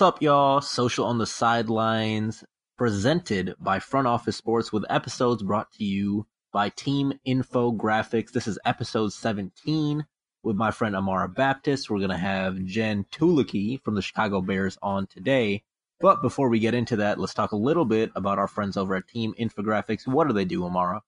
What's 0.00 0.14
up, 0.16 0.22
y'all? 0.22 0.62
Social 0.62 1.04
on 1.04 1.18
the 1.18 1.26
Sidelines, 1.26 2.42
presented 2.78 3.54
by 3.60 3.80
Front 3.80 4.06
Office 4.06 4.34
Sports, 4.34 4.72
with 4.72 4.86
episodes 4.88 5.42
brought 5.42 5.70
to 5.72 5.84
you 5.84 6.26
by 6.54 6.70
Team 6.70 7.12
Infographics. 7.28 8.32
This 8.32 8.48
is 8.48 8.58
episode 8.64 9.12
17 9.12 10.06
with 10.42 10.56
my 10.56 10.70
friend 10.70 10.96
Amara 10.96 11.28
Baptist. 11.28 11.90
We're 11.90 11.98
going 11.98 12.08
to 12.08 12.16
have 12.16 12.64
Jen 12.64 13.04
Tulicki 13.12 13.78
from 13.82 13.94
the 13.94 14.00
Chicago 14.00 14.40
Bears 14.40 14.78
on 14.80 15.06
today. 15.06 15.64
But 16.00 16.22
before 16.22 16.48
we 16.48 16.60
get 16.60 16.72
into 16.72 16.96
that, 16.96 17.20
let's 17.20 17.34
talk 17.34 17.52
a 17.52 17.56
little 17.56 17.84
bit 17.84 18.10
about 18.16 18.38
our 18.38 18.48
friends 18.48 18.78
over 18.78 18.94
at 18.94 19.06
Team 19.06 19.34
Infographics. 19.38 20.06
What 20.06 20.28
do 20.28 20.32
they 20.32 20.46
do, 20.46 20.64
Amara? 20.64 21.02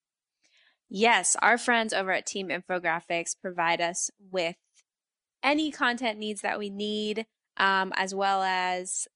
Yes, 0.91 1.35
our 1.41 1.57
friends 1.57 1.95
over 1.95 2.13
at 2.13 2.27
Team 2.27 2.51
Infographics 2.51 3.41
provide 3.41 3.81
us 3.81 4.11
with 4.31 4.57
any 5.43 5.71
content 5.71 6.19
needs 6.19 6.43
that 6.43 6.59
we 6.59 6.69
need 6.69 7.25
um, 7.57 7.93
as 7.97 8.15
well 8.15 8.43
as 8.43 9.09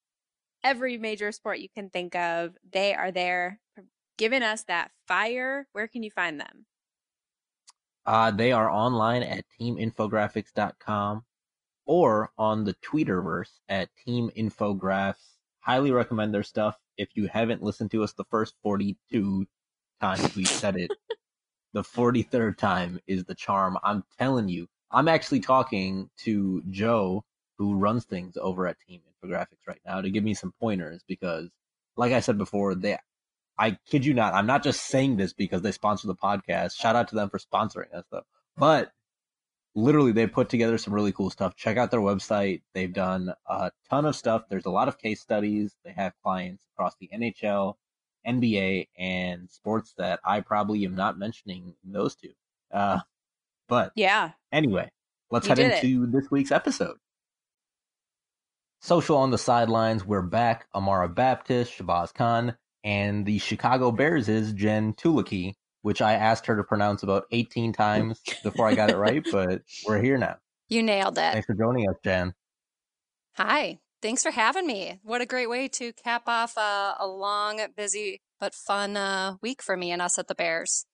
every 0.62 0.98
major 0.98 1.32
sport 1.32 1.58
you 1.58 1.68
can 1.68 1.90
think 1.90 2.14
of. 2.14 2.56
They 2.70 2.94
are 2.94 3.10
there 3.10 3.60
giving 4.18 4.42
us 4.42 4.64
that 4.64 4.90
fire. 5.06 5.66
Where 5.72 5.88
can 5.88 6.02
you 6.02 6.10
find 6.10 6.40
them? 6.40 6.66
Uh, 8.04 8.30
they 8.30 8.52
are 8.52 8.70
online 8.70 9.22
at 9.22 9.44
teaminfographics.com 9.60 11.24
or 11.86 12.30
on 12.38 12.64
the 12.64 12.74
Twitterverse 12.74 13.50
at 13.68 13.88
Team 14.04 14.30
Infographs. 14.36 15.34
Highly 15.60 15.90
recommend 15.90 16.32
their 16.32 16.42
stuff. 16.42 16.76
If 16.96 17.08
you 17.14 17.28
haven't 17.28 17.62
listened 17.62 17.90
to 17.92 18.02
us 18.04 18.12
the 18.12 18.24
first 18.24 18.54
42 18.62 19.46
times 20.00 20.36
we 20.36 20.44
said 20.44 20.76
it, 20.76 20.92
the 21.72 21.82
43rd 21.82 22.56
time 22.56 23.00
is 23.06 23.24
the 23.24 23.34
charm. 23.34 23.76
I'm 23.82 24.04
telling 24.18 24.48
you, 24.48 24.68
I'm 24.90 25.08
actually 25.08 25.40
talking 25.40 26.08
to 26.18 26.62
Joe 26.70 27.24
who 27.58 27.74
runs 27.74 28.04
things 28.04 28.36
over 28.36 28.66
at 28.66 28.76
Team 28.86 29.00
Infographics 29.24 29.66
right 29.66 29.80
now 29.84 30.00
to 30.00 30.10
give 30.10 30.24
me 30.24 30.34
some 30.34 30.52
pointers 30.60 31.02
because, 31.06 31.48
like 31.96 32.12
I 32.12 32.20
said 32.20 32.38
before, 32.38 32.74
they, 32.74 32.98
I 33.58 33.78
kid 33.86 34.04
you 34.04 34.14
not, 34.14 34.34
I'm 34.34 34.46
not 34.46 34.62
just 34.62 34.86
saying 34.86 35.16
this 35.16 35.32
because 35.32 35.62
they 35.62 35.72
sponsor 35.72 36.06
the 36.06 36.14
podcast. 36.14 36.76
Shout 36.76 36.96
out 36.96 37.08
to 37.08 37.14
them 37.14 37.30
for 37.30 37.38
sponsoring 37.38 37.92
us 37.94 38.04
though. 38.10 38.26
But 38.56 38.92
literally, 39.74 40.12
they 40.12 40.26
put 40.26 40.48
together 40.48 40.78
some 40.78 40.94
really 40.94 41.12
cool 41.12 41.30
stuff. 41.30 41.56
Check 41.56 41.76
out 41.76 41.90
their 41.90 42.00
website. 42.00 42.62
They've 42.74 42.92
done 42.92 43.32
a 43.46 43.70
ton 43.88 44.06
of 44.06 44.16
stuff. 44.16 44.44
There's 44.48 44.66
a 44.66 44.70
lot 44.70 44.88
of 44.88 44.98
case 44.98 45.20
studies. 45.20 45.76
They 45.84 45.92
have 45.92 46.12
clients 46.22 46.64
across 46.74 46.94
the 47.00 47.10
NHL, 47.14 47.74
NBA, 48.26 48.88
and 48.98 49.50
sports 49.50 49.94
that 49.98 50.20
I 50.24 50.40
probably 50.40 50.84
am 50.84 50.94
not 50.94 51.18
mentioning 51.18 51.74
those 51.84 52.16
two. 52.16 52.32
Uh, 52.72 53.00
but 53.68 53.92
yeah. 53.94 54.32
Anyway, 54.52 54.90
let's 55.30 55.46
head 55.46 55.58
into 55.58 56.04
it. 56.04 56.12
this 56.12 56.30
week's 56.30 56.52
episode. 56.52 56.96
Social 58.86 59.16
on 59.16 59.32
the 59.32 59.36
sidelines, 59.36 60.06
we're 60.06 60.22
back. 60.22 60.68
Amara 60.72 61.08
Baptist, 61.08 61.76
Shabazz 61.76 62.14
Khan, 62.14 62.56
and 62.84 63.26
the 63.26 63.38
Chicago 63.38 63.90
Bears 63.90 64.28
is 64.28 64.52
Jen 64.52 64.94
Tulicki, 64.94 65.54
which 65.82 66.00
I 66.00 66.12
asked 66.12 66.46
her 66.46 66.54
to 66.56 66.62
pronounce 66.62 67.02
about 67.02 67.24
18 67.32 67.72
times 67.72 68.22
before 68.44 68.68
I 68.68 68.76
got 68.76 68.92
it 68.92 68.96
right, 68.96 69.26
but 69.32 69.62
we're 69.84 70.00
here 70.00 70.16
now. 70.18 70.36
You 70.68 70.84
nailed 70.84 71.18
it. 71.18 71.32
Thanks 71.32 71.46
for 71.46 71.54
joining 71.54 71.88
us, 71.88 71.96
Jen. 72.04 72.32
Hi. 73.32 73.80
Thanks 74.02 74.22
for 74.22 74.30
having 74.30 74.68
me. 74.68 75.00
What 75.02 75.20
a 75.20 75.26
great 75.26 75.50
way 75.50 75.66
to 75.66 75.92
cap 75.92 76.22
off 76.28 76.56
a, 76.56 76.94
a 77.00 77.08
long, 77.08 77.60
busy, 77.76 78.20
but 78.38 78.54
fun 78.54 78.96
uh, 78.96 79.34
week 79.42 79.62
for 79.62 79.76
me 79.76 79.90
and 79.90 80.00
us 80.00 80.16
at 80.16 80.28
the 80.28 80.36
Bears. 80.36 80.86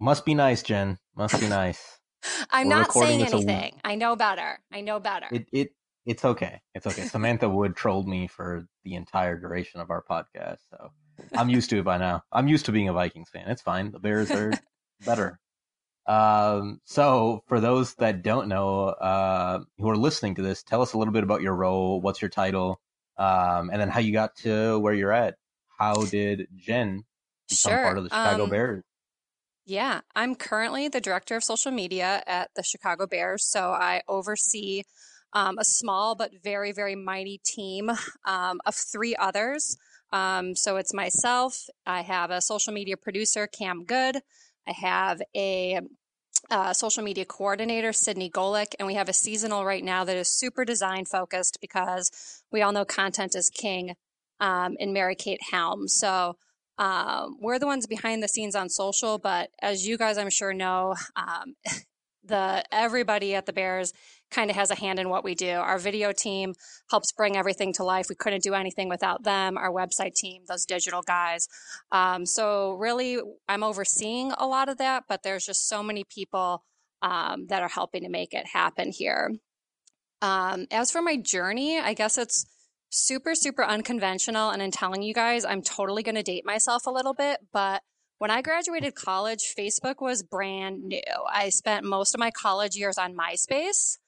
Must 0.00 0.24
be 0.24 0.32
nice, 0.32 0.62
Jen. 0.62 0.98
Must 1.14 1.38
be 1.38 1.48
nice. 1.50 1.98
I'm 2.50 2.68
We're 2.68 2.76
not 2.76 2.92
saying 2.94 3.26
anything. 3.26 3.78
I 3.84 3.96
know 3.96 4.16
better. 4.16 4.60
I 4.72 4.80
know 4.80 5.00
better. 5.00 5.26
It, 5.30 5.48
it 5.52 5.68
it's 6.06 6.24
okay. 6.24 6.60
It's 6.74 6.86
okay. 6.86 7.02
Samantha 7.02 7.48
Wood 7.48 7.76
trolled 7.76 8.08
me 8.08 8.26
for 8.26 8.66
the 8.84 8.94
entire 8.94 9.38
duration 9.38 9.80
of 9.80 9.90
our 9.90 10.02
podcast, 10.08 10.58
so 10.70 10.90
I'm 11.34 11.48
used 11.48 11.70
to 11.70 11.78
it 11.78 11.84
by 11.84 11.98
now. 11.98 12.22
I'm 12.32 12.48
used 12.48 12.66
to 12.66 12.72
being 12.72 12.88
a 12.88 12.92
Vikings 12.92 13.30
fan. 13.30 13.48
It's 13.48 13.62
fine. 13.62 13.90
The 13.90 13.98
Bears 13.98 14.30
are 14.30 14.52
better. 15.04 15.38
Um, 16.06 16.80
so 16.84 17.42
for 17.48 17.60
those 17.60 17.94
that 17.94 18.22
don't 18.22 18.48
know, 18.48 18.88
uh, 18.88 19.60
who 19.78 19.88
are 19.88 19.96
listening 19.96 20.34
to 20.36 20.42
this, 20.42 20.62
tell 20.62 20.82
us 20.82 20.92
a 20.92 20.98
little 20.98 21.14
bit 21.14 21.24
about 21.24 21.42
your 21.42 21.54
role. 21.54 22.00
What's 22.00 22.20
your 22.20 22.28
title? 22.28 22.80
Um, 23.16 23.70
and 23.70 23.80
then 23.80 23.88
how 23.88 24.00
you 24.00 24.12
got 24.12 24.36
to 24.38 24.78
where 24.80 24.92
you're 24.92 25.12
at. 25.12 25.36
How 25.78 25.94
did 25.94 26.48
Jen 26.56 27.04
become 27.48 27.72
sure. 27.72 27.82
part 27.82 27.98
of 27.98 28.04
the 28.04 28.10
Chicago 28.10 28.44
um, 28.44 28.50
Bears? 28.50 28.84
Yeah, 29.66 30.02
I'm 30.14 30.34
currently 30.34 30.88
the 30.88 31.00
director 31.00 31.36
of 31.36 31.44
social 31.44 31.72
media 31.72 32.22
at 32.26 32.50
the 32.54 32.62
Chicago 32.62 33.06
Bears. 33.06 33.48
So 33.48 33.70
I 33.70 34.02
oversee 34.06 34.82
um, 35.34 35.58
a 35.58 35.64
small 35.64 36.14
but 36.14 36.30
very, 36.42 36.72
very 36.72 36.94
mighty 36.94 37.40
team 37.44 37.90
um, 38.24 38.60
of 38.64 38.74
three 38.74 39.14
others. 39.16 39.76
Um, 40.12 40.54
so 40.54 40.76
it's 40.76 40.94
myself. 40.94 41.66
I 41.84 42.02
have 42.02 42.30
a 42.30 42.40
social 42.40 42.72
media 42.72 42.96
producer, 42.96 43.46
Cam 43.46 43.84
Good. 43.84 44.18
I 44.66 44.72
have 44.72 45.20
a 45.34 45.80
uh, 46.50 46.72
social 46.72 47.02
media 47.02 47.24
coordinator, 47.24 47.92
Sydney 47.92 48.30
Golick, 48.30 48.74
and 48.78 48.86
we 48.86 48.94
have 48.94 49.08
a 49.08 49.12
seasonal 49.12 49.64
right 49.64 49.82
now 49.82 50.04
that 50.04 50.16
is 50.16 50.28
super 50.28 50.64
design 50.64 51.04
focused 51.04 51.58
because 51.60 52.42
we 52.52 52.62
all 52.62 52.72
know 52.72 52.84
content 52.84 53.34
is 53.34 53.50
king 53.50 53.94
um, 54.40 54.76
in 54.78 54.92
Mary 54.92 55.14
Kate 55.14 55.40
Helm. 55.50 55.88
So 55.88 56.36
um, 56.78 57.38
we're 57.40 57.58
the 57.58 57.66
ones 57.66 57.86
behind 57.86 58.22
the 58.22 58.28
scenes 58.28 58.54
on 58.54 58.68
social, 58.68 59.18
but 59.18 59.50
as 59.62 59.86
you 59.86 59.96
guys 59.96 60.18
I'm 60.18 60.30
sure 60.30 60.52
know, 60.52 60.94
um, 61.16 61.54
the 62.24 62.64
everybody 62.72 63.34
at 63.34 63.46
the 63.46 63.52
Bears 63.52 63.92
kind 64.34 64.50
of 64.50 64.56
has 64.56 64.70
a 64.70 64.74
hand 64.74 64.98
in 64.98 65.08
what 65.08 65.24
we 65.24 65.34
do. 65.34 65.50
Our 65.50 65.78
video 65.78 66.12
team 66.12 66.54
helps 66.90 67.12
bring 67.12 67.36
everything 67.36 67.72
to 67.74 67.84
life. 67.84 68.06
We 68.08 68.14
couldn't 68.16 68.42
do 68.42 68.54
anything 68.54 68.88
without 68.88 69.22
them. 69.22 69.56
Our 69.56 69.70
website 69.70 70.14
team, 70.14 70.42
those 70.48 70.64
digital 70.64 71.02
guys. 71.02 71.46
Um, 71.92 72.26
so 72.26 72.72
really, 72.72 73.18
I'm 73.48 73.62
overseeing 73.62 74.32
a 74.32 74.46
lot 74.46 74.68
of 74.68 74.78
that, 74.78 75.04
but 75.08 75.22
there's 75.22 75.46
just 75.46 75.68
so 75.68 75.82
many 75.82 76.04
people 76.04 76.64
um, 77.02 77.46
that 77.48 77.62
are 77.62 77.68
helping 77.68 78.02
to 78.02 78.08
make 78.08 78.34
it 78.34 78.46
happen 78.46 78.90
here. 78.90 79.30
Um, 80.22 80.66
as 80.70 80.90
for 80.90 81.02
my 81.02 81.16
journey, 81.16 81.78
I 81.78 81.94
guess 81.94 82.18
it's 82.18 82.46
super, 82.90 83.34
super 83.34 83.64
unconventional. 83.64 84.50
And 84.50 84.62
in 84.62 84.70
telling 84.70 85.02
you 85.02 85.14
guys, 85.14 85.44
I'm 85.44 85.62
totally 85.62 86.02
going 86.02 86.14
to 86.14 86.22
date 86.22 86.46
myself 86.46 86.86
a 86.86 86.90
little 86.90 87.14
bit, 87.14 87.38
but 87.52 87.82
when 88.18 88.30
I 88.30 88.42
graduated 88.42 88.94
college, 88.94 89.54
Facebook 89.58 89.96
was 90.00 90.22
brand 90.22 90.84
new. 90.84 91.02
I 91.30 91.50
spent 91.50 91.84
most 91.84 92.14
of 92.14 92.20
my 92.20 92.30
college 92.30 92.76
years 92.76 92.96
on 92.96 93.14
MySpace. 93.14 93.98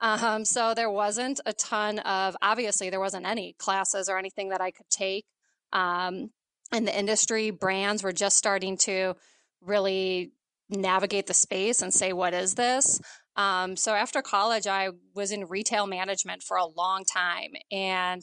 Um, 0.00 0.44
so 0.44 0.74
there 0.74 0.90
wasn't 0.90 1.40
a 1.44 1.52
ton 1.52 1.98
of, 2.00 2.36
obviously, 2.40 2.90
there 2.90 3.00
wasn't 3.00 3.26
any 3.26 3.54
classes 3.58 4.08
or 4.08 4.18
anything 4.18 4.48
that 4.48 4.60
I 4.60 4.70
could 4.70 4.88
take. 4.88 5.26
Um, 5.72 6.30
in 6.72 6.84
the 6.84 6.98
industry, 6.98 7.50
brands 7.50 8.02
were 8.02 8.12
just 8.12 8.36
starting 8.36 8.76
to 8.78 9.14
really 9.60 10.32
navigate 10.70 11.26
the 11.26 11.34
space 11.34 11.82
and 11.82 11.92
say, 11.92 12.12
what 12.12 12.32
is 12.32 12.54
this? 12.54 13.00
Um, 13.36 13.76
so 13.76 13.94
after 13.94 14.22
college, 14.22 14.66
I 14.66 14.90
was 15.14 15.32
in 15.32 15.46
retail 15.46 15.86
management 15.86 16.42
for 16.42 16.56
a 16.56 16.66
long 16.66 17.04
time. 17.04 17.52
And 17.70 18.22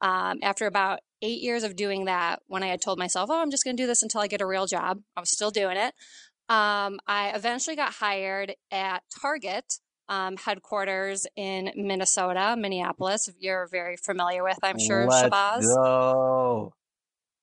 um, 0.00 0.38
after 0.42 0.66
about 0.66 1.00
eight 1.22 1.40
years 1.40 1.64
of 1.64 1.76
doing 1.76 2.04
that, 2.04 2.40
when 2.46 2.62
I 2.62 2.68
had 2.68 2.80
told 2.80 2.98
myself, 2.98 3.30
oh, 3.30 3.40
I'm 3.40 3.50
just 3.50 3.64
going 3.64 3.76
to 3.76 3.82
do 3.82 3.86
this 3.86 4.02
until 4.02 4.20
I 4.20 4.28
get 4.28 4.40
a 4.40 4.46
real 4.46 4.66
job, 4.66 5.00
I 5.16 5.20
was 5.20 5.30
still 5.30 5.50
doing 5.50 5.76
it. 5.76 5.92
Um, 6.48 7.00
I 7.06 7.32
eventually 7.34 7.76
got 7.76 7.94
hired 7.94 8.54
at 8.70 9.02
Target 9.20 9.80
um, 10.08 10.36
headquarters 10.36 11.26
in 11.36 11.70
Minnesota, 11.76 12.56
Minneapolis. 12.58 13.28
You're 13.38 13.68
very 13.70 13.96
familiar 13.96 14.42
with, 14.42 14.58
I'm 14.62 14.78
sure, 14.78 15.06
Let's 15.06 15.28
Shabazz. 15.28 15.62
Go. 15.62 16.74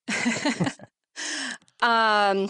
um, 1.82 2.50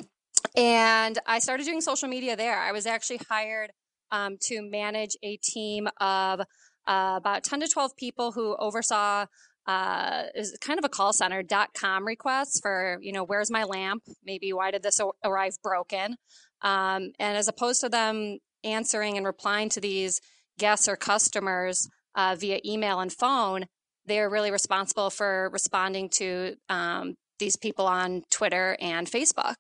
and 0.55 1.19
I 1.25 1.39
started 1.39 1.65
doing 1.65 1.81
social 1.81 2.07
media 2.07 2.35
there. 2.35 2.57
I 2.57 2.71
was 2.71 2.85
actually 2.85 3.19
hired 3.29 3.71
um, 4.11 4.37
to 4.43 4.61
manage 4.61 5.17
a 5.23 5.37
team 5.37 5.87
of 5.99 6.41
uh, 6.87 7.15
about 7.17 7.43
10 7.43 7.61
to 7.61 7.67
12 7.67 7.95
people 7.97 8.31
who 8.31 8.55
oversaw 8.57 9.25
uh, 9.67 10.23
is 10.35 10.55
kind 10.61 10.77
of 10.77 10.85
a 10.85 10.89
call 10.89 11.11
center 11.11 11.41
dot 11.41 11.69
com 11.73 12.05
requests 12.05 12.59
for 12.61 12.99
you 13.01 13.11
know 13.11 13.23
where's 13.23 13.49
my 13.49 13.63
lamp 13.63 14.03
maybe 14.23 14.53
why 14.53 14.69
did 14.69 14.83
this 14.83 14.99
arrive 15.23 15.55
broken 15.63 16.17
um, 16.61 17.11
and 17.19 17.35
as 17.35 17.47
opposed 17.47 17.81
to 17.81 17.89
them 17.89 18.37
answering 18.65 19.17
and 19.17 19.25
replying 19.25 19.69
to 19.69 19.81
these 19.81 20.21
guests 20.57 20.87
or 20.87 20.95
customers 20.95 21.87
uh, 22.15 22.35
via 22.39 22.59
email 22.65 22.99
and 22.99 23.11
phone 23.11 23.65
they're 24.07 24.29
really 24.29 24.51
responsible 24.51 25.09
for 25.09 25.49
responding 25.51 26.09
to 26.09 26.55
um, 26.69 27.15
these 27.39 27.55
people 27.55 27.85
on 27.85 28.23
twitter 28.31 28.77
and 28.79 29.07
facebook 29.07 29.55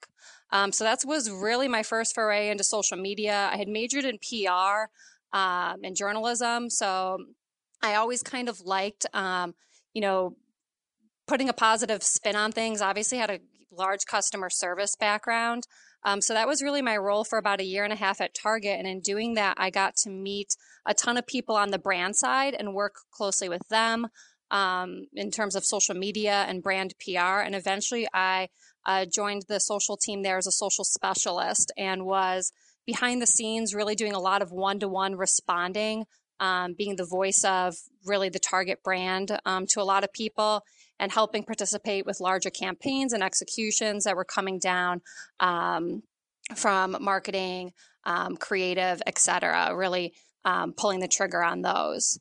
um, 0.51 0.71
so 0.71 0.83
that 0.83 0.99
was 1.05 1.29
really 1.29 1.67
my 1.67 1.83
first 1.83 2.15
foray 2.15 2.49
into 2.49 2.63
social 2.63 2.97
media 2.97 3.49
i 3.51 3.57
had 3.57 3.67
majored 3.67 4.05
in 4.05 4.17
pr 4.17 4.89
um, 5.37 5.77
and 5.83 5.95
journalism 5.95 6.69
so 6.69 7.17
i 7.83 7.95
always 7.95 8.23
kind 8.23 8.49
of 8.49 8.61
liked 8.61 9.05
um, 9.13 9.53
you 9.95 10.01
know, 10.01 10.35
putting 11.25 11.49
a 11.49 11.53
positive 11.53 12.03
spin 12.03 12.35
on 12.35 12.51
things. 12.51 12.81
Obviously, 12.81 13.17
had 13.17 13.31
a 13.31 13.39
large 13.71 14.05
customer 14.05 14.51
service 14.51 14.95
background. 14.95 15.63
Um, 16.05 16.21
so 16.21 16.35
that 16.35 16.47
was 16.47 16.61
really 16.61 16.83
my 16.83 16.95
role 16.95 17.23
for 17.23 17.39
about 17.39 17.59
a 17.59 17.65
year 17.65 17.83
and 17.83 17.91
a 17.91 17.97
half 17.97 18.21
at 18.21 18.35
Target. 18.35 18.77
And 18.77 18.87
in 18.87 19.01
doing 19.01 19.33
that, 19.33 19.55
I 19.57 19.71
got 19.71 19.95
to 20.03 20.09
meet 20.11 20.55
a 20.85 20.93
ton 20.93 21.17
of 21.17 21.25
people 21.25 21.55
on 21.55 21.71
the 21.71 21.79
brand 21.79 22.15
side 22.15 22.53
and 22.53 22.75
work 22.75 22.93
closely 23.11 23.49
with 23.49 23.67
them 23.69 24.07
um, 24.51 25.07
in 25.15 25.31
terms 25.31 25.55
of 25.55 25.65
social 25.65 25.95
media 25.95 26.45
and 26.47 26.61
brand 26.61 26.93
PR. 27.03 27.41
And 27.41 27.55
eventually 27.55 28.07
I 28.13 28.49
uh, 28.85 29.05
joined 29.11 29.45
the 29.47 29.59
social 29.59 29.97
team 29.97 30.21
there 30.21 30.37
as 30.37 30.45
a 30.45 30.51
social 30.51 30.83
specialist 30.83 31.71
and 31.75 32.05
was 32.05 32.51
behind 32.85 33.19
the 33.19 33.27
scenes, 33.27 33.73
really 33.73 33.95
doing 33.95 34.13
a 34.13 34.19
lot 34.19 34.43
of 34.43 34.51
one 34.51 34.79
to 34.79 34.87
one 34.87 35.15
responding, 35.15 36.05
um, 36.39 36.75
being 36.77 36.97
the 36.97 37.07
voice 37.09 37.43
of 37.43 37.75
really 38.05 38.29
the 38.29 38.39
target 38.39 38.83
brand 38.83 39.39
um, 39.43 39.65
to 39.69 39.81
a 39.81 39.83
lot 39.83 40.03
of 40.03 40.13
people 40.13 40.61
and 40.99 41.11
helping 41.11 41.43
participate 41.43 42.05
with 42.05 42.19
larger 42.19 42.49
campaigns 42.49 43.13
and 43.13 43.23
executions 43.23 44.03
that 44.03 44.15
were 44.15 44.25
coming 44.25 44.59
down 44.59 45.01
um, 45.39 46.03
from 46.55 46.97
marketing, 47.01 47.73
um, 48.05 48.37
creative, 48.37 49.01
et 49.05 49.17
cetera, 49.17 49.75
really 49.75 50.13
um, 50.45 50.73
pulling 50.73 50.99
the 50.99 51.07
trigger 51.07 51.43
on 51.43 51.61
those. 51.61 52.19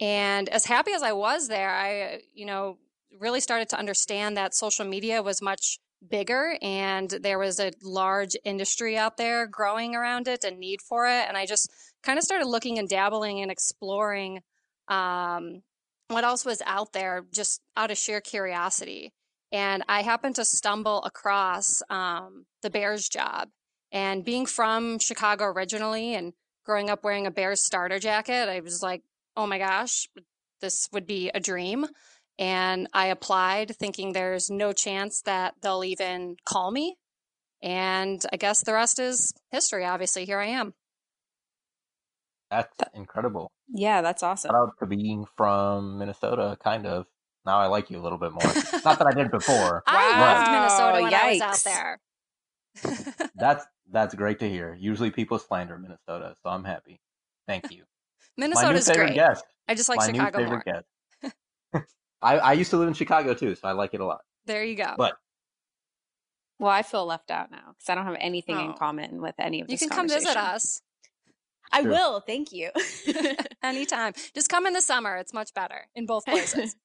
And 0.00 0.48
as 0.48 0.64
happy 0.64 0.92
as 0.92 1.02
I 1.02 1.12
was 1.12 1.48
there, 1.48 1.70
I, 1.70 2.20
you 2.34 2.46
know, 2.46 2.78
really 3.18 3.40
started 3.40 3.68
to 3.70 3.78
understand 3.78 4.36
that 4.36 4.54
social 4.54 4.84
media 4.84 5.22
was 5.22 5.42
much 5.42 5.78
bigger 6.08 6.56
and 6.62 7.10
there 7.10 7.38
was 7.38 7.60
a 7.60 7.72
large 7.82 8.34
industry 8.44 8.96
out 8.96 9.18
there 9.18 9.46
growing 9.46 9.94
around 9.94 10.28
it 10.28 10.44
and 10.44 10.58
need 10.58 10.80
for 10.80 11.06
it. 11.06 11.26
And 11.28 11.36
I 11.36 11.44
just 11.44 11.70
kind 12.02 12.18
of 12.18 12.24
started 12.24 12.46
looking 12.46 12.78
and 12.78 12.88
dabbling 12.88 13.40
and 13.40 13.50
exploring 13.50 14.40
um, 14.88 15.62
what 16.10 16.24
else 16.24 16.44
was 16.44 16.62
out 16.66 16.92
there 16.92 17.24
just 17.32 17.60
out 17.76 17.90
of 17.90 17.98
sheer 17.98 18.20
curiosity. 18.20 19.12
And 19.52 19.82
I 19.88 20.02
happened 20.02 20.36
to 20.36 20.44
stumble 20.44 21.02
across 21.02 21.82
um, 21.90 22.46
the 22.62 22.70
Bears 22.70 23.08
job. 23.08 23.48
And 23.92 24.24
being 24.24 24.46
from 24.46 24.98
Chicago 24.98 25.46
originally 25.46 26.14
and 26.14 26.32
growing 26.64 26.90
up 26.90 27.02
wearing 27.02 27.26
a 27.26 27.30
Bears 27.30 27.64
starter 27.64 27.98
jacket, 27.98 28.48
I 28.48 28.60
was 28.60 28.82
like, 28.82 29.02
oh 29.36 29.46
my 29.46 29.58
gosh, 29.58 30.08
this 30.60 30.88
would 30.92 31.06
be 31.06 31.30
a 31.34 31.40
dream. 31.40 31.86
And 32.38 32.88
I 32.94 33.06
applied 33.06 33.76
thinking 33.76 34.12
there's 34.12 34.50
no 34.50 34.72
chance 34.72 35.20
that 35.22 35.54
they'll 35.62 35.84
even 35.84 36.36
call 36.44 36.70
me. 36.70 36.96
And 37.62 38.24
I 38.32 38.36
guess 38.36 38.62
the 38.62 38.72
rest 38.72 38.98
is 38.98 39.34
history. 39.50 39.84
Obviously, 39.84 40.24
here 40.24 40.38
I 40.38 40.46
am. 40.46 40.74
That's 42.50 42.76
incredible. 42.94 43.52
Yeah, 43.72 44.02
that's 44.02 44.22
awesome. 44.22 44.48
Shout 44.50 44.56
out 44.56 44.72
to 44.80 44.86
being 44.86 45.24
from 45.36 45.98
Minnesota, 45.98 46.56
kind 46.62 46.86
of. 46.86 47.06
Now 47.46 47.58
I 47.58 47.66
like 47.66 47.90
you 47.90 47.98
a 47.98 48.02
little 48.02 48.18
bit 48.18 48.32
more. 48.32 48.42
Not 48.84 48.98
that 48.98 49.06
I 49.06 49.12
did 49.12 49.30
before. 49.38 49.82
I 49.86 50.20
loved 50.20 50.50
Minnesota 50.50 51.02
when 51.02 51.12
Yikes. 51.12 51.40
I 51.42 51.48
was 51.48 51.66
out 51.66 51.72
there. 52.84 53.26
that's 53.36 53.64
that's 53.92 54.14
great 54.14 54.38
to 54.40 54.48
hear. 54.48 54.76
Usually 54.78 55.10
people 55.10 55.38
slander 55.38 55.78
Minnesota, 55.78 56.34
so 56.42 56.50
I'm 56.50 56.64
happy. 56.64 57.00
Thank 57.46 57.70
you. 57.72 57.84
Minnesota's 58.36 58.88
My 58.88 58.94
new 58.94 59.00
great. 59.00 59.14
Guest. 59.14 59.44
I 59.68 59.74
just 59.74 59.88
like 59.88 59.98
My 59.98 60.06
Chicago 60.06 60.38
new 60.40 60.46
more. 60.46 60.62
guest. 60.64 60.84
I, 62.22 62.38
I 62.38 62.52
used 62.52 62.70
to 62.70 62.76
live 62.76 62.88
in 62.88 62.94
Chicago 62.94 63.32
too, 63.32 63.54
so 63.54 63.66
I 63.66 63.72
like 63.72 63.94
it 63.94 64.00
a 64.00 64.04
lot. 64.04 64.20
There 64.44 64.62
you 64.62 64.74
go. 64.76 64.94
But 64.98 65.14
well, 66.58 66.70
I 66.70 66.82
feel 66.82 67.06
left 67.06 67.30
out 67.30 67.50
now 67.50 67.68
because 67.68 67.88
I 67.88 67.94
don't 67.94 68.04
have 68.04 68.16
anything 68.20 68.56
Oh. 68.56 68.64
in 68.66 68.72
common 68.74 69.22
with 69.22 69.34
any 69.38 69.60
of 69.62 69.68
you 69.70 69.74
this 69.78 69.80
can 69.80 69.88
come 69.88 70.08
visit 70.08 70.36
us 70.36 70.82
I 71.72 71.82
Sure. 71.82 71.90
will. 71.90 72.20
Thank 72.20 72.52
you. 72.52 72.70
anytime. 73.62 74.12
Just 74.34 74.48
come 74.48 74.66
in 74.66 74.72
the 74.72 74.80
summer. 74.82 75.16
It's 75.16 75.32
much 75.34 75.54
better 75.54 75.86
in 75.94 76.06
both 76.06 76.24
places. 76.26 76.76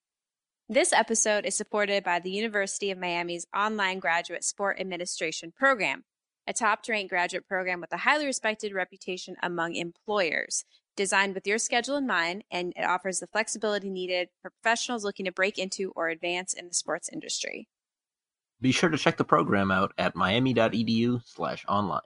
This 0.70 0.94
episode 0.94 1.46
is 1.46 1.56
supported 1.56 2.04
by 2.04 2.20
the 2.20 2.32
University 2.32 2.90
of 2.92 2.98
Miami's 2.98 3.46
online 3.56 4.00
graduate 4.00 4.44
sport 4.44 4.80
administration 4.80 5.52
program, 5.56 6.04
a 6.48 6.54
top 6.54 6.80
ranked 6.90 7.10
graduate 7.10 7.48
program 7.48 7.82
with 7.82 7.94
a 7.94 7.98
highly 7.98 8.26
respected 8.26 8.74
reputation 8.74 9.36
among 9.44 9.76
employers. 9.76 10.66
Designed 10.96 11.36
with 11.36 11.46
your 11.46 11.58
schedule 11.58 11.98
in 11.98 12.08
mind, 12.08 12.46
and 12.50 12.72
it 12.78 12.86
offers 12.86 13.20
the 13.20 13.28
flexibility 13.28 13.90
needed 13.90 14.30
for 14.42 14.50
professionals 14.50 15.04
looking 15.04 15.26
to 15.26 15.31
break 15.31 15.58
into 15.60 15.92
or 15.96 16.08
advance 16.08 16.54
in 16.54 16.68
the 16.70 16.74
sports 16.74 17.10
industry. 17.12 17.68
be 18.62 18.72
sure 18.72 18.90
to 18.90 18.98
check 18.98 19.18
the 19.18 19.26
program 19.26 19.70
out 19.72 19.92
at 19.98 20.16
miami.edu 20.16 21.22
slash 21.26 21.66
online. 21.68 22.00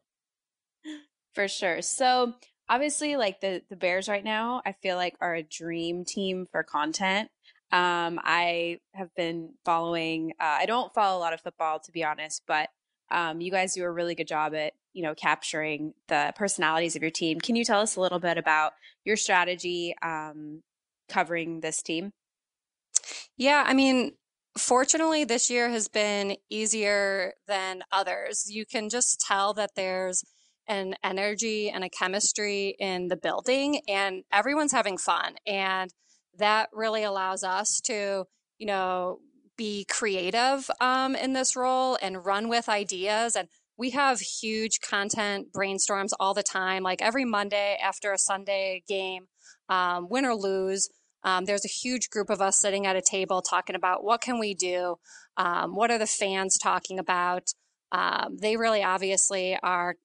For 1.35 1.47
sure. 1.47 1.83
So 1.83 2.33
obviously, 2.69 3.17
like 3.17 3.41
the 3.41 3.61
the 3.69 3.75
Bears 3.75 4.07
right 4.07 4.23
now, 4.23 4.61
I 4.65 4.73
feel 4.73 4.95
like 4.95 5.15
are 5.19 5.35
a 5.35 5.43
dream 5.43 6.05
team 6.05 6.47
for 6.51 6.63
content. 6.63 7.29
Um, 7.71 8.19
I 8.23 8.79
have 8.93 9.13
been 9.15 9.53
following. 9.65 10.33
Uh, 10.39 10.57
I 10.59 10.65
don't 10.65 10.93
follow 10.93 11.17
a 11.17 11.21
lot 11.21 11.33
of 11.33 11.41
football, 11.41 11.79
to 11.81 11.91
be 11.91 12.03
honest, 12.03 12.43
but 12.47 12.69
um, 13.11 13.41
you 13.41 13.51
guys 13.51 13.73
do 13.73 13.83
a 13.83 13.91
really 13.91 14.15
good 14.15 14.27
job 14.27 14.53
at 14.55 14.73
you 14.93 15.03
know 15.03 15.15
capturing 15.15 15.93
the 16.07 16.33
personalities 16.35 16.95
of 16.95 17.01
your 17.01 17.11
team. 17.11 17.39
Can 17.39 17.55
you 17.55 17.65
tell 17.65 17.81
us 17.81 17.95
a 17.95 18.01
little 18.01 18.19
bit 18.19 18.37
about 18.37 18.73
your 19.03 19.17
strategy 19.17 19.95
um, 20.01 20.61
covering 21.09 21.61
this 21.61 21.81
team? 21.81 22.13
Yeah, 23.37 23.63
I 23.65 23.73
mean, 23.73 24.13
fortunately, 24.57 25.23
this 25.23 25.49
year 25.49 25.69
has 25.69 25.87
been 25.87 26.37
easier 26.49 27.33
than 27.47 27.83
others. 27.91 28.49
You 28.49 28.65
can 28.65 28.89
just 28.89 29.21
tell 29.21 29.53
that 29.53 29.75
there's 29.75 30.23
an 30.69 30.95
energy 31.03 31.69
and 31.69 31.83
a 31.83 31.89
chemistry 31.89 32.75
in 32.79 33.09
the 33.09 33.17
building, 33.17 33.81
and 33.87 34.23
everyone's 34.31 34.71
having 34.71 34.97
fun. 34.97 35.35
And 35.45 35.91
that 36.37 36.69
really 36.71 37.03
allows 37.03 37.43
us 37.43 37.81
to, 37.81 38.25
you 38.59 38.67
know, 38.67 39.19
be 39.57 39.83
creative 39.89 40.69
um, 40.79 41.15
in 41.15 41.33
this 41.33 41.55
role 41.55 41.97
and 42.01 42.25
run 42.25 42.47
with 42.47 42.69
ideas. 42.69 43.35
And 43.35 43.49
we 43.77 43.89
have 43.89 44.19
huge 44.19 44.79
content 44.79 45.51
brainstorms 45.51 46.11
all 46.19 46.33
the 46.33 46.43
time, 46.43 46.83
like 46.83 47.01
every 47.01 47.25
Monday 47.25 47.77
after 47.81 48.13
a 48.13 48.17
Sunday 48.17 48.83
game, 48.87 49.25
um, 49.67 50.07
win 50.09 50.23
or 50.23 50.35
lose. 50.35 50.89
Um, 51.23 51.45
there's 51.45 51.65
a 51.65 51.69
huge 51.69 52.09
group 52.09 52.29
of 52.29 52.41
us 52.41 52.59
sitting 52.59 52.85
at 52.85 52.95
a 52.95 53.01
table 53.01 53.41
talking 53.41 53.75
about 53.75 54.03
what 54.03 54.21
can 54.21 54.39
we 54.39 54.53
do, 54.53 54.95
um, 55.35 55.75
what 55.75 55.91
are 55.91 55.97
the 55.97 56.05
fans 56.05 56.57
talking 56.57 56.99
about. 56.99 57.49
Um, 57.91 58.37
they 58.39 58.55
really 58.55 58.83
obviously 58.83 59.57
are 59.61 59.95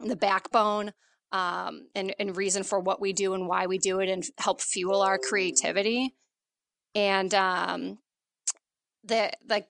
the 0.00 0.16
backbone 0.16 0.92
um, 1.32 1.88
and, 1.94 2.14
and 2.18 2.36
reason 2.36 2.62
for 2.62 2.80
what 2.80 3.00
we 3.00 3.12
do 3.12 3.34
and 3.34 3.46
why 3.46 3.66
we 3.66 3.78
do 3.78 4.00
it, 4.00 4.08
and 4.08 4.24
help 4.38 4.60
fuel 4.60 5.02
our 5.02 5.18
creativity. 5.18 6.14
And 6.94 7.34
um, 7.34 7.98
that 9.04 9.36
like 9.48 9.66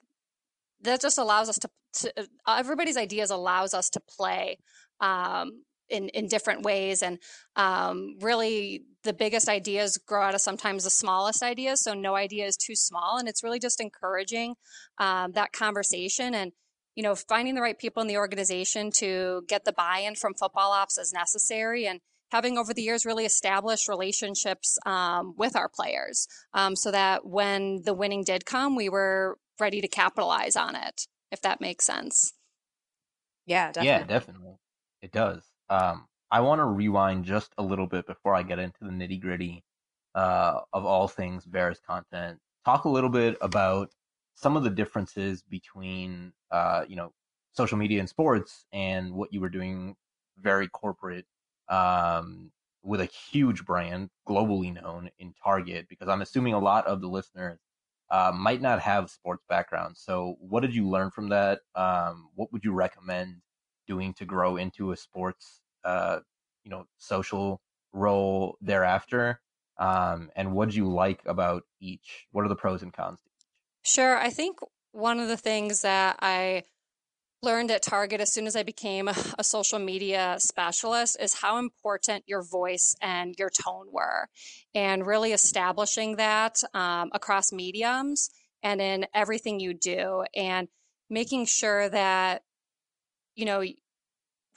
that 0.83 1.00
just 1.00 1.19
allows 1.19 1.49
us 1.49 1.59
to, 1.59 1.69
to 1.95 2.29
everybody's 2.47 2.97
ideas 2.97 3.31
allows 3.31 3.75
us 3.75 3.91
to 3.91 4.00
play 4.00 4.59
um, 5.00 5.64
in 5.88 6.09
in 6.11 6.29
different 6.29 6.62
ways. 6.62 7.03
And 7.03 7.19
um, 7.57 8.17
really 8.21 8.85
the 9.05 9.12
biggest 9.12 9.49
ideas 9.49 9.99
grow 9.99 10.23
out 10.23 10.35
of 10.35 10.41
sometimes 10.41 10.85
the 10.85 10.91
smallest 10.91 11.43
ideas 11.43 11.83
so 11.83 11.95
no 11.95 12.14
idea 12.14 12.47
is 12.47 12.57
too 12.57 12.76
small. 12.76 13.19
And 13.19 13.29
it's 13.29 13.43
really 13.43 13.59
just 13.59 13.81
encouraging 13.81 14.55
um, 14.99 15.33
that 15.33 15.53
conversation. 15.53 16.35
And 16.35 16.53
you 16.99 17.05
know 17.05 17.14
finding 17.14 17.55
the 17.55 17.62
right 17.62 17.78
people 17.78 18.02
in 18.02 18.09
the 18.09 18.17
organization 18.17 18.90
to 18.90 19.45
get 19.47 19.64
the 19.64 19.73
buy-in 19.73 20.17
from 20.17 20.35
football 20.35 20.73
ops 20.73 20.99
as 20.99 21.12
necessary 21.12 21.87
and 21.87 22.00
having 22.33 22.59
over 22.59 22.75
the 22.75 22.83
years 22.83 23.07
really 23.07 23.25
established 23.25 23.88
relationships 23.88 24.76
um, 24.85 25.33
with 25.38 25.55
our 25.55 25.69
players 25.69 26.26
um, 26.52 26.75
so 26.75 26.90
that 26.90 27.25
when 27.25 27.83
the 27.85 27.95
winning 27.95 28.25
did 28.25 28.45
come 28.45 28.75
we 28.75 28.88
were 28.88 29.38
ready 29.61 29.81
to 29.81 29.87
capitalize 29.87 30.57
on 30.57 30.75
it 30.75 31.07
if 31.31 31.40
that 31.40 31.61
makes 31.61 31.87
sense 31.87 32.33
Yeah, 33.47 33.73
Yeah, 34.00 34.05
definitely. 34.05 34.59
It 35.00 35.11
does. 35.11 35.43
Um, 35.71 36.07
I 36.31 36.40
want 36.40 36.59
to 36.59 36.67
rewind 36.67 37.25
just 37.25 37.50
a 37.57 37.62
little 37.62 37.87
bit 37.87 38.07
before 38.07 38.35
I 38.35 38.43
get 38.43 38.59
into 38.59 38.81
the 38.83 38.90
nitty 38.90 39.21
gritty 39.21 39.64
uh, 40.14 40.61
of 40.75 40.85
all 40.85 41.09
things 41.09 41.47
Bears 41.47 41.81
content. 41.87 42.38
Talk 42.67 42.85
a 42.85 42.90
little 42.90 43.09
bit 43.09 43.38
about 43.40 43.90
some 44.35 44.57
of 44.57 44.64
the 44.64 44.71
differences 44.71 45.43
between, 45.43 46.33
uh, 46.50 46.85
you 46.88 46.97
know, 46.97 47.12
social 47.52 47.78
media 47.78 48.00
and 48.00 48.09
sports 48.09 48.67
and 48.73 49.12
what 49.14 49.33
you 49.33 49.40
were 49.40 49.49
doing 49.49 49.97
very 50.40 50.69
corporate 50.69 51.26
um, 51.69 52.50
with 52.83 53.00
a 53.00 53.07
huge 53.07 53.64
brand, 53.64 54.11
globally 54.26 54.73
known 54.73 55.11
in 55.19 55.35
Target, 55.43 55.87
because 55.88 56.09
I'm 56.09 56.23
assuming 56.23 56.55
a 56.55 56.59
lot 56.59 56.87
of 56.87 57.00
the 57.00 57.09
listeners 57.09 57.59
uh, 58.11 58.33
might 58.35 58.62
not 58.62 58.81
have 58.81 59.11
sports 59.11 59.45
backgrounds. 59.49 60.00
So, 60.00 60.37
what 60.40 60.61
did 60.61 60.75
you 60.75 60.88
learn 60.88 61.11
from 61.11 61.28
that? 61.31 61.61
Um, 61.75 62.28
what 62.35 62.52
would 62.52 62.64
you 62.64 62.73
recommend 62.73 63.43
doing 63.87 64.14
to 64.14 64.25
grow 64.25 64.57
into 64.57 64.93
a 64.93 64.97
sports, 64.97 65.61
uh, 65.85 66.21
you 66.64 66.71
know, 66.71 66.87
social 66.99 67.61
role 67.93 68.57
thereafter? 68.61 69.40
Um, 69.78 70.31
and 70.35 70.52
what 70.52 70.69
did 70.69 70.75
you 70.75 70.88
like 70.88 71.21
about 71.26 71.64
each? 71.81 72.26
What 72.33 72.45
are 72.45 72.49
the 72.49 72.57
pros 72.57 72.83
and 72.83 72.93
cons? 72.93 73.21
Sure. 73.85 74.17
I 74.19 74.31
think 74.31 74.59
one 74.92 75.21
of 75.21 75.28
the 75.28 75.37
things 75.37 75.83
that 75.83 76.16
I 76.21 76.64
learned 77.42 77.71
at 77.71 77.83
Target 77.83 78.21
as 78.21 78.33
soon 78.33 78.47
as 78.47 78.57
I 78.57 78.62
became 78.62 79.09
a 79.09 79.45
social 79.45 79.78
media 79.78 80.37
specialist 80.38 81.16
is 81.21 81.35
how 81.35 81.59
important 81.59 82.25
your 82.26 82.42
voice 82.42 82.97
and 83.00 83.35
your 83.38 83.50
tone 83.50 83.87
were, 83.92 84.28
and 84.75 85.07
really 85.07 85.33
establishing 85.33 86.16
that 86.16 86.61
um, 86.75 87.11
across 87.12 87.52
mediums 87.52 88.30
and 88.62 88.80
in 88.80 89.07
everything 89.14 89.61
you 89.61 89.73
do, 89.73 90.25
and 90.35 90.68
making 91.09 91.47
sure 91.47 91.88
that 91.88 92.42
you 93.37 93.45
know 93.45 93.62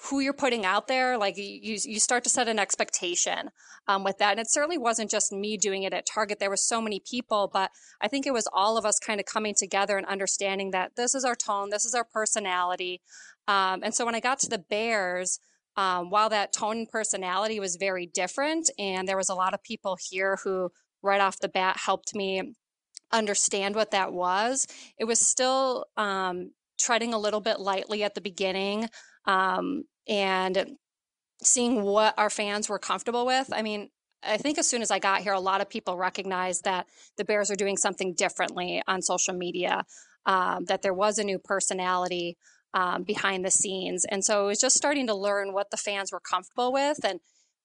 who 0.10 0.20
you're 0.20 0.34
putting 0.34 0.66
out 0.66 0.88
there, 0.88 1.18
like 1.18 1.38
you, 1.38 1.78
you 1.84 2.00
start 2.00 2.24
to 2.24 2.30
set 2.30 2.48
an 2.48 2.58
expectation 2.58 3.52
um, 3.88 4.04
with 4.04 4.18
that. 4.18 4.32
And 4.32 4.40
it 4.40 4.50
certainly 4.50 4.78
wasn't 4.78 5.12
just 5.12 5.32
me 5.32 5.58
doing 5.58 5.84
it 5.84 5.94
at 5.94 6.08
Target. 6.12 6.40
There 6.40 6.50
were 6.50 6.58
so 6.58 6.82
many 6.82 7.00
people, 7.00 7.50
but 7.52 7.70
I 8.02 8.08
think 8.08 8.26
it 8.26 8.34
was 8.34 8.48
all 8.52 8.78
of 8.78 8.86
us 8.86 8.98
kind 9.00 9.20
of 9.20 9.28
coming 9.28 9.54
together 9.56 9.98
and 9.98 10.08
understanding 10.08 10.72
that 10.72 10.96
this 10.96 11.14
is 11.14 11.24
our 11.24 11.36
tone, 11.36 11.70
this 11.70 11.86
is 11.86 11.94
our 11.94 12.04
personality. 12.04 13.02
Um, 13.48 13.82
and 13.84 13.94
so 13.94 14.06
when 14.06 14.16
I 14.16 14.20
got 14.20 14.40
to 14.40 14.50
the 14.50 14.58
Bears, 14.58 15.40
um, 15.78 16.10
while 16.10 16.30
that 16.30 16.52
tone 16.52 16.78
and 16.80 16.90
personality 16.90 17.60
was 17.60 17.76
very 17.76 18.08
different, 18.08 18.72
and 18.80 19.08
there 19.08 19.18
was 19.18 19.30
a 19.30 19.36
lot 19.36 19.54
of 19.54 19.64
people 19.64 19.98
here 20.10 20.40
who 20.44 20.72
right 21.04 21.22
off 21.22 21.40
the 21.40 21.48
bat 21.48 21.78
helped 21.78 22.16
me 22.16 22.56
understand 23.12 23.76
what 23.76 23.92
that 23.92 24.14
was, 24.14 24.66
it 24.98 25.06
was 25.06 25.20
still 25.20 25.86
um, 25.96 26.52
treading 26.80 27.14
a 27.14 27.20
little 27.20 27.42
bit 27.42 27.60
lightly 27.60 28.04
at 28.04 28.16
the 28.16 28.22
beginning 28.22 28.90
um, 29.26 29.84
and 30.08 30.78
seeing 31.44 31.84
what 31.84 32.14
our 32.18 32.30
fans 32.30 32.70
were 32.70 32.80
comfortable 32.80 33.26
with. 33.26 33.52
I 33.52 33.62
mean, 33.62 33.90
I 34.24 34.38
think 34.38 34.58
as 34.58 34.68
soon 34.68 34.82
as 34.82 34.92
I 34.92 35.00
got 35.00 35.22
here, 35.22 35.34
a 35.34 35.40
lot 35.40 35.62
of 35.62 35.70
people 35.70 35.98
recognized 35.98 36.64
that 36.64 36.88
the 37.18 37.26
Bears 37.26 37.50
are 37.50 37.56
doing 37.56 37.78
something 37.78 38.14
differently 38.14 38.82
on 38.88 39.02
social 39.02 39.34
media, 39.34 39.86
um, 40.26 40.66
that 40.66 40.84
there 40.84 40.94
was 40.94 41.18
a 41.18 41.24
new 41.24 41.40
personality 41.40 42.38
um, 42.74 43.04
behind 43.04 43.44
the 43.44 43.52
scenes. 43.52 44.06
And 44.06 44.24
so 44.24 44.44
it 44.44 44.48
was 44.48 44.60
just 44.60 44.78
starting 44.78 45.08
to 45.08 45.16
learn 45.16 45.54
what 45.54 45.72
the 45.72 45.78
fans 45.78 46.12
were 46.12 46.20
comfortable 46.20 46.72
with 46.72 47.04
and 47.04 47.20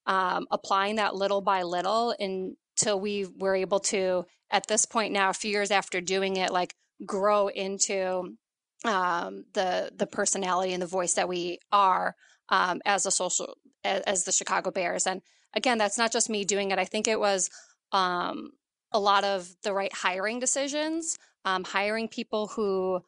um, 0.06 0.46
applying 0.50 0.96
that 0.96 1.14
little 1.14 1.42
by 1.42 1.62
little 1.62 2.14
until 2.18 3.00
we 3.00 3.26
were 3.38 3.54
able 3.54 3.80
to, 3.80 4.24
at 4.50 4.66
this 4.66 4.86
point 4.86 5.12
now, 5.12 5.28
a 5.30 5.34
few 5.34 5.50
years 5.50 5.70
after 5.70 6.00
doing 6.00 6.36
it, 6.36 6.52
like 6.52 6.74
grow 7.04 7.48
into 7.48 8.36
um, 8.84 9.44
the 9.54 9.90
the 9.96 10.06
personality 10.06 10.72
and 10.72 10.82
the 10.82 10.86
voice 10.86 11.14
that 11.14 11.28
we 11.28 11.58
are 11.72 12.14
um, 12.48 12.80
as 12.84 13.06
a 13.06 13.10
social 13.10 13.56
as, 13.84 14.02
as, 14.02 14.24
the 14.24 14.32
Chicago 14.32 14.70
Bears. 14.70 15.06
And 15.06 15.22
again, 15.54 15.78
that's 15.78 15.98
not 15.98 16.12
just 16.12 16.30
me 16.30 16.44
doing 16.44 16.70
it. 16.70 16.78
I 16.78 16.84
think 16.84 17.08
it 17.08 17.18
was 17.18 17.50
um, 17.92 18.50
a 18.92 19.00
lot 19.00 19.24
of 19.24 19.48
the 19.62 19.72
right 19.72 19.92
hiring 19.92 20.38
decisions, 20.38 21.18
um, 21.44 21.64
hiring 21.64 22.08
people 22.08 22.48
who 22.48 23.00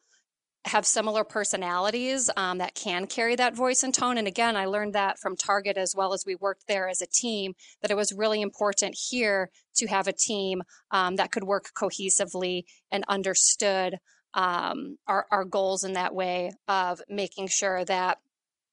have 0.65 0.85
similar 0.85 1.23
personalities 1.23 2.29
um, 2.35 2.57
that 2.57 2.75
can 2.75 3.07
carry 3.07 3.35
that 3.35 3.55
voice 3.55 3.81
and 3.81 3.93
tone. 3.93 4.17
And 4.17 4.27
again, 4.27 4.57
I 4.57 4.65
learned 4.65 4.93
that 4.93 5.17
from 5.17 5.37
Target 5.37 5.77
as 5.77 5.95
well 5.95 6.13
as 6.13 6.25
we 6.25 6.35
worked 6.35 6.67
there 6.67 6.89
as 6.89 7.01
a 7.01 7.07
team, 7.07 7.53
that 7.81 7.91
it 7.91 7.97
was 7.97 8.11
really 8.11 8.41
important 8.41 8.95
here 9.09 9.51
to 9.75 9.87
have 9.87 10.07
a 10.07 10.13
team 10.13 10.63
um, 10.91 11.15
that 11.15 11.31
could 11.31 11.45
work 11.45 11.69
cohesively 11.75 12.63
and 12.91 13.05
understood 13.07 13.99
um, 14.33 14.97
our, 15.07 15.25
our 15.31 15.45
goals 15.45 15.83
in 15.83 15.93
that 15.93 16.13
way 16.13 16.51
of 16.67 17.01
making 17.09 17.47
sure 17.47 17.83
that 17.85 18.19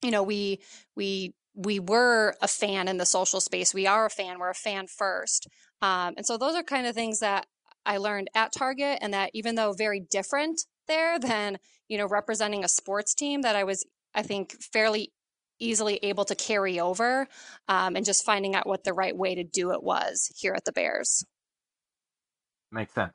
you 0.03 0.11
know 0.11 0.23
we 0.23 0.61
we 0.95 1.35
we 1.55 1.81
were 1.81 2.35
a 2.43 2.49
fan 2.49 2.87
in 2.87 2.99
the 2.99 3.07
social 3.07 3.41
space. 3.41 3.73
We 3.73 3.87
are 3.87 4.07
a 4.07 4.11
fan. 4.11 4.39
We're 4.39 4.51
a 4.51 4.55
fan 4.55 4.87
first. 4.87 5.49
Um, 5.81 6.15
and 6.19 6.27
so 6.27 6.37
those 6.37 6.55
are 6.55 6.63
kind 6.63 6.87
of 6.87 6.95
things 6.95 7.21
that 7.21 7.47
i 7.85 7.99
learned 7.99 8.29
at 8.35 8.53
target 8.53 8.99
and 9.01 9.15
that 9.15 9.31
even 9.33 9.55
though 9.55 9.73
very 9.73 10.01
different 10.01 10.61
there 10.89 11.19
than 11.19 11.57
you 11.89 11.97
know 11.97 12.07
representing 12.07 12.65
a 12.65 12.69
sports 12.69 13.15
team 13.15 13.43
that 13.43 13.55
i 13.55 13.63
was 13.63 13.85
i 14.13 14.23
think 14.23 14.57
fairly 14.73 15.13
easily 15.59 15.99
able 16.03 16.25
to 16.25 16.35
carry 16.35 16.81
over 16.81 17.27
um, 17.69 17.97
and 17.97 18.05
just 18.05 18.25
finding 18.25 18.55
out 18.55 18.67
what 18.67 18.85
the 18.85 18.93
right 18.93 19.17
way 19.17 19.35
to 19.35 19.45
do 19.45 19.73
it 19.73 19.83
was 19.83 20.31
here 20.37 20.53
at 20.53 20.65
the 20.65 20.73
bears. 20.73 21.25
Makes 22.71 22.93
sense 22.93 23.13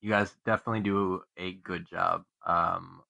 you 0.00 0.10
guys 0.10 0.34
definitely 0.44 0.80
do 0.80 1.22
a 1.36 1.54
good 1.54 1.86
job. 1.88 2.22
Um, 2.46 3.02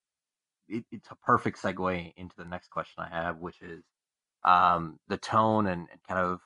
it, 0.68 0.84
it's 0.90 1.10
a 1.10 1.16
perfect 1.16 1.60
segue 1.60 2.12
into 2.16 2.34
the 2.36 2.44
next 2.44 2.68
question 2.70 3.04
I 3.04 3.08
have, 3.08 3.38
which 3.38 3.60
is 3.60 3.82
um, 4.44 4.98
the 5.08 5.16
tone 5.16 5.66
and, 5.66 5.88
and, 5.90 6.00
kind 6.08 6.20
of 6.20 6.40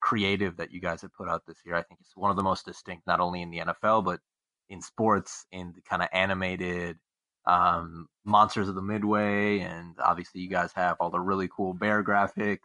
creative 0.00 0.56
that 0.58 0.70
you 0.70 0.80
guys 0.80 1.02
have 1.02 1.14
put 1.14 1.28
out 1.28 1.42
this 1.46 1.58
year. 1.64 1.74
I 1.74 1.82
think 1.82 2.00
it's 2.00 2.16
one 2.16 2.30
of 2.30 2.36
the 2.36 2.42
most 2.42 2.66
distinct, 2.66 3.06
not 3.06 3.20
only 3.20 3.42
in 3.42 3.50
the 3.50 3.58
NFL 3.58 4.04
but 4.04 4.20
in 4.68 4.82
sports, 4.82 5.46
in 5.52 5.72
the 5.74 5.80
kind 5.82 6.02
of 6.02 6.08
animated 6.12 6.98
um, 7.46 8.08
monsters 8.24 8.68
of 8.68 8.74
the 8.74 8.82
Midway, 8.82 9.60
and 9.60 9.94
obviously 10.02 10.40
you 10.40 10.48
guys 10.48 10.72
have 10.74 10.96
all 11.00 11.10
the 11.10 11.20
really 11.20 11.48
cool 11.54 11.72
bear 11.72 12.02
graphics 12.02 12.58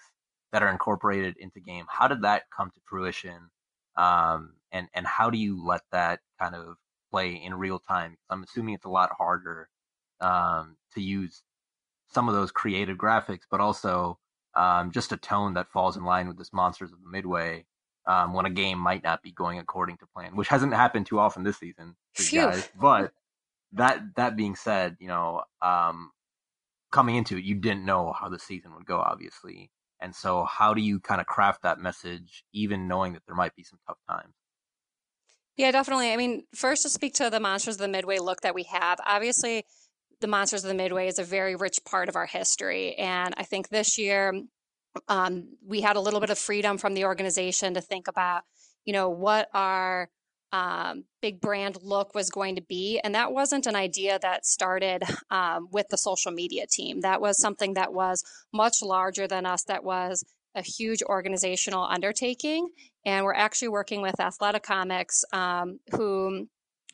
that 0.51 0.63
are 0.63 0.69
incorporated 0.69 1.37
into 1.37 1.59
game. 1.59 1.85
How 1.87 2.07
did 2.07 2.23
that 2.23 2.43
come 2.55 2.69
to 2.71 2.81
fruition? 2.85 3.49
Um, 3.95 4.53
and 4.71 4.87
and 4.93 5.05
how 5.05 5.29
do 5.29 5.37
you 5.37 5.63
let 5.63 5.81
that 5.91 6.19
kind 6.39 6.55
of 6.55 6.77
play 7.11 7.33
in 7.33 7.53
real 7.53 7.79
time. 7.79 8.17
I'm 8.29 8.43
assuming 8.43 8.75
it's 8.75 8.85
a 8.85 8.89
lot 8.89 9.11
harder 9.17 9.69
um, 10.21 10.77
to 10.93 11.01
use 11.01 11.43
some 12.09 12.27
of 12.27 12.35
those 12.35 12.51
creative 12.51 12.97
graphics, 12.97 13.43
but 13.49 13.59
also 13.59 14.17
um, 14.55 14.91
just 14.91 15.11
a 15.11 15.17
tone 15.17 15.53
that 15.53 15.69
falls 15.69 15.97
in 15.97 16.03
line 16.03 16.27
with 16.27 16.37
this 16.37 16.53
Monsters 16.53 16.91
of 16.91 17.01
the 17.01 17.09
Midway 17.09 17.65
um, 18.05 18.33
when 18.33 18.45
a 18.45 18.49
game 18.49 18.79
might 18.79 19.03
not 19.03 19.21
be 19.21 19.31
going 19.31 19.59
according 19.59 19.97
to 19.97 20.05
plan, 20.07 20.35
which 20.35 20.47
hasn't 20.47 20.73
happened 20.73 21.05
too 21.05 21.19
often 21.19 21.43
this 21.43 21.57
season, 21.57 21.95
guys. 22.31 22.69
But 22.79 23.13
that 23.73 24.01
that 24.15 24.35
being 24.35 24.55
said, 24.55 24.97
you 24.99 25.07
know, 25.07 25.43
um, 25.61 26.11
coming 26.91 27.15
into 27.15 27.37
it, 27.37 27.43
you 27.43 27.55
didn't 27.55 27.85
know 27.85 28.13
how 28.13 28.29
the 28.29 28.39
season 28.39 28.73
would 28.75 28.85
go, 28.85 28.99
obviously. 28.99 29.71
And 29.99 30.15
so, 30.15 30.45
how 30.45 30.73
do 30.73 30.81
you 30.81 30.99
kind 30.99 31.21
of 31.21 31.27
craft 31.27 31.61
that 31.63 31.79
message, 31.79 32.43
even 32.53 32.87
knowing 32.87 33.13
that 33.13 33.21
there 33.27 33.35
might 33.35 33.55
be 33.55 33.63
some 33.63 33.79
tough 33.87 33.99
times? 34.09 34.33
Yeah, 35.61 35.69
definitely. 35.69 36.11
I 36.11 36.17
mean, 36.17 36.45
first 36.55 36.81
to 36.81 36.89
speak 36.89 37.13
to 37.13 37.29
the 37.29 37.39
Monsters 37.39 37.75
of 37.75 37.81
the 37.81 37.87
Midway 37.87 38.17
look 38.17 38.41
that 38.41 38.55
we 38.55 38.63
have. 38.63 38.99
Obviously, 39.05 39.63
the 40.19 40.25
Monsters 40.25 40.63
of 40.63 40.69
the 40.69 40.73
Midway 40.73 41.07
is 41.07 41.19
a 41.19 41.23
very 41.23 41.55
rich 41.55 41.81
part 41.85 42.09
of 42.09 42.15
our 42.15 42.25
history. 42.25 42.95
And 42.95 43.35
I 43.37 43.43
think 43.43 43.69
this 43.69 43.99
year 43.99 44.33
um, 45.07 45.49
we 45.63 45.81
had 45.81 45.97
a 45.97 45.99
little 45.99 46.19
bit 46.19 46.31
of 46.31 46.39
freedom 46.39 46.79
from 46.79 46.95
the 46.95 47.05
organization 47.05 47.75
to 47.75 47.81
think 47.81 48.07
about, 48.07 48.41
you 48.85 48.93
know, 48.93 49.09
what 49.09 49.49
our 49.53 50.09
um, 50.51 51.03
big 51.21 51.39
brand 51.39 51.77
look 51.83 52.15
was 52.15 52.31
going 52.31 52.55
to 52.55 52.63
be. 52.63 52.99
And 53.03 53.13
that 53.13 53.31
wasn't 53.31 53.67
an 53.67 53.75
idea 53.75 54.17
that 54.19 54.47
started 54.47 55.03
um, 55.29 55.67
with 55.71 55.89
the 55.89 55.97
social 55.97 56.31
media 56.31 56.65
team. 56.65 57.01
That 57.01 57.21
was 57.21 57.39
something 57.39 57.75
that 57.75 57.93
was 57.93 58.23
much 58.51 58.81
larger 58.81 59.27
than 59.27 59.45
us, 59.45 59.63
that 59.65 59.83
was 59.83 60.25
a 60.55 60.61
huge 60.61 61.01
organizational 61.03 61.83
undertaking. 61.83 62.69
And 63.05 63.25
we're 63.25 63.33
actually 63.33 63.69
working 63.69 64.01
with 64.01 64.19
Athletic 64.19 64.63
Comics, 64.63 65.23
um, 65.33 65.79
who 65.91 66.47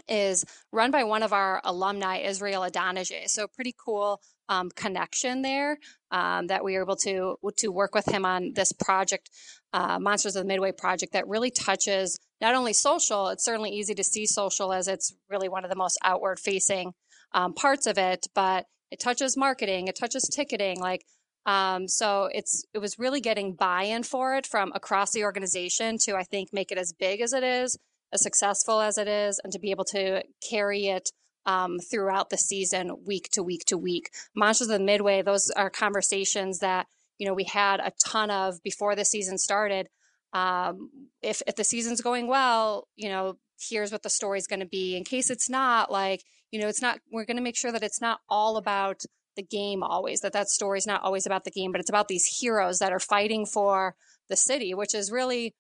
is 0.08 0.46
run 0.72 0.92
by 0.92 1.04
one 1.04 1.24
of 1.24 1.34
our 1.34 1.62
alumni, 1.64 2.20
Israel 2.20 2.62
Idonije. 2.62 3.28
So 3.28 3.48
pretty 3.48 3.76
cool 3.78 4.22
um, 4.50 4.70
connection 4.76 5.42
there 5.42 5.78
um, 6.12 6.48
that 6.48 6.64
we 6.64 6.74
were 6.74 6.82
able 6.82 6.96
to 6.98 7.38
to 7.58 7.68
work 7.70 7.94
with 7.94 8.08
him 8.08 8.26
on 8.26 8.54
this 8.54 8.72
project, 8.72 9.30
uh, 9.74 10.00
Monsters 10.00 10.36
of 10.36 10.44
the 10.44 10.48
Midway 10.48 10.72
project, 10.72 11.14
that 11.14 11.28
really 11.28 11.52
touches 11.52 12.18
not 12.40 12.56
only 12.56 12.74
social. 12.74 13.28
It's 13.30 13.44
certainly 13.44 13.72
easy 13.72 13.94
to 13.96 14.04
see 14.04 14.26
social 14.26 14.72
as 14.72 14.88
it's 14.88 15.14
really 15.30 15.50
one 15.50 15.66
of 15.66 15.70
the 15.70 15.76
most 15.76 15.98
outward 16.04 16.40
facing 16.40 16.94
um, 17.34 17.54
parts 17.54 17.88
of 17.88 17.98
it, 17.98 18.28
but 18.34 18.66
it 18.92 19.00
touches 19.00 19.36
marketing, 19.36 19.88
it 19.88 19.98
touches 19.98 20.30
ticketing, 20.34 20.80
like 20.80 21.04
um, 21.48 21.88
so 21.88 22.30
it's 22.34 22.66
it 22.74 22.80
was 22.80 23.00
really 23.00 23.22
getting 23.22 23.54
buy-in 23.54 24.04
for 24.04 24.36
it 24.36 24.46
from 24.46 24.72
across 24.76 25.12
the 25.12 25.24
organization 25.24 25.98
to 26.00 26.16
I 26.16 26.24
think 26.24 26.50
make 26.52 26.74
it 26.74 26.78
as 26.78 26.92
big 26.92 27.22
as 27.22 27.32
it 27.32 27.44
is, 27.44 27.80
as 28.12 28.22
successful 28.22 28.82
as 28.82 28.98
it 28.98 29.08
is, 29.08 29.40
and 29.44 29.54
to 29.54 29.60
be 29.60 29.72
able 29.72 29.86
to 29.86 30.24
carry 30.48 30.88
it 30.88 31.12
um, 31.46 31.80
throughout 31.80 32.30
the 32.30 32.38
season, 32.38 33.06
week 33.06 33.30
to 33.32 33.42
week 33.42 33.64
to 33.68 33.78
week. 33.78 34.12
Monsters 34.36 34.68
of 34.68 34.78
the 34.78 34.84
Midway, 34.84 35.22
those 35.22 35.50
are 35.52 35.70
conversations 35.70 36.60
that 36.60 36.88
you 37.18 37.26
know 37.26 37.34
we 37.34 37.46
had 37.46 37.80
a 37.80 37.94
ton 38.06 38.30
of 38.30 38.62
before 38.62 38.96
the 38.96 39.06
season 39.06 39.38
started. 39.38 39.88
Um, 40.34 40.90
if 41.22 41.42
if 41.48 41.56
the 41.56 41.64
season's 41.64 42.02
going 42.02 42.28
well, 42.28 42.90
you 42.98 43.08
know, 43.08 43.38
here's 43.70 43.94
what 43.94 44.04
the 44.04 44.10
story's 44.10 44.48
going 44.48 44.60
to 44.60 44.66
be. 44.66 44.98
In 44.98 45.06
case 45.06 45.30
it's 45.30 45.50
not, 45.50 45.90
like 45.90 46.24
you 46.52 46.60
know, 46.60 46.68
it's 46.68 46.82
not. 46.82 47.00
We're 47.10 47.26
going 47.26 47.38
to 47.38 47.44
make 47.44 47.56
sure 47.56 47.72
that 47.72 47.84
it's 47.84 48.02
not 48.02 48.20
all 48.28 48.58
about 48.58 49.04
the 49.38 49.44
game 49.44 49.82
always 49.82 50.20
that 50.20 50.34
that 50.34 50.50
story 50.50 50.78
is 50.78 50.86
not 50.86 51.02
always 51.02 51.26
about 51.26 51.46
the 51.46 51.52
game 51.52 51.72
but 51.72 51.80
it's 51.80 51.90
about 51.90 52.10
these 52.10 52.26
heroes 52.26 52.80
that 52.80 52.92
are 52.92 53.00
fighting 53.00 53.46
for 53.46 53.96
the 54.28 54.36
city 54.36 54.74
which 54.74 54.94
is 54.94 55.12
really 55.12 55.56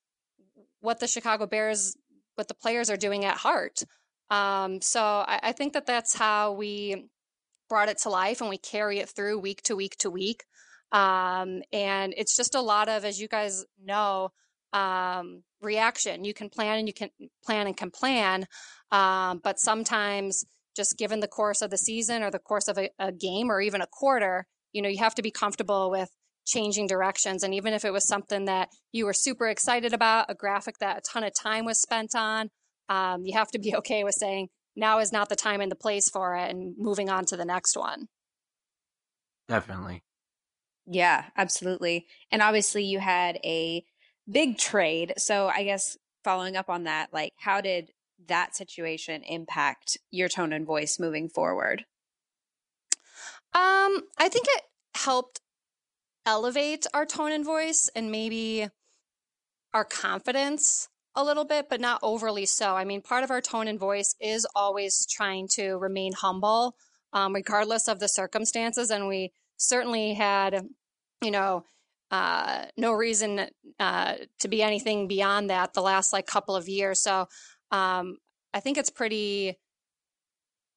what 0.81 0.99
the 0.99 1.07
chicago 1.07 1.45
bears 1.45 1.95
what 2.37 2.47
the 2.47 2.53
players 2.53 2.89
are 2.89 2.97
doing 2.97 3.25
at 3.25 3.37
heart. 3.37 3.81
Um, 4.29 4.81
so 4.81 5.01
I, 5.01 5.39
I, 5.43 5.51
think 5.53 5.73
that 5.73 5.85
that's 5.85 6.15
how 6.15 6.53
we 6.53 7.07
brought 7.69 7.89
it 7.89 7.97
to 7.99 8.09
life 8.09 8.41
and 8.41 8.49
we 8.49 8.57
carry 8.57 8.99
it 8.99 9.09
through 9.09 9.39
week 9.39 9.61
to 9.63 9.75
week 9.75 9.95
to 9.99 10.09
week. 10.09 10.43
Um, 10.91 11.61
and 11.71 12.13
it's 12.15 12.35
just 12.35 12.53
a 12.53 12.61
lot 12.61 12.89
of 12.89 13.05
as 13.05 13.19
you 13.19 13.27
guys 13.27 13.65
know 13.83 14.31
um, 14.73 15.43
reaction. 15.61 16.25
You 16.25 16.33
can 16.33 16.49
plan 16.49 16.79
and 16.79 16.87
you 16.87 16.93
can 16.93 17.09
plan 17.43 17.67
and 17.67 17.75
can 17.75 17.89
plan 17.89 18.45
um, 18.91 19.39
but 19.43 19.59
sometimes 19.59 20.45
just 20.77 20.97
given 20.97 21.19
the 21.19 21.27
course 21.27 21.61
of 21.61 21.71
the 21.71 21.77
season 21.77 22.23
or 22.23 22.31
the 22.31 22.39
course 22.39 22.69
of 22.69 22.77
a, 22.77 22.89
a 22.97 23.11
game 23.11 23.51
or 23.51 23.59
even 23.59 23.81
a 23.81 23.87
quarter, 23.87 24.45
you 24.71 24.81
know, 24.81 24.87
you 24.87 24.99
have 24.99 25.15
to 25.15 25.21
be 25.21 25.31
comfortable 25.31 25.91
with 25.91 26.09
changing 26.45 26.87
directions. 26.87 27.43
And 27.43 27.53
even 27.53 27.73
if 27.73 27.83
it 27.83 27.91
was 27.91 28.07
something 28.07 28.45
that 28.45 28.69
you 28.93 29.05
were 29.05 29.13
super 29.13 29.47
excited 29.47 29.93
about, 29.93 30.27
a 30.29 30.35
graphic 30.35 30.77
that 30.79 30.99
a 30.99 31.01
ton 31.01 31.23
of 31.23 31.33
time 31.33 31.65
was 31.65 31.81
spent 31.81 32.15
on, 32.15 32.49
um, 32.87 33.23
you 33.25 33.37
have 33.37 33.51
to 33.51 33.59
be 33.59 33.75
okay 33.79 34.05
with 34.05 34.15
saying, 34.15 34.47
now 34.77 34.99
is 34.99 35.11
not 35.11 35.27
the 35.27 35.35
time 35.35 35.59
and 35.59 35.71
the 35.71 35.75
place 35.75 36.09
for 36.09 36.35
it 36.35 36.49
and 36.49 36.75
moving 36.77 37.09
on 37.09 37.25
to 37.25 37.35
the 37.35 37.45
next 37.45 37.75
one. 37.75 38.07
Definitely. 39.49 40.03
Yeah, 40.85 41.25
absolutely. 41.35 42.05
And 42.31 42.41
obviously, 42.41 42.83
you 42.83 42.99
had 42.99 43.39
a 43.43 43.83
big 44.29 44.57
trade. 44.57 45.13
So, 45.17 45.47
I 45.47 45.63
guess 45.63 45.97
following 46.23 46.55
up 46.55 46.69
on 46.69 46.83
that, 46.83 47.09
like, 47.11 47.33
how 47.37 47.59
did 47.59 47.91
that 48.27 48.55
situation 48.55 49.23
impact 49.23 49.97
your 50.11 50.29
tone 50.29 50.53
and 50.53 50.65
voice 50.65 50.99
moving 50.99 51.29
forward? 51.29 51.85
Um, 53.53 54.03
I 54.17 54.29
think 54.29 54.45
it 54.49 54.63
helped 54.95 55.41
elevate 56.25 56.85
our 56.93 57.05
tone 57.05 57.31
and 57.31 57.45
voice 57.45 57.89
and 57.95 58.11
maybe 58.11 58.67
our 59.73 59.85
confidence 59.85 60.89
a 61.15 61.23
little 61.23 61.45
bit, 61.45 61.67
but 61.69 61.81
not 61.81 61.99
overly 62.03 62.45
so. 62.45 62.75
I 62.75 62.85
mean, 62.85 63.01
part 63.01 63.23
of 63.23 63.31
our 63.31 63.41
tone 63.41 63.67
and 63.67 63.79
voice 63.79 64.15
is 64.19 64.45
always 64.55 65.05
trying 65.05 65.47
to 65.53 65.77
remain 65.77 66.13
humble, 66.13 66.75
um, 67.13 67.33
regardless 67.33 67.87
of 67.87 67.99
the 67.99 68.07
circumstances. 68.07 68.91
And 68.91 69.07
we 69.07 69.31
certainly 69.57 70.13
had, 70.13 70.67
you 71.21 71.31
know, 71.31 71.63
uh, 72.11 72.65
no 72.77 72.91
reason 72.93 73.47
uh, 73.79 74.15
to 74.39 74.47
be 74.47 74.61
anything 74.61 75.07
beyond 75.07 75.49
that 75.49 75.73
the 75.73 75.81
last 75.81 76.13
like 76.13 76.25
couple 76.25 76.55
of 76.55 76.69
years. 76.69 77.01
So 77.01 77.27
um, 77.71 78.17
I 78.53 78.59
think 78.59 78.77
it's 78.77 78.89
pretty 78.89 79.57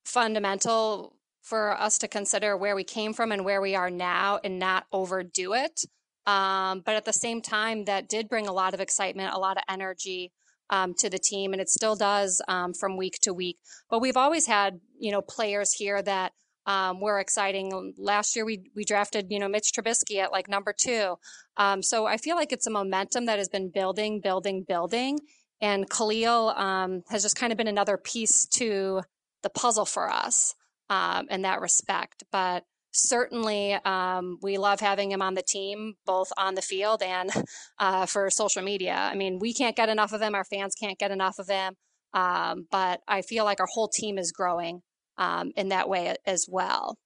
fundamental 0.04 1.16
for 1.42 1.78
us 1.80 1.98
to 1.98 2.08
consider 2.08 2.56
where 2.56 2.76
we 2.76 2.84
came 2.84 3.12
from 3.12 3.32
and 3.32 3.44
where 3.44 3.60
we 3.60 3.74
are 3.74 3.90
now 3.90 4.38
and 4.44 4.58
not 4.58 4.86
overdo 4.92 5.54
it. 5.54 5.84
Um, 6.26 6.82
but 6.84 6.96
at 6.96 7.04
the 7.04 7.12
same 7.12 7.40
time, 7.40 7.86
that 7.86 8.08
did 8.08 8.28
bring 8.28 8.46
a 8.46 8.52
lot 8.52 8.74
of 8.74 8.80
excitement, 8.80 9.34
a 9.34 9.38
lot 9.38 9.56
of 9.56 9.62
energy 9.68 10.32
um, 10.68 10.94
to 10.98 11.10
the 11.10 11.18
team, 11.18 11.52
and 11.52 11.60
it 11.60 11.68
still 11.68 11.96
does 11.96 12.40
um, 12.46 12.72
from 12.74 12.96
week 12.96 13.18
to 13.22 13.32
week. 13.32 13.58
But 13.88 14.00
we've 14.00 14.16
always 14.16 14.46
had, 14.46 14.80
you 14.98 15.10
know, 15.10 15.22
players 15.22 15.72
here 15.72 16.00
that 16.02 16.32
um, 16.66 17.00
were 17.00 17.18
exciting. 17.18 17.94
Last 17.98 18.36
year, 18.36 18.44
we 18.44 18.70
we 18.76 18.84
drafted, 18.84 19.26
you 19.30 19.38
know, 19.38 19.48
Mitch 19.48 19.72
Trubisky 19.74 20.22
at 20.22 20.30
like 20.30 20.48
number 20.48 20.74
two. 20.76 21.16
Um, 21.56 21.82
so 21.82 22.06
I 22.06 22.16
feel 22.16 22.36
like 22.36 22.52
it's 22.52 22.66
a 22.66 22.70
momentum 22.70 23.26
that 23.26 23.38
has 23.38 23.48
been 23.48 23.70
building, 23.70 24.20
building, 24.20 24.64
building, 24.68 25.18
and 25.60 25.88
Khalil 25.88 26.50
um, 26.50 27.02
has 27.08 27.22
just 27.22 27.36
kind 27.36 27.52
of 27.52 27.58
been 27.58 27.68
another 27.68 27.96
piece 27.96 28.46
to 28.54 29.02
the 29.42 29.50
puzzle 29.50 29.84
for 29.84 30.10
us 30.10 30.54
um, 30.88 31.26
in 31.30 31.42
that 31.42 31.60
respect. 31.60 32.24
But 32.32 32.64
certainly, 32.92 33.74
um, 33.74 34.38
we 34.42 34.58
love 34.58 34.80
having 34.80 35.10
him 35.12 35.22
on 35.22 35.34
the 35.34 35.42
team, 35.42 35.94
both 36.06 36.28
on 36.36 36.54
the 36.54 36.62
field 36.62 37.02
and 37.02 37.30
uh, 37.78 38.06
for 38.06 38.30
social 38.30 38.62
media. 38.62 38.94
I 38.94 39.14
mean, 39.14 39.38
we 39.38 39.52
can't 39.52 39.76
get 39.76 39.88
enough 39.88 40.12
of 40.12 40.22
him. 40.22 40.34
Our 40.34 40.44
fans 40.44 40.74
can't 40.74 40.98
get 40.98 41.10
enough 41.10 41.38
of 41.38 41.48
him. 41.48 41.74
Um, 42.12 42.66
but 42.70 43.00
I 43.06 43.22
feel 43.22 43.44
like 43.44 43.60
our 43.60 43.68
whole 43.72 43.88
team 43.88 44.18
is 44.18 44.32
growing 44.32 44.82
um, 45.16 45.52
in 45.56 45.68
that 45.68 45.88
way 45.88 46.16
as 46.26 46.46
well. 46.48 46.96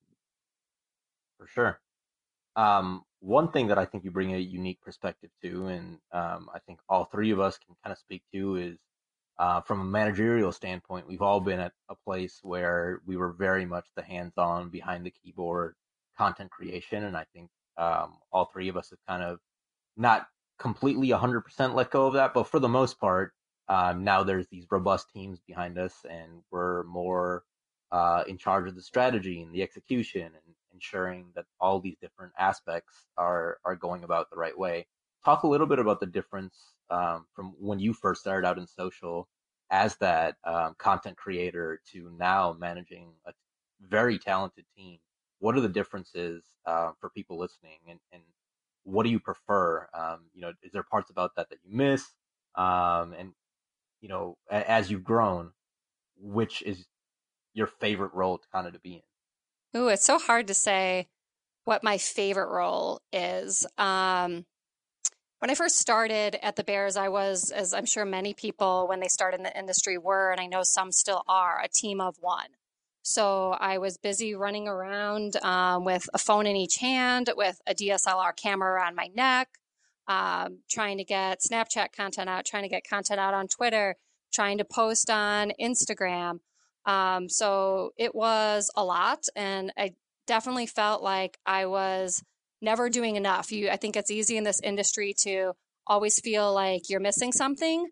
For 1.39 1.47
sure. 1.47 1.81
Um, 2.57 3.03
one 3.25 3.50
thing 3.50 3.69
that 3.69 3.78
I 3.78 3.87
think 3.87 4.04
you 4.04 4.11
bring 4.11 4.35
a 4.35 4.38
unique 4.38 4.81
perspective 4.83 5.31
to, 5.43 5.66
and 5.69 5.99
um, 6.12 6.50
I 6.54 6.59
think 6.66 6.81
all 6.88 7.07
three 7.07 7.31
of 7.31 7.40
us 7.40 7.59
can 7.59 7.75
kind 7.83 7.93
of 7.93 7.99
speak 7.99 8.23
to, 8.33 8.57
is 8.57 8.78
uh, 9.38 9.62
from 9.62 9.81
a 9.81 9.85
managerial 9.85 10.52
standpoint, 10.52 11.09
we've 11.09 11.23
all 11.23 11.40
been 11.40 11.59
at 11.59 11.73
a 11.88 11.95
place 11.95 12.40
where 12.43 13.00
we 13.07 13.16
were 13.16 13.33
very 13.33 13.64
much 13.64 13.87
the 13.97 14.02
hands-on, 14.02 14.69
behind 14.69 15.07
the 15.07 15.11
keyboard 15.11 15.75
content 16.19 16.50
creation, 16.50 17.04
and 17.04 17.16
I 17.16 17.25
think 17.33 17.49
um, 17.78 18.19
all 18.31 18.45
three 18.45 18.69
of 18.69 18.76
us 18.76 18.90
have 18.90 18.99
kind 19.09 19.23
of 19.23 19.38
not 19.97 20.26
completely 20.59 21.09
100% 21.09 21.75
let 21.75 21.90
go 21.90 22.07
of 22.07 22.14
that, 22.14 22.35
but 22.35 22.45
for 22.45 22.61
the 22.61 22.69
most 22.69 23.00
part, 23.00 23.33
um, 23.69 24.04
now 24.04 24.23
there's 24.23 24.47
these 24.49 24.66
robust 24.71 25.07
teams 25.14 25.40
behind 25.47 25.78
us, 25.78 25.95
and 26.09 26.43
we're 26.50 26.83
more 26.85 27.43
uh, 27.90 28.23
in 28.28 28.37
charge 28.37 28.69
of 28.69 28.75
the 28.75 28.83
strategy 28.83 29.40
and 29.40 29.52
the 29.52 29.62
execution, 29.62 30.23
and 30.23 30.54
ensuring 30.85 31.27
that 31.35 31.47
all 31.61 31.81
these 31.81 31.97
different 32.01 32.33
aspects 32.38 33.07
are 33.16 33.59
are 33.64 33.77
going 33.77 34.05
about 34.05 34.31
the 34.31 34.37
right 34.37 34.59
way. 34.59 34.87
Talk 35.25 35.42
a 35.42 35.49
little 35.49 35.66
bit 35.66 35.79
about 35.79 36.01
the 36.01 36.07
difference 36.07 36.75
um, 36.90 37.27
from 37.35 37.55
when 37.59 37.79
you 37.79 37.92
first 37.94 38.20
started 38.20 38.47
out 38.47 38.59
in 38.59 38.66
social 38.66 39.29
as 39.70 39.97
that 39.97 40.37
um, 40.44 40.75
content 40.79 41.16
creator 41.16 41.81
to 41.92 42.11
now 42.18 42.55
managing 42.59 43.12
a 43.27 43.33
very 43.81 44.18
talented 44.18 44.64
team. 44.77 44.99
What 45.38 45.57
are 45.57 45.61
the 45.61 45.68
differences 45.68 46.44
uh, 46.66 46.92
for 47.01 47.11
people 47.11 47.38
listening, 47.38 47.79
and, 47.88 47.99
and 48.12 48.23
what 48.85 49.05
do 49.05 49.11
you 49.11 49.20
prefer? 49.20 49.88
Um, 49.94 50.20
you 50.35 50.42
know, 50.42 50.53
is 50.62 50.73
there 50.73 50.83
parts 50.83 51.11
about 51.11 51.37
that 51.37 51.49
that 51.51 51.59
you 51.64 51.77
miss? 51.77 52.05
Um, 52.55 53.14
and 53.18 53.33
you 54.01 54.09
know, 54.09 54.37
as 54.51 54.90
you've 54.90 55.05
grown, 55.05 55.53
which 56.18 56.62
is 56.62 56.87
your 57.55 57.66
favorite 57.66 58.12
role 58.12 58.38
to 58.38 58.49
kind 58.53 58.66
of 58.66 58.75
to 58.75 58.79
be 58.79 58.94
in? 58.97 59.13
Ooh, 59.77 59.89
it's 59.89 60.05
so 60.05 60.19
hard 60.19 60.47
to 60.49 60.55
say 60.55 61.09
what 61.65 61.83
my 61.83 61.99
favorite 61.99 62.49
role 62.49 63.01
is. 63.13 63.67
Um, 63.77 64.45
when 65.41 65.51
I 65.51 65.55
first 65.55 65.79
started 65.79 66.39
at 66.43 66.57
the 66.57 66.65
Bears, 66.65 66.97
I 66.97 67.09
was, 67.09 67.51
as 67.51 67.75
I'm 67.75 67.85
sure 67.85 68.05
many 68.05 68.35
people 68.35 68.87
when 68.89 69.01
they 69.01 69.09
start 69.09 69.35
in 69.35 69.43
the 69.43 69.59
industry 69.59 69.99
were, 69.99 70.31
and 70.31 70.41
I 70.41 70.47
know 70.47 70.63
some 70.63 70.93
still 70.93 71.23
are, 71.29 71.61
a 71.61 71.69
team 71.69 72.01
of 72.01 72.17
one. 72.21 72.51
So 73.03 73.51
I 73.51 73.79
was 73.79 73.99
busy 73.99 74.35
running 74.35 74.67
around 74.69 75.37
um, 75.45 75.85
with 75.85 76.09
a 76.15 76.19
phone 76.19 76.47
in 76.47 76.57
each 76.57 76.77
hand, 76.77 77.31
with 77.37 77.61
a 77.67 77.75
DSLR 77.75 78.35
camera 78.35 78.73
around 78.73 78.95
my 78.95 79.11
neck, 79.15 79.49
um, 80.09 80.61
trying 80.71 80.99
to 80.99 81.05
get 81.05 81.41
Snapchat 81.41 81.93
content 81.95 82.31
out, 82.31 82.47
trying 82.47 82.63
to 82.63 82.69
get 82.71 82.89
content 82.89 83.21
out 83.21 83.35
on 83.35 83.49
Twitter, 83.49 83.97
trying 84.33 84.57
to 84.59 84.65
post 84.65 85.11
on 85.11 85.53
Instagram. 85.61 86.41
Um, 86.87 87.29
so 87.29 87.92
it 87.97 88.14
was 88.14 88.70
a 88.77 88.85
lot, 88.85 89.25
and 89.35 89.73
I 89.77 89.94
definitely 90.27 90.66
felt 90.66 91.03
like 91.03 91.38
I 91.47 91.66
was 91.66 92.23
never 92.61 92.88
doing 92.88 93.16
enough. 93.16 93.53
You, 93.53 93.70
I 93.70 93.77
think 93.77 93.97
it's 93.97 94.11
easy 94.11 94.37
in 94.37 94.44
this 94.44 94.61
industry 94.61 95.14
to 95.23 95.53
always 95.87 96.20
feel 96.20 96.53
like 96.53 96.88
you're 96.88 97.01
missing 97.01 97.33
something. 97.33 97.87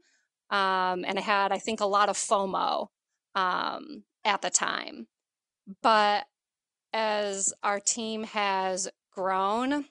Um, 0.50 1.04
and 1.06 1.18
I 1.18 1.22
had, 1.22 1.52
I 1.52 1.58
think, 1.58 1.80
a 1.80 1.86
lot 1.86 2.08
of 2.08 2.16
FOMO 2.16 2.88
um, 3.34 4.04
at 4.24 4.42
the 4.42 4.50
time. 4.50 5.06
But 5.82 6.26
as 6.92 7.52
our 7.62 7.80
team 7.80 8.24
has 8.24 8.88
grown, 9.12 9.86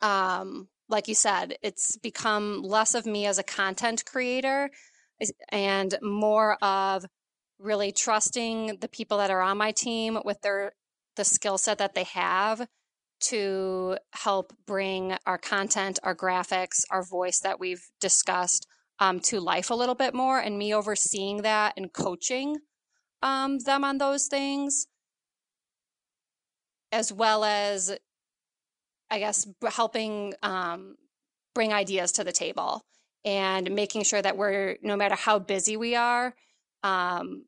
um, 0.00 0.68
like 0.88 1.08
you 1.08 1.14
said, 1.14 1.56
it's 1.62 1.96
become 1.96 2.62
less 2.62 2.94
of 2.94 3.06
me 3.06 3.26
as 3.26 3.38
a 3.38 3.42
content 3.42 4.04
creator 4.04 4.70
and 5.50 5.98
more 6.00 6.56
of 6.62 7.04
really 7.58 7.92
trusting 7.92 8.78
the 8.80 8.88
people 8.88 9.18
that 9.18 9.30
are 9.30 9.40
on 9.40 9.58
my 9.58 9.72
team 9.72 10.18
with 10.24 10.40
their 10.42 10.72
the 11.16 11.24
skill 11.24 11.58
set 11.58 11.78
that 11.78 11.94
they 11.94 12.04
have 12.04 12.66
to 13.20 13.98
help 14.12 14.52
bring 14.66 15.16
our 15.26 15.38
content, 15.38 15.98
our 16.04 16.14
graphics, 16.14 16.84
our 16.90 17.02
voice 17.02 17.40
that 17.40 17.58
we've 17.58 17.82
discussed 18.00 18.66
um, 19.00 19.20
to 19.20 19.40
life 19.40 19.70
a 19.70 19.74
little 19.74 19.94
bit 19.94 20.14
more, 20.14 20.38
and 20.38 20.56
me 20.56 20.72
overseeing 20.72 21.42
that 21.42 21.74
and 21.76 21.92
coaching 21.92 22.58
um, 23.22 23.58
them 23.58 23.84
on 23.84 23.98
those 23.98 24.28
things, 24.28 24.86
as 26.92 27.12
well 27.12 27.44
as, 27.44 27.96
I 29.10 29.18
guess, 29.18 29.46
helping 29.68 30.34
um, 30.42 30.96
bring 31.54 31.72
ideas 31.72 32.12
to 32.12 32.24
the 32.24 32.32
table 32.32 32.82
and 33.24 33.72
making 33.72 34.04
sure 34.04 34.22
that 34.22 34.36
we're, 34.36 34.78
no 34.82 34.96
matter 34.96 35.16
how 35.16 35.40
busy 35.40 35.76
we 35.76 35.96
are, 35.96 36.34
um, 36.84 37.44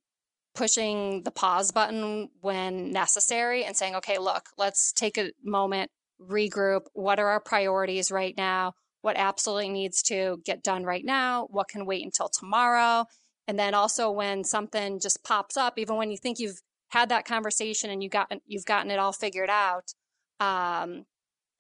pushing 0.55 1.23
the 1.23 1.31
pause 1.31 1.71
button 1.71 2.29
when 2.41 2.93
necessary 2.93 3.65
and 3.65 3.77
saying, 3.77 3.95
okay, 3.97 4.19
look, 4.19 4.49
let's 4.59 4.93
take 4.93 5.17
a 5.17 5.31
moment, 5.45 5.91
regroup. 6.21 6.83
What 6.93 7.19
are 7.19 7.29
our 7.29 7.41
priorities 7.41 8.11
right 8.11 8.37
now? 8.37 8.75
What 9.03 9.17
absolutely 9.17 9.71
needs 9.71 10.03
to 10.05 10.43
get 10.45 10.63
done 10.63 10.85
right 10.85 11.05
now? 11.05 11.47
What 11.51 11.69
can 11.69 11.87
wait 11.87 12.05
until 12.05 12.29
tomorrow? 12.29 13.07
And 13.49 13.59
then 13.59 13.75
also 13.75 14.11
when 14.11 14.45
something 14.45 15.01
just 15.01 15.25
pops 15.25 15.57
up, 15.57 15.79
even 15.79 15.97
when 15.97 16.11
you 16.11 16.19
think 16.19 16.39
you've 16.39 16.61
had 16.89 17.09
that 17.09 17.25
conversation 17.25 17.91
and 17.91 18.03
you 18.03 18.09
got 18.09 18.31
you've 18.47 18.67
gotten 18.67 18.91
it 18.91 18.99
all 18.99 19.13
figured 19.13 19.51
out, 19.51 19.95
um, 20.41 21.07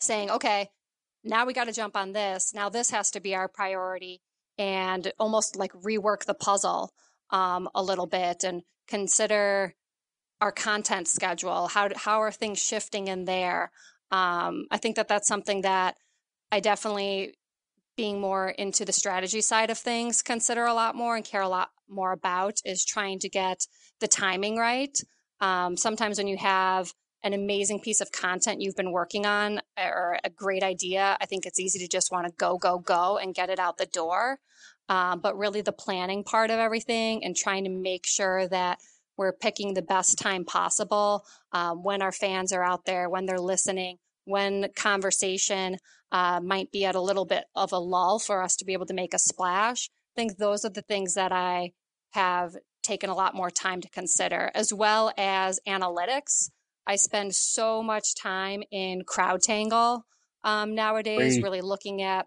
saying, 0.00 0.30
okay, 0.30 0.68
now 1.24 1.46
we 1.46 1.52
got 1.52 1.64
to 1.64 1.72
jump 1.72 1.96
on 1.96 2.12
this. 2.12 2.52
Now 2.54 2.68
this 2.68 2.90
has 2.90 3.10
to 3.12 3.20
be 3.20 3.34
our 3.34 3.48
priority, 3.48 4.20
and 4.58 5.12
almost 5.18 5.56
like 5.56 5.72
rework 5.72 6.26
the 6.26 6.34
puzzle 6.34 6.92
um, 7.30 7.68
a 7.74 7.82
little 7.82 8.06
bit 8.06 8.44
and 8.44 8.62
consider 8.90 9.74
our 10.40 10.52
content 10.52 11.08
schedule. 11.08 11.68
How 11.68 11.88
how 11.96 12.20
are 12.20 12.32
things 12.32 12.58
shifting 12.58 13.08
in 13.08 13.24
there? 13.24 13.70
Um, 14.10 14.66
I 14.70 14.78
think 14.78 14.96
that 14.96 15.08
that's 15.08 15.28
something 15.28 15.62
that 15.62 15.96
I 16.50 16.60
definitely, 16.60 17.34
being 17.96 18.20
more 18.20 18.48
into 18.48 18.84
the 18.84 18.92
strategy 18.92 19.40
side 19.40 19.70
of 19.70 19.78
things, 19.78 20.22
consider 20.22 20.64
a 20.64 20.74
lot 20.74 20.96
more 20.96 21.14
and 21.14 21.24
care 21.24 21.42
a 21.42 21.48
lot 21.48 21.70
more 21.88 22.12
about 22.12 22.58
is 22.64 22.84
trying 22.84 23.20
to 23.20 23.28
get 23.28 23.66
the 24.00 24.08
timing 24.08 24.56
right. 24.56 24.96
Um, 25.40 25.76
sometimes 25.76 26.18
when 26.18 26.26
you 26.26 26.36
have 26.38 26.92
an 27.22 27.34
amazing 27.34 27.80
piece 27.80 28.00
of 28.00 28.10
content 28.10 28.60
you've 28.60 28.76
been 28.76 28.92
working 28.92 29.26
on 29.26 29.60
or 29.76 30.18
a 30.24 30.30
great 30.30 30.62
idea, 30.62 31.16
I 31.20 31.26
think 31.26 31.46
it's 31.46 31.60
easy 31.60 31.78
to 31.80 31.88
just 31.88 32.10
want 32.10 32.26
to 32.26 32.32
go, 32.36 32.58
go, 32.58 32.78
go 32.78 33.18
and 33.18 33.34
get 33.34 33.50
it 33.50 33.58
out 33.58 33.76
the 33.76 33.86
door. 33.86 34.38
Um, 34.90 35.20
but 35.20 35.38
really 35.38 35.60
the 35.60 35.70
planning 35.72 36.24
part 36.24 36.50
of 36.50 36.58
everything 36.58 37.24
and 37.24 37.36
trying 37.36 37.62
to 37.62 37.70
make 37.70 38.04
sure 38.04 38.48
that 38.48 38.80
we're 39.16 39.32
picking 39.32 39.74
the 39.74 39.82
best 39.82 40.18
time 40.18 40.44
possible 40.44 41.24
um, 41.52 41.84
when 41.84 42.02
our 42.02 42.10
fans 42.10 42.52
are 42.52 42.64
out 42.64 42.86
there, 42.86 43.08
when 43.08 43.24
they're 43.24 43.38
listening, 43.38 43.98
when 44.24 44.66
conversation 44.74 45.76
uh, 46.10 46.40
might 46.42 46.72
be 46.72 46.84
at 46.84 46.96
a 46.96 47.00
little 47.00 47.24
bit 47.24 47.44
of 47.54 47.72
a 47.72 47.78
lull 47.78 48.18
for 48.18 48.42
us 48.42 48.56
to 48.56 48.64
be 48.64 48.72
able 48.72 48.86
to 48.86 48.94
make 48.94 49.14
a 49.14 49.18
splash. 49.18 49.88
I 50.16 50.20
think 50.20 50.38
those 50.38 50.64
are 50.64 50.70
the 50.70 50.82
things 50.82 51.14
that 51.14 51.30
I 51.30 51.70
have 52.10 52.56
taken 52.82 53.10
a 53.10 53.14
lot 53.14 53.34
more 53.34 53.50
time 53.50 53.80
to 53.82 53.90
consider, 53.90 54.50
as 54.56 54.72
well 54.72 55.12
as 55.16 55.60
analytics. 55.68 56.50
I 56.84 56.96
spend 56.96 57.36
so 57.36 57.80
much 57.80 58.16
time 58.16 58.64
in 58.72 59.02
CrowdTangle 59.02 60.02
um, 60.42 60.74
nowadays, 60.74 61.36
really 61.42 61.60
looking 61.60 62.02
at 62.02 62.26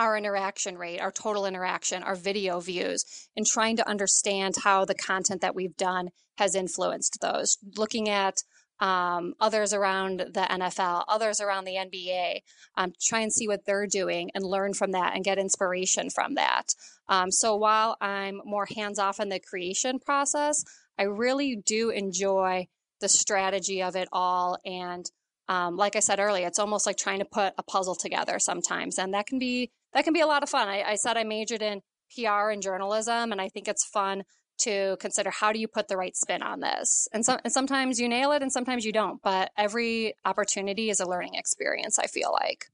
our 0.00 0.16
interaction 0.16 0.78
rate, 0.78 0.98
our 0.98 1.12
total 1.12 1.44
interaction, 1.44 2.02
our 2.02 2.14
video 2.14 2.58
views, 2.58 3.04
and 3.36 3.44
trying 3.44 3.76
to 3.76 3.86
understand 3.86 4.54
how 4.64 4.86
the 4.86 4.94
content 4.94 5.42
that 5.42 5.54
we've 5.54 5.76
done 5.76 6.08
has 6.38 6.54
influenced 6.54 7.18
those. 7.20 7.58
Looking 7.76 8.08
at 8.08 8.38
um, 8.80 9.34
others 9.40 9.74
around 9.74 10.20
the 10.20 10.46
NFL, 10.50 11.04
others 11.06 11.38
around 11.38 11.66
the 11.66 11.74
NBA, 11.74 12.38
um, 12.78 12.94
try 12.98 13.20
and 13.20 13.30
see 13.30 13.46
what 13.46 13.66
they're 13.66 13.86
doing 13.86 14.30
and 14.34 14.42
learn 14.42 14.72
from 14.72 14.92
that 14.92 15.14
and 15.14 15.22
get 15.22 15.38
inspiration 15.38 16.08
from 16.08 16.36
that. 16.36 16.74
Um, 17.06 17.30
so 17.30 17.54
while 17.56 17.98
I'm 18.00 18.40
more 18.46 18.66
hands 18.74 18.98
off 18.98 19.20
in 19.20 19.28
the 19.28 19.38
creation 19.38 19.98
process, 19.98 20.64
I 20.98 21.02
really 21.02 21.56
do 21.56 21.90
enjoy 21.90 22.68
the 23.02 23.08
strategy 23.10 23.82
of 23.82 23.96
it 23.96 24.08
all. 24.12 24.56
And 24.64 25.04
um, 25.46 25.76
like 25.76 25.94
I 25.94 26.00
said 26.00 26.20
earlier, 26.20 26.46
it's 26.46 26.58
almost 26.58 26.86
like 26.86 26.96
trying 26.96 27.18
to 27.18 27.26
put 27.26 27.52
a 27.58 27.62
puzzle 27.62 27.96
together 27.96 28.38
sometimes, 28.38 28.98
and 28.98 29.12
that 29.12 29.26
can 29.26 29.38
be 29.38 29.70
that 29.92 30.04
can 30.04 30.12
be 30.12 30.20
a 30.20 30.26
lot 30.26 30.42
of 30.42 30.48
fun. 30.48 30.68
I, 30.68 30.82
I 30.82 30.94
said 30.96 31.16
I 31.16 31.24
majored 31.24 31.62
in 31.62 31.82
PR 32.14 32.50
and 32.50 32.62
journalism, 32.62 33.32
and 33.32 33.40
I 33.40 33.48
think 33.48 33.68
it's 33.68 33.84
fun 33.84 34.24
to 34.58 34.96
consider 35.00 35.30
how 35.30 35.52
do 35.52 35.58
you 35.58 35.68
put 35.68 35.88
the 35.88 35.96
right 35.96 36.16
spin 36.16 36.42
on 36.42 36.60
this. 36.60 37.08
And, 37.12 37.24
so, 37.24 37.38
and 37.42 37.52
sometimes 37.52 37.98
you 37.98 38.08
nail 38.08 38.32
it, 38.32 38.42
and 38.42 38.52
sometimes 38.52 38.84
you 38.84 38.92
don't. 38.92 39.20
But 39.22 39.50
every 39.56 40.14
opportunity 40.24 40.90
is 40.90 41.00
a 41.00 41.08
learning 41.08 41.34
experience. 41.34 41.98
I 41.98 42.06
feel 42.06 42.32
like. 42.32 42.66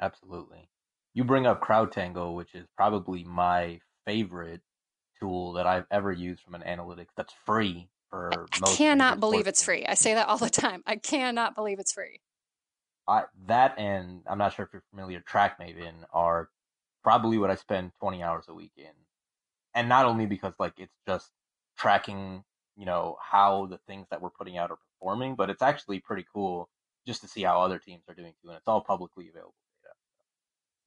Absolutely. 0.00 0.68
You 1.14 1.24
bring 1.24 1.46
up 1.46 1.62
CrowdTangle, 1.62 2.34
which 2.34 2.54
is 2.54 2.66
probably 2.76 3.24
my 3.24 3.80
favorite 4.06 4.62
tool 5.20 5.52
that 5.52 5.66
I've 5.66 5.86
ever 5.90 6.12
used 6.12 6.42
from 6.42 6.54
an 6.54 6.62
analytics 6.62 7.10
that's 7.16 7.34
free 7.44 7.88
for 8.08 8.46
I 8.52 8.74
cannot 8.74 9.20
believe 9.20 9.46
it's 9.46 9.62
free. 9.62 9.86
I 9.86 9.94
say 9.94 10.14
that 10.14 10.28
all 10.28 10.38
the 10.38 10.50
time. 10.50 10.82
I 10.86 10.96
cannot 10.96 11.54
believe 11.54 11.78
it's 11.78 11.92
free. 11.92 12.20
I, 13.10 13.24
that 13.48 13.76
and 13.76 14.22
I'm 14.28 14.38
not 14.38 14.54
sure 14.54 14.64
if 14.64 14.72
you're 14.72 14.84
familiar, 14.90 15.20
TrackMaven 15.20 16.04
are 16.12 16.48
probably 17.02 17.38
what 17.38 17.50
I 17.50 17.56
spend 17.56 17.90
20 17.98 18.22
hours 18.22 18.44
a 18.48 18.54
week 18.54 18.70
in. 18.76 18.92
And 19.74 19.88
not 19.88 20.06
only 20.06 20.26
because 20.26 20.54
like 20.60 20.74
it's 20.78 20.94
just 21.08 21.30
tracking, 21.76 22.44
you 22.76 22.86
know, 22.86 23.16
how 23.20 23.66
the 23.66 23.78
things 23.88 24.06
that 24.10 24.22
we're 24.22 24.30
putting 24.30 24.58
out 24.58 24.70
are 24.70 24.78
performing, 25.00 25.34
but 25.34 25.50
it's 25.50 25.62
actually 25.62 25.98
pretty 25.98 26.24
cool 26.32 26.68
just 27.04 27.20
to 27.22 27.28
see 27.28 27.42
how 27.42 27.60
other 27.60 27.78
teams 27.78 28.02
are 28.08 28.14
doing 28.14 28.32
too. 28.42 28.48
And 28.48 28.56
it's 28.56 28.68
all 28.68 28.80
publicly 28.80 29.28
available 29.28 29.54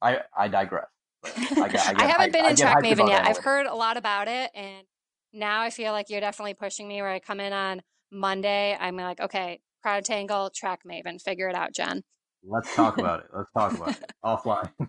data. 0.00 0.24
I, 0.34 0.44
I 0.44 0.48
digress. 0.48 0.86
I, 1.24 1.28
get, 1.28 1.58
I, 1.58 1.68
get, 1.68 2.00
I, 2.00 2.06
haven't 2.06 2.32
been 2.32 2.46
in 2.46 2.56
TrackMaven 2.56 3.08
yet. 3.08 3.26
I've 3.26 3.36
heard 3.36 3.66
a 3.66 3.74
lot 3.74 3.98
about 3.98 4.28
it 4.28 4.50
and 4.54 4.86
now 5.34 5.60
I 5.60 5.68
feel 5.68 5.92
like 5.92 6.08
you're 6.08 6.20
definitely 6.20 6.54
pushing 6.54 6.88
me 6.88 7.02
where 7.02 7.10
I 7.10 7.18
come 7.18 7.40
in 7.40 7.52
on 7.52 7.82
Monday. 8.10 8.74
I'm 8.80 8.96
like, 8.96 9.20
okay, 9.20 9.60
CrowdTangle, 9.84 10.52
TrackMaven, 10.54 11.20
figure 11.20 11.48
it 11.48 11.54
out, 11.54 11.74
Jen. 11.74 12.02
Let's 12.46 12.74
talk 12.74 12.98
about 12.98 13.20
it. 13.20 13.26
Let's 13.34 13.50
talk 13.52 13.72
about 13.74 13.90
it 13.90 14.12
offline. 14.24 14.70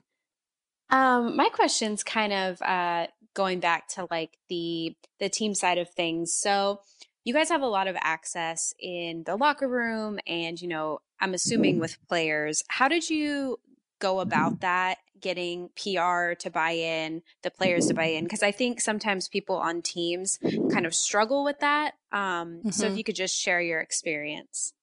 Um, 0.92 1.36
my 1.36 1.50
question's 1.50 2.04
kind 2.04 2.32
of 2.32 2.62
uh, 2.62 3.08
going 3.34 3.60
back 3.60 3.88
to 3.96 4.08
like 4.12 4.38
the 4.50 4.96
the 5.20 5.30
team 5.30 5.56
side 5.56 5.80
of 5.80 5.90
things. 5.90 6.32
So 6.32 6.82
you 7.24 7.34
guys 7.34 7.50
have 7.50 7.64
a 7.64 7.68
lot 7.68 7.88
of 7.88 7.96
access 8.00 8.72
in 8.80 9.24
the 9.26 9.36
locker 9.36 9.68
room, 9.68 10.20
and 10.28 10.62
you 10.62 10.68
know, 10.68 11.00
I'm 11.20 11.34
assuming 11.34 11.80
with 11.80 11.98
players. 12.08 12.64
How 12.68 12.88
did 12.88 13.10
you 13.10 13.58
go 14.00 14.20
about 14.20 14.62
that? 14.62 15.00
getting 15.22 15.70
PR 15.76 16.34
to 16.38 16.52
buy 16.54 16.72
in, 16.72 17.24
the 17.42 17.50
players 17.50 17.88
to 17.88 17.96
buy 17.96 18.06
in? 18.06 18.26
Because 18.26 18.44
I 18.44 18.52
think 18.52 18.80
sometimes 18.80 19.28
people 19.28 19.56
on 19.56 19.82
teams 19.82 20.38
kind 20.72 20.86
of 20.86 20.94
struggle 20.94 21.44
with 21.44 21.60
that. 21.62 21.96
Um, 22.12 22.60
mm-hmm. 22.60 22.70
So 22.70 22.86
if 22.86 22.90
mm-hmm. 22.90 22.98
you 23.00 23.04
could 23.04 23.16
just 23.16 23.36
share 23.36 23.60
your 23.60 23.80
experience. 23.80 24.74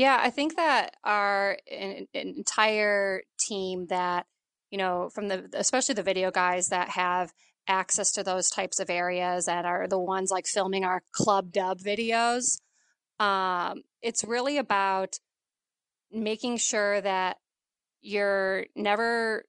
Yeah, 0.00 0.16
I 0.18 0.30
think 0.30 0.56
that 0.56 0.96
our 1.04 1.58
entire 2.14 3.20
team 3.38 3.84
that, 3.88 4.24
you 4.70 4.78
know, 4.78 5.10
from 5.14 5.28
the, 5.28 5.50
especially 5.52 5.94
the 5.94 6.02
video 6.02 6.30
guys 6.30 6.68
that 6.68 6.88
have 6.88 7.34
access 7.68 8.10
to 8.12 8.22
those 8.22 8.48
types 8.48 8.80
of 8.80 8.88
areas 8.88 9.46
and 9.46 9.66
are 9.66 9.86
the 9.86 9.98
ones 9.98 10.30
like 10.30 10.46
filming 10.46 10.86
our 10.86 11.02
club 11.12 11.52
dub 11.52 11.80
videos. 11.80 12.62
Um, 13.22 13.82
it's 14.00 14.24
really 14.24 14.56
about 14.56 15.18
making 16.10 16.56
sure 16.56 17.02
that 17.02 17.36
you're 18.00 18.68
never 18.74 19.44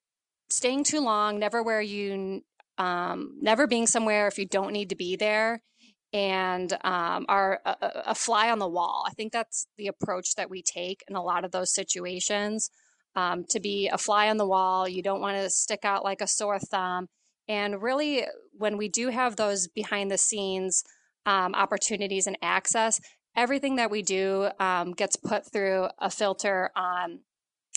staying 0.50 0.84
too 0.84 1.00
long, 1.00 1.40
never 1.40 1.64
where 1.64 1.82
you, 1.82 2.42
um, 2.78 3.38
never 3.42 3.68
being 3.68 3.88
somewhere 3.88 4.28
if 4.28 4.38
you 4.38 4.48
don't 4.48 4.74
need 4.74 4.90
to 4.90 4.98
be 4.98 5.16
there, 5.16 5.64
and 6.14 6.74
um, 6.84 7.26
are 7.30 7.60
a, 7.66 7.76
a, 8.08 8.16
fly 8.16 8.50
on 8.50 8.60
the 8.60 8.68
wall. 8.68 9.06
I 9.08 9.14
think 9.14 9.32
that's 9.32 9.68
the 9.78 9.88
approach 9.88 10.36
that 10.36 10.50
we 10.50 10.62
take 10.62 11.04
in 11.08 11.16
a 11.16 11.24
lot 11.24 11.46
of 11.46 11.52
those 11.52 11.74
situations. 11.74 12.70
Um, 13.16 13.46
to 13.50 13.60
be 13.60 13.88
a 13.88 13.98
fly 13.98 14.30
on 14.30 14.38
the 14.38 14.48
wall, 14.48 14.88
you 14.88 15.02
don't 15.02 15.22
want 15.22 15.38
to 15.38 15.50
stick 15.50 15.84
out 15.84 16.04
like 16.04 16.22
a 16.22 16.28
sore 16.28 16.60
thumb. 16.60 17.08
And 17.48 17.82
really, 17.82 18.26
when 18.58 18.78
we 18.78 18.90
do 18.90 19.10
have 19.10 19.36
those 19.36 19.68
behind 19.68 20.12
the 20.12 20.18
scenes 20.18 20.84
um, 21.26 21.54
opportunities 21.54 22.28
and 22.28 22.38
access, 22.42 23.00
everything 23.36 23.78
that 23.78 23.92
we 23.92 24.02
do 24.02 24.50
um, 24.60 24.92
gets 24.92 25.16
put 25.16 25.52
through 25.52 25.88
a 26.00 26.10
filter 26.10 26.72
on 26.76 27.20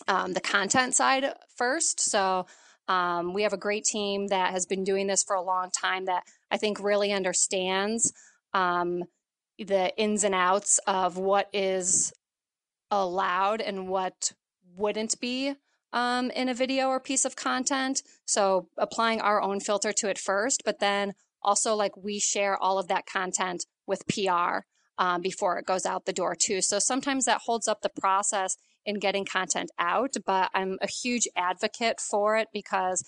um, 0.09 0.33
the 0.33 0.41
content 0.41 0.95
side 0.95 1.25
first. 1.57 2.01
So 2.01 2.47
um, 2.89 3.33
we 3.33 3.43
have 3.43 3.53
a 3.53 3.59
great 3.59 3.85
team 3.85 4.29
that 4.29 4.53
has 4.53 4.67
been 4.67 4.85
doing 4.85 5.07
this 5.07 5.23
for 5.23 5.37
a 5.37 5.43
long 5.43 5.71
time 5.71 6.05
that 6.07 6.25
I 6.51 6.57
think 6.57 6.81
really 6.81 7.13
understands 7.13 8.13
um, 8.53 9.05
the 9.59 9.97
ins 9.97 10.25
and 10.25 10.35
outs 10.35 10.79
of 10.87 11.17
what 11.17 11.49
is 11.53 12.13
allowed 12.91 13.61
and 13.61 13.89
what 13.89 14.33
wouldn't 14.77 15.21
be 15.21 15.55
um, 15.93 16.31
in 16.31 16.49
a 16.49 16.55
video 16.55 16.89
or 16.89 17.01
piece 17.01 17.25
of 17.25 17.37
content. 17.37 18.03
So 18.27 18.69
applying 18.77 19.21
our 19.21 19.41
own 19.41 19.61
filter 19.61 19.93
to 19.93 20.09
it 20.09 20.19
first, 20.19 20.63
but 20.65 20.81
then 20.81 21.15
also 21.43 21.75
like 21.75 21.97
we 21.97 22.19
share 22.19 22.57
all 22.57 22.79
of 22.79 22.89
that 22.89 23.07
content 23.07 23.65
with 23.87 24.07
PR 24.09 24.61
um, 24.99 25.21
before 25.21 25.59
it 25.59 25.67
goes 25.67 25.87
out 25.87 26.05
the 26.05 26.13
door 26.13 26.35
too. 26.35 26.63
So 26.63 26.79
sometimes 26.79 27.25
that 27.25 27.43
holds 27.45 27.69
up 27.69 27.83
the 27.83 27.91
process 28.01 28.57
in 28.85 28.99
getting 28.99 29.25
content 29.25 29.71
out, 29.79 30.15
but 30.27 30.51
I'm 30.55 30.79
a 30.83 30.89
huge 30.89 31.27
advocate 31.37 32.01
for 32.01 32.37
it 32.37 32.49
because 32.53 33.05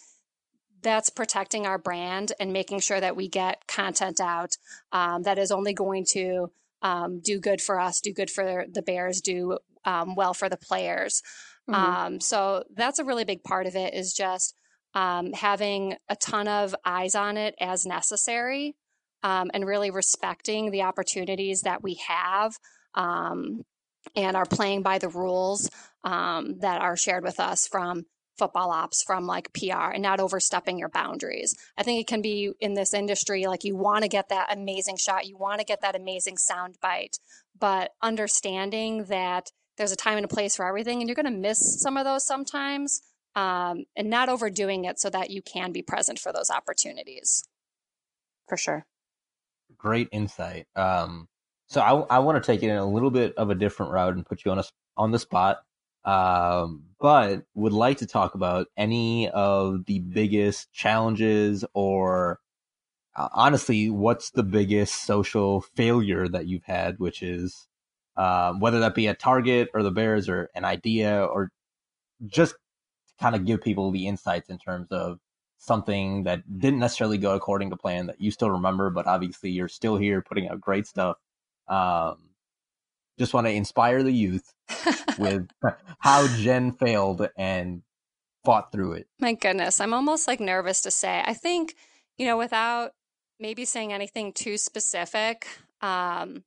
that's 0.83 1.11
protecting 1.11 1.67
our 1.67 1.79
brand 1.79 2.33
and 2.39 2.53
making 2.53 2.81
sure 2.81 3.01
that 3.01 3.17
we 3.17 3.29
get 3.29 3.67
content 3.67 4.21
out 4.21 4.57
um, 4.93 5.23
that 5.23 5.39
is 5.39 5.51
only 5.51 5.73
going 5.73 6.05
to 6.13 6.51
um, 6.83 7.21
do 7.21 7.41
good 7.41 7.61
for 7.61 7.81
us, 7.81 8.01
do 8.01 8.13
good 8.13 8.31
for 8.31 8.67
the 8.71 8.83
Bears, 8.83 9.21
do 9.21 9.59
um, 9.85 10.15
well 10.15 10.35
for 10.35 10.49
the 10.49 10.57
players. 10.57 11.23
Mm-hmm. 11.69 11.75
Um, 11.75 12.21
so 12.21 12.65
that's 12.75 12.99
a 12.99 13.05
really 13.05 13.25
big 13.25 13.43
part 13.43 13.67
of 13.67 13.75
it 13.75 13.95
is 13.95 14.13
just 14.13 14.55
um, 14.95 15.33
having 15.33 15.97
a 16.09 16.17
ton 16.17 16.49
of 16.49 16.75
eyes 16.85 17.15
on 17.15 17.37
it 17.37 17.55
as 17.61 17.87
necessary 17.87 18.77
um, 19.23 19.51
and 19.53 19.67
really 19.67 19.91
respecting 19.91 20.71
the 20.71 20.83
opportunities 20.83 21.63
that 21.63 21.83
we 21.83 21.95
have 22.07 22.57
um, 22.95 23.65
and 24.15 24.37
are 24.37 24.47
playing 24.47 24.83
by 24.83 24.99
the 24.99 25.09
rules 25.09 25.71
um, 26.05 26.59
that 26.61 26.81
are 26.81 26.97
shared 26.97 27.25
with 27.25 27.41
us 27.41 27.67
from 27.67 28.07
football 28.39 28.71
ops 28.71 29.03
from 29.03 29.27
like 29.27 29.53
PR 29.53 29.93
and 29.93 30.03
not 30.03 30.21
overstepping 30.21 30.79
your 30.79 30.89
boundaries. 30.89 31.55
I 31.77 31.83
think 31.83 32.01
it 32.01 32.07
can 32.07 32.23
be 32.23 32.53
in 32.61 32.75
this 32.75 32.95
industry 32.95 33.47
like 33.47 33.65
you 33.65 33.77
want 33.77 34.03
to 34.03 34.09
get 34.09 34.29
that 34.29 34.53
amazing 34.53 34.97
shot, 34.97 35.27
you 35.27 35.37
want 35.37 35.61
to 35.61 35.65
get 35.65 35.81
that 35.83 35.97
amazing 35.97 36.37
sound 36.37 36.77
bite, 36.81 37.19
but 37.59 37.91
understanding 38.03 39.05
that 39.05 39.51
there's 39.77 39.93
a 39.93 39.97
time 39.97 40.17
and 40.17 40.25
a 40.25 40.29
place 40.29 40.57
for 40.57 40.67
everything 40.67 41.01
and 41.01 41.09
you're 41.09 41.15
going 41.17 41.27
to 41.27 41.31
miss 41.31 41.81
some 41.81 41.97
of 41.97 42.05
those 42.05 42.27
sometimes 42.27 43.03
um, 43.35 43.85
and 43.95 44.09
not 44.09 44.29
overdoing 44.29 44.85
it 44.85 44.99
so 44.99 45.11
that 45.11 45.31
you 45.31 45.43
can 45.43 45.73
be 45.73 45.83
present 45.83 46.19
for 46.19 46.33
those 46.33 46.51
opportunities. 46.51 47.43
For 48.49 48.57
sure. 48.57 48.87
Great 49.77 50.09
insight. 50.13 50.67
Um, 50.75 51.29
so 51.69 51.81
I, 51.81 52.17
I 52.17 52.19
want 52.21 52.43
to 52.43 52.47
take 52.47 52.63
it 52.63 52.71
in 52.71 52.77
a 52.77 52.89
little 52.89 53.11
bit 53.11 53.35
of 53.37 53.51
a 53.51 53.55
different 53.55 53.93
route 53.93 54.15
and 54.15 54.25
put 54.25 54.45
you 54.45 54.53
on 54.53 54.59
a, 54.59 54.65
on 54.97 55.11
the 55.11 55.19
spot. 55.19 55.59
Um, 56.07 56.85
but 57.01 57.43
would 57.55 57.73
like 57.73 57.99
to 57.99 58.07
talk 58.07 58.35
about 58.35 58.69
any 58.77 59.29
of 59.29 59.85
the 59.87 59.99
biggest 59.99 60.73
challenges 60.73 61.65
or 61.75 62.41
uh, 63.17 63.29
honestly, 63.33 63.91
what's 63.91 64.31
the 64.31 64.43
biggest 64.43 65.05
social 65.05 65.63
failure 65.63 66.29
that 66.29 66.47
you've 66.47 66.65
had, 66.65 66.99
which 66.99 67.23
is 67.23 67.67
um, 68.17 68.61
whether 68.61 68.81
that 68.81 68.95
be 68.95 69.07
a 69.07 69.15
Target 69.15 69.69
or 69.75 69.83
the 69.83 69.91
Bears 69.91 70.29
or 70.29 70.51
an 70.55 70.65
idea 70.65 71.25
or 71.25 71.51
just 72.27 72.55
kind 73.19 73.35
of 73.35 73.45
give 73.45 73.63
people 73.63 73.91
the 73.91 74.07
insights 74.07 74.49
in 74.49 74.59
terms 74.59 74.89
of 74.91 75.19
something 75.59 76.25
that 76.25 76.43
didn't 76.59 76.79
necessarily 76.79 77.19
go 77.19 77.35
according 77.35 77.71
to 77.71 77.77
plan 77.77 78.07
that 78.07 78.21
you 78.21 78.31
still 78.31 78.51
remember, 78.51 78.91
but 78.91 79.07
obviously 79.07 79.51
you're 79.51 79.69
still 79.69 79.97
here 79.97 80.23
putting 80.23 80.49
out 80.49 80.61
great 80.61 80.87
stuff. 80.87 81.17
Um, 81.69 82.26
just 83.19 83.35
want 83.35 83.47
to 83.47 83.53
inspire 83.53 84.03
the 84.03 84.13
youth 84.13 84.53
with 85.19 85.49
how 85.99 86.27
Jen 86.37 86.73
failed 86.73 87.29
and 87.37 87.83
fought 88.45 88.73
through 88.73 88.93
it. 88.93 89.09
My 89.21 89.35
goodness, 89.35 89.81
I'm 89.81 89.95
almost 89.95 90.29
like 90.29 90.41
nervous 90.41 90.83
to 90.83 90.91
say. 90.91 91.23
I 91.25 91.35
think, 91.35 91.75
you 92.17 92.27
know, 92.27 92.39
without 92.39 92.93
maybe 93.41 93.65
saying 93.65 93.93
anything 93.93 94.33
too 94.33 94.57
specific, 94.57 95.47
um, 95.81 96.45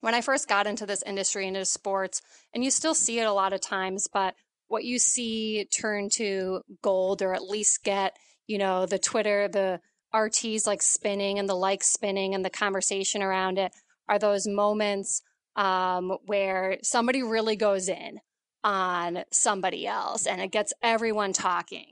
when 0.00 0.14
I 0.14 0.20
first 0.20 0.48
got 0.48 0.66
into 0.66 0.86
this 0.86 1.02
industry, 1.02 1.46
into 1.46 1.64
sports, 1.64 2.20
and 2.52 2.62
you 2.62 2.70
still 2.70 2.94
see 2.94 3.20
it 3.20 3.26
a 3.26 3.32
lot 3.32 3.52
of 3.52 3.60
times, 3.60 4.08
but 4.12 4.34
what 4.68 4.84
you 4.84 4.98
see 4.98 5.66
turn 5.66 6.08
to 6.14 6.62
gold 6.82 7.22
or 7.22 7.34
at 7.34 7.42
least 7.42 7.84
get, 7.84 8.16
you 8.46 8.58
know, 8.58 8.86
the 8.86 8.98
Twitter, 8.98 9.48
the 9.48 9.80
RTs 10.14 10.66
like 10.66 10.82
spinning 10.82 11.38
and 11.38 11.48
the 11.48 11.54
likes 11.54 11.92
spinning 11.92 12.34
and 12.34 12.44
the 12.44 12.50
conversation 12.50 13.22
around 13.22 13.58
it 13.58 13.72
are 14.08 14.18
those 14.18 14.46
moments 14.46 15.22
um, 15.56 16.16
where 16.26 16.78
somebody 16.82 17.22
really 17.22 17.56
goes 17.56 17.88
in 17.88 18.20
on 18.62 19.24
somebody 19.30 19.86
else 19.86 20.26
and 20.26 20.40
it 20.40 20.50
gets 20.50 20.72
everyone 20.82 21.32
talking. 21.32 21.86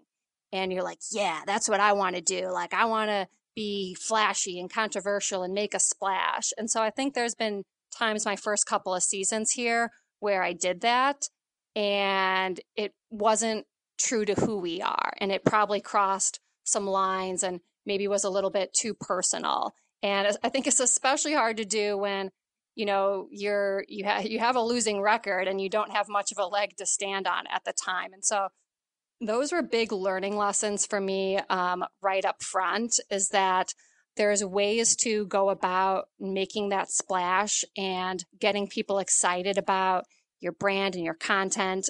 And 0.53 0.73
you're 0.73 0.83
like, 0.83 0.99
yeah, 1.11 1.43
that's 1.47 1.69
what 1.69 1.81
I 1.81 1.93
want 1.95 2.17
to 2.17 2.23
do. 2.23 2.51
Like, 2.51 2.75
I 2.75 2.85
want 2.85 3.11
to 3.11 3.27
be 3.55 3.95
flashy 3.95 4.59
and 4.59 4.73
controversial 4.73 5.43
and 5.43 5.55
make 5.55 5.75
a 5.75 5.81
splash. 5.81 6.51
And 6.57 6.71
so 6.71 6.83
I 6.83 6.91
think 6.91 7.15
there's 7.15 7.35
been 7.35 7.65
times 7.97 8.25
my 8.25 8.37
first 8.37 8.67
couple 8.67 8.95
of 8.95 9.03
seasons 9.03 9.53
here 9.53 9.91
where 10.21 10.43
I 10.43 10.53
did 10.53 10.81
that 10.83 11.29
and 11.75 12.61
it 12.77 12.93
wasn't 13.11 13.67
true 13.99 14.25
to 14.25 14.35
who 14.35 14.59
we 14.59 14.81
are. 14.83 15.13
And 15.19 15.31
it 15.33 15.45
probably 15.45 15.81
crossed 15.81 16.41
some 16.65 16.87
lines 16.87 17.43
and 17.43 17.61
maybe 17.87 18.09
was 18.09 18.25
a 18.25 18.31
little 18.31 18.51
bit 18.51 18.73
too 18.73 18.95
personal. 18.95 19.73
And 20.03 20.37
I 20.43 20.49
think 20.49 20.67
it's 20.67 20.81
especially 20.81 21.35
hard 21.35 21.59
to 21.59 21.65
do 21.65 21.97
when 21.97 22.31
you 22.75 22.87
know 22.87 23.29
you're 23.31 23.85
you 23.89 24.05
have 24.05 24.27
you 24.27 24.39
have 24.39 24.57
a 24.57 24.63
losing 24.63 25.01
record 25.01 25.49
and 25.49 25.61
you 25.61 25.69
don't 25.69 25.93
have 25.93 26.09
much 26.09 26.33
of 26.33 26.39
a 26.39 26.47
leg 26.47 26.77
to 26.79 26.87
stand 26.87 27.27
on 27.27 27.47
at 27.49 27.65
the 27.65 27.73
time. 27.73 28.13
And 28.13 28.25
so 28.25 28.49
those 29.21 29.53
were 29.53 29.63
big 29.63 29.93
learning 29.93 30.37
lessons 30.37 30.87
for 30.87 31.01
me 31.01 31.39
um, 31.49 31.85
right 32.03 32.25
up 32.25 32.43
front 32.43 32.99
is 33.11 33.29
that 33.29 33.73
there's 34.17 34.45
ways 34.45 34.97
to 34.97 35.27
go 35.27 35.49
about 35.49 36.09
making 36.19 36.69
that 36.69 36.91
splash 36.91 37.65
and 37.77 38.25
getting 38.39 38.67
people 38.67 38.99
excited 38.99 39.57
about 39.57 40.05
your 40.41 40.53
brand 40.53 40.97
and 40.97 41.05
your 41.05 41.15
content 41.15 41.89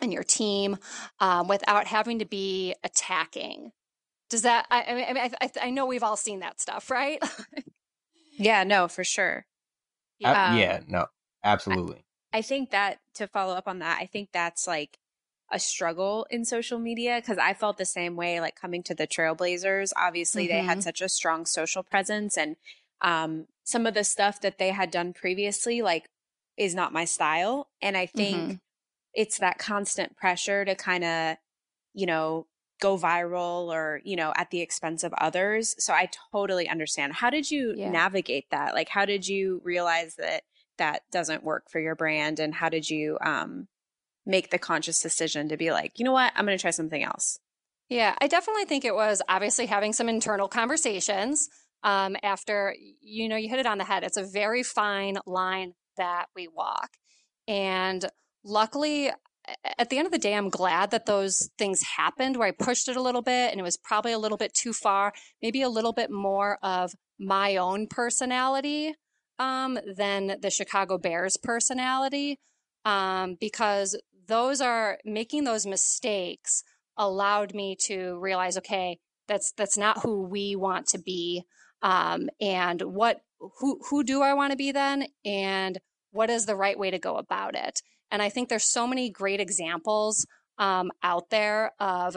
and 0.00 0.12
your 0.12 0.22
team 0.22 0.76
um, 1.20 1.48
without 1.48 1.86
having 1.86 2.20
to 2.20 2.24
be 2.24 2.74
attacking. 2.84 3.72
Does 4.30 4.42
that 4.42 4.66
i, 4.70 4.82
I 4.82 4.94
mean 4.94 5.34
I, 5.40 5.50
I 5.62 5.70
know 5.70 5.86
we've 5.86 6.02
all 6.02 6.16
seen 6.16 6.40
that 6.40 6.60
stuff 6.60 6.90
right? 6.90 7.22
Yeah 8.40 8.62
no 8.62 8.86
for 8.86 9.02
sure 9.02 9.46
yeah, 10.18 10.50
um, 10.50 10.58
yeah 10.58 10.80
no, 10.86 11.06
absolutely. 11.44 12.04
I, 12.32 12.38
I 12.38 12.42
think 12.42 12.70
that 12.70 13.00
to 13.14 13.26
follow 13.26 13.54
up 13.54 13.68
on 13.68 13.78
that, 13.80 13.98
I 14.00 14.06
think 14.06 14.30
that's 14.32 14.66
like 14.66 14.98
a 15.50 15.58
struggle 15.58 16.26
in 16.30 16.44
social 16.44 16.78
media 16.78 17.16
because 17.20 17.38
I 17.38 17.54
felt 17.54 17.78
the 17.78 17.86
same 17.86 18.16
way 18.16 18.40
like 18.40 18.54
coming 18.54 18.82
to 18.84 18.94
the 18.94 19.06
Trailblazers. 19.06 19.92
Obviously, 19.96 20.44
mm-hmm. 20.44 20.52
they 20.52 20.62
had 20.62 20.78
mm-hmm. 20.78 20.80
such 20.80 21.00
a 21.00 21.08
strong 21.08 21.46
social 21.46 21.82
presence 21.82 22.36
and 22.36 22.56
um, 23.00 23.46
some 23.64 23.86
of 23.86 23.94
the 23.94 24.04
stuff 24.04 24.40
that 24.40 24.58
they 24.58 24.70
had 24.70 24.90
done 24.90 25.12
previously 25.12 25.82
like 25.82 26.08
is 26.56 26.74
not 26.74 26.92
my 26.92 27.04
style 27.04 27.68
and 27.80 27.96
I 27.96 28.06
think 28.06 28.36
mm-hmm. 28.36 28.52
it's 29.14 29.38
that 29.38 29.58
constant 29.58 30.16
pressure 30.16 30.64
to 30.64 30.74
kind 30.74 31.04
of 31.04 31.36
you 31.94 32.06
know 32.06 32.46
go 32.80 32.96
viral 32.96 33.72
or 33.72 34.00
you 34.04 34.16
know 34.16 34.32
at 34.36 34.50
the 34.50 34.60
expense 34.60 35.02
of 35.02 35.12
others 35.14 35.74
so 35.78 35.92
i 35.92 36.08
totally 36.32 36.68
understand. 36.68 37.12
How 37.14 37.30
did 37.30 37.50
you 37.50 37.74
yeah. 37.76 37.90
navigate 37.90 38.50
that? 38.50 38.74
Like 38.74 38.88
how 38.88 39.04
did 39.04 39.26
you 39.26 39.60
realize 39.64 40.16
that 40.16 40.42
that 40.78 41.02
doesn't 41.10 41.44
work 41.44 41.70
for 41.70 41.80
your 41.80 41.94
brand 41.94 42.38
and 42.38 42.54
how 42.54 42.68
did 42.68 42.88
you 42.88 43.18
um 43.20 43.68
make 44.26 44.50
the 44.50 44.58
conscious 44.58 45.00
decision 45.00 45.48
to 45.48 45.56
be 45.56 45.70
like 45.70 45.98
you 45.98 46.04
know 46.04 46.12
what? 46.12 46.32
I'm 46.36 46.44
going 46.44 46.56
to 46.56 46.62
try 46.62 46.70
something 46.70 47.02
else. 47.02 47.38
Yeah 47.88 48.14
i 48.20 48.26
definitely 48.26 48.64
think 48.64 48.84
it 48.84 48.94
was 48.94 49.22
obviously 49.28 49.66
having 49.66 49.92
some 49.92 50.08
internal 50.08 50.48
conversations 50.48 51.48
um 51.82 52.16
after 52.22 52.74
you 53.00 53.28
know 53.28 53.36
you 53.36 53.48
hit 53.48 53.58
it 53.58 53.66
on 53.66 53.78
the 53.78 53.84
head. 53.84 54.04
It's 54.04 54.16
a 54.16 54.24
very 54.24 54.62
fine 54.62 55.18
line 55.26 55.74
that 55.96 56.26
we 56.36 56.48
walk 56.48 56.90
and 57.48 58.04
luckily 58.44 59.10
at 59.78 59.90
the 59.90 59.98
end 59.98 60.06
of 60.06 60.12
the 60.12 60.18
day, 60.18 60.34
I'm 60.34 60.50
glad 60.50 60.90
that 60.90 61.06
those 61.06 61.50
things 61.58 61.82
happened 61.96 62.36
where 62.36 62.48
I 62.48 62.52
pushed 62.52 62.88
it 62.88 62.96
a 62.96 63.02
little 63.02 63.22
bit 63.22 63.50
and 63.50 63.60
it 63.60 63.64
was 63.64 63.76
probably 63.76 64.12
a 64.12 64.18
little 64.18 64.38
bit 64.38 64.54
too 64.54 64.72
far, 64.72 65.12
maybe 65.42 65.62
a 65.62 65.68
little 65.68 65.92
bit 65.92 66.10
more 66.10 66.58
of 66.62 66.92
my 67.18 67.56
own 67.56 67.86
personality 67.86 68.94
um, 69.38 69.78
than 69.96 70.36
the 70.40 70.50
Chicago 70.50 70.98
Bears 70.98 71.36
personality, 71.36 72.38
um, 72.84 73.36
because 73.40 74.00
those 74.26 74.60
are 74.60 74.98
making 75.04 75.44
those 75.44 75.66
mistakes 75.66 76.62
allowed 76.96 77.54
me 77.54 77.76
to 77.86 78.18
realize, 78.20 78.58
okay, 78.58 78.98
that's 79.26 79.52
that's 79.56 79.78
not 79.78 80.02
who 80.02 80.22
we 80.22 80.56
want 80.56 80.86
to 80.88 80.98
be, 80.98 81.42
um, 81.82 82.28
and 82.40 82.82
what 82.82 83.20
who 83.38 83.80
who 83.88 84.02
do 84.02 84.22
I 84.22 84.34
want 84.34 84.50
to 84.50 84.56
be 84.56 84.72
then, 84.72 85.06
and 85.24 85.78
what 86.10 86.30
is 86.30 86.46
the 86.46 86.56
right 86.56 86.78
way 86.78 86.90
to 86.90 86.98
go 86.98 87.16
about 87.16 87.54
it. 87.54 87.80
And 88.10 88.22
I 88.22 88.28
think 88.28 88.48
there's 88.48 88.64
so 88.64 88.86
many 88.86 89.10
great 89.10 89.40
examples 89.40 90.26
um, 90.58 90.90
out 91.02 91.30
there 91.30 91.72
of 91.78 92.16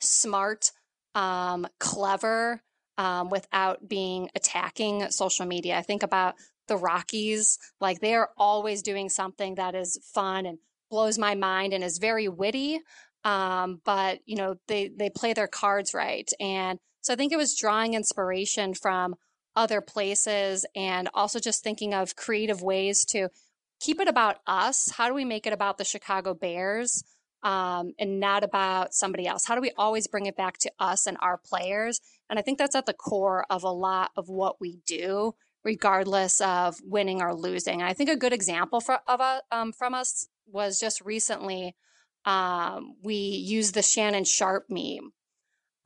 smart, 0.00 0.70
um, 1.14 1.66
clever, 1.78 2.62
um, 2.98 3.30
without 3.30 3.88
being 3.88 4.28
attacking 4.34 5.10
social 5.10 5.46
media. 5.46 5.78
I 5.78 5.82
think 5.82 6.02
about 6.02 6.34
the 6.68 6.76
Rockies, 6.76 7.58
like 7.80 8.00
they 8.00 8.14
are 8.14 8.30
always 8.36 8.82
doing 8.82 9.08
something 9.08 9.54
that 9.54 9.74
is 9.74 9.98
fun 10.14 10.46
and 10.46 10.58
blows 10.90 11.18
my 11.18 11.34
mind 11.34 11.72
and 11.72 11.82
is 11.82 11.98
very 11.98 12.28
witty. 12.28 12.80
Um, 13.24 13.80
but 13.84 14.20
you 14.26 14.36
know, 14.36 14.56
they 14.68 14.88
they 14.88 15.10
play 15.10 15.32
their 15.32 15.48
cards 15.48 15.94
right, 15.94 16.30
and 16.40 16.78
so 17.02 17.12
I 17.12 17.16
think 17.16 17.32
it 17.32 17.36
was 17.36 17.56
drawing 17.56 17.94
inspiration 17.94 18.74
from 18.74 19.14
other 19.56 19.80
places 19.80 20.64
and 20.76 21.08
also 21.12 21.38
just 21.38 21.62
thinking 21.62 21.92
of 21.92 22.16
creative 22.16 22.62
ways 22.62 23.04
to 23.06 23.28
keep 23.80 24.00
it 24.00 24.08
about 24.08 24.38
us. 24.46 24.90
How 24.90 25.08
do 25.08 25.14
we 25.14 25.24
make 25.24 25.46
it 25.46 25.52
about 25.52 25.78
the 25.78 25.84
Chicago 25.84 26.34
Bears 26.34 27.02
um, 27.42 27.92
and 27.98 28.20
not 28.20 28.44
about 28.44 28.94
somebody 28.94 29.26
else? 29.26 29.46
How 29.46 29.54
do 29.54 29.60
we 29.60 29.72
always 29.76 30.06
bring 30.06 30.26
it 30.26 30.36
back 30.36 30.58
to 30.58 30.72
us 30.78 31.06
and 31.06 31.16
our 31.20 31.38
players? 31.38 32.00
And 32.28 32.38
I 32.38 32.42
think 32.42 32.58
that's 32.58 32.76
at 32.76 32.86
the 32.86 32.92
core 32.92 33.44
of 33.50 33.64
a 33.64 33.72
lot 33.72 34.10
of 34.16 34.28
what 34.28 34.60
we 34.60 34.78
do, 34.86 35.34
regardless 35.64 36.40
of 36.40 36.76
winning 36.84 37.22
or 37.22 37.34
losing. 37.34 37.82
I 37.82 37.94
think 37.94 38.10
a 38.10 38.16
good 38.16 38.32
example 38.32 38.80
for, 38.80 39.00
of 39.08 39.20
a, 39.20 39.42
um, 39.50 39.72
from 39.72 39.94
us 39.94 40.28
was 40.46 40.78
just 40.78 41.00
recently 41.00 41.74
um, 42.24 42.96
we 43.02 43.14
used 43.14 43.74
the 43.74 43.82
Shannon 43.82 44.24
Sharpe 44.24 44.66
meme 44.68 45.12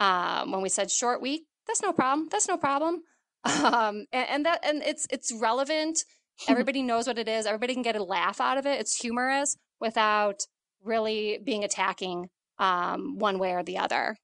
um, 0.00 0.50
when 0.50 0.62
we 0.62 0.68
said 0.68 0.90
short 0.90 1.22
week. 1.22 1.46
That's 1.66 1.82
no 1.82 1.92
problem. 1.92 2.28
That's 2.30 2.48
no 2.48 2.56
problem. 2.56 3.02
Um, 3.46 4.06
and, 4.10 4.28
and 4.30 4.46
that 4.46 4.64
and 4.64 4.82
it's 4.82 5.06
it's 5.10 5.30
relevant 5.30 6.04
Everybody 6.48 6.82
knows 6.82 7.06
what 7.06 7.18
it 7.18 7.28
is. 7.28 7.46
Everybody 7.46 7.74
can 7.74 7.82
get 7.82 7.96
a 7.96 8.02
laugh 8.02 8.40
out 8.40 8.58
of 8.58 8.66
it. 8.66 8.80
It's 8.80 8.96
humorous 8.96 9.56
without 9.80 10.46
really 10.82 11.38
being 11.42 11.64
attacking 11.64 12.28
um, 12.58 13.18
one 13.18 13.38
way 13.38 13.52
or 13.52 13.62
the 13.62 13.78
other. 13.78 14.16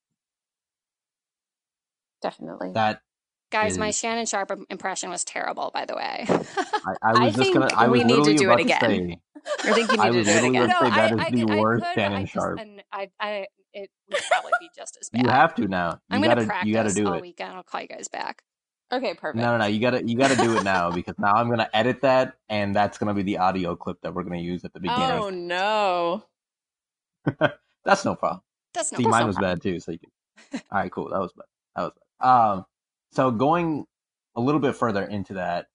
Definitely. 2.23 2.73
That 2.73 3.01
guys, 3.51 3.73
is... 3.73 3.79
my 3.79 3.91
Shannon 3.91 4.27
Sharpe 4.27 4.53
impression 4.69 5.11
was 5.11 5.25
terrible. 5.25 5.71
By 5.73 5.87
the 5.87 5.97
way, 5.97 6.27
I, 6.29 6.95
I 7.03 7.25
was 7.25 7.35
I 7.39 7.43
just 7.43 7.55
gonna. 7.55 7.69
I 7.75 7.89
we 7.89 8.05
need 8.05 8.25
to 8.25 8.35
do 8.35 8.51
it 8.53 8.61
again. 8.61 8.81
Say, 8.81 9.19
I 9.65 9.73
think 9.73 9.91
you 9.91 9.97
need 9.97 10.13
to 10.13 10.25
do 10.25 10.31
it 10.31 10.45
again. 10.45 10.69
No, 10.69 10.81
say 10.81 10.91
that 10.91 11.13
I, 11.19 11.27
is 11.29 11.33
the 11.33 11.45
worst 11.47 11.85
could, 11.85 11.95
Shannon 11.95 12.27
Sharpe. 12.27 12.61
I, 12.93 13.11
I, 13.19 13.47
it 13.73 13.91
would 14.11 14.21
probably 14.29 14.53
be 14.61 14.69
just 14.77 14.99
as 15.01 15.09
bad. 15.09 15.23
You 15.23 15.31
have 15.31 15.55
to 15.55 15.69
now. 15.69 15.91
You 15.91 15.99
I'm 16.11 16.23
going 16.23 16.37
to 16.37 16.45
practice 16.45 16.69
you 16.69 16.75
gotta 16.75 16.93
do 16.93 17.07
all 17.07 17.15
it. 17.15 17.23
weekend. 17.23 17.53
I'll 17.53 17.63
call 17.63 17.81
you 17.81 17.89
guys 17.89 18.09
back. 18.09 18.43
Okay, 18.93 19.15
perfect. 19.15 19.37
No, 19.37 19.53
no, 19.53 19.59
no. 19.59 19.67
You 19.67 19.81
gotta, 19.81 20.07
you 20.07 20.17
gotta 20.17 20.37
do 20.37 20.57
it 20.57 20.65
now 20.65 20.91
because 20.95 21.15
now 21.19 21.33
I'm 21.35 21.49
gonna 21.49 21.71
edit 21.73 22.03
that, 22.03 22.37
and 22.49 22.75
that's 22.75 22.99
gonna 22.99 23.15
be 23.15 23.23
the 23.23 23.39
audio 23.39 23.77
clip 23.77 24.01
that 24.03 24.15
we're 24.15 24.25
gonna 24.25 24.39
use 24.39 24.65
at 24.65 24.73
the 24.73 24.81
beginning. 24.81 25.19
Oh 25.19 25.31
no. 25.31 26.25
that's 27.85 28.05
no 28.05 28.15
problem. 28.15 28.43
That's 28.75 28.93
no. 28.93 28.99
See, 28.99 29.07
mine 29.07 29.27
was 29.27 29.37
bad 29.37 29.63
too. 29.63 29.81
So 29.81 29.93
you 29.93 29.99
can. 29.99 30.11
All 30.71 30.81
right, 30.81 30.91
cool. 30.91 31.09
That 31.11 31.21
was 31.21 31.33
bad. 31.33 31.47
That 31.77 31.83
was 31.83 31.93
bad. 32.21 32.29
Um, 32.29 32.67
so 33.13 33.31
going 33.31 33.87
a 34.35 34.41
little 34.41 34.61
bit 34.61 34.77
further 34.77 35.03
into 35.03 35.35
that, 35.35 35.67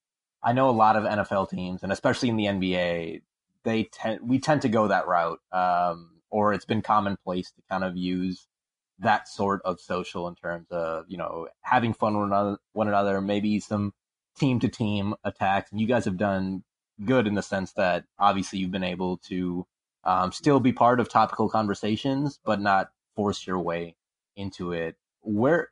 I 0.43 0.54
know 0.54 0.69
a 0.69 0.71
lot 0.71 0.95
of 0.95 1.04
NFL 1.04 1.49
teams, 1.49 1.84
and 1.84 1.91
especially 1.91 2.30
in 2.30 2.38
the 2.38 2.45
NBA, 2.45 3.21
they 3.63 3.84
tend 3.84 4.19
we 4.28 4.39
tend 4.39 4.62
to 4.63 4.69
go 4.69 4.88
that 4.88 5.08
route. 5.08 5.39
Um, 5.51 6.12
or 6.30 6.54
it's 6.54 6.65
been 6.65 6.82
commonplace 6.82 7.51
to 7.51 7.62
kind 7.69 7.84
of 7.84 7.95
use 7.95 8.47
that 8.99 9.27
sort 9.27 9.62
of 9.65 9.79
social 9.79 10.27
in 10.27 10.36
terms 10.36 10.67
of 10.71 11.05
you 11.08 11.17
know 11.17 11.47
having 11.62 11.93
fun 11.93 12.19
with 12.19 12.58
one 12.73 12.88
another, 12.88 13.21
maybe 13.21 13.60
some 13.60 13.93
team 14.38 14.60
to 14.60 14.67
team 14.67 15.15
attacks 15.23 15.71
and 15.71 15.79
you 15.79 15.88
guys 15.88 16.05
have 16.05 16.17
done 16.17 16.63
good 17.05 17.25
in 17.27 17.36
the 17.36 17.41
sense 17.41 17.71
that 17.73 18.03
obviously 18.19 18.60
you've 18.60 18.71
been 18.71 18.84
able 18.84 19.17
to 19.17 19.65
um, 20.03 20.31
still 20.31 20.60
be 20.60 20.73
part 20.73 20.99
of 20.99 21.08
topical 21.08 21.47
conversations 21.47 22.38
but 22.43 22.60
not 22.60 22.89
force 23.15 23.47
your 23.47 23.58
way 23.58 23.95
into 24.36 24.73
it 24.73 24.97
where 25.21 25.69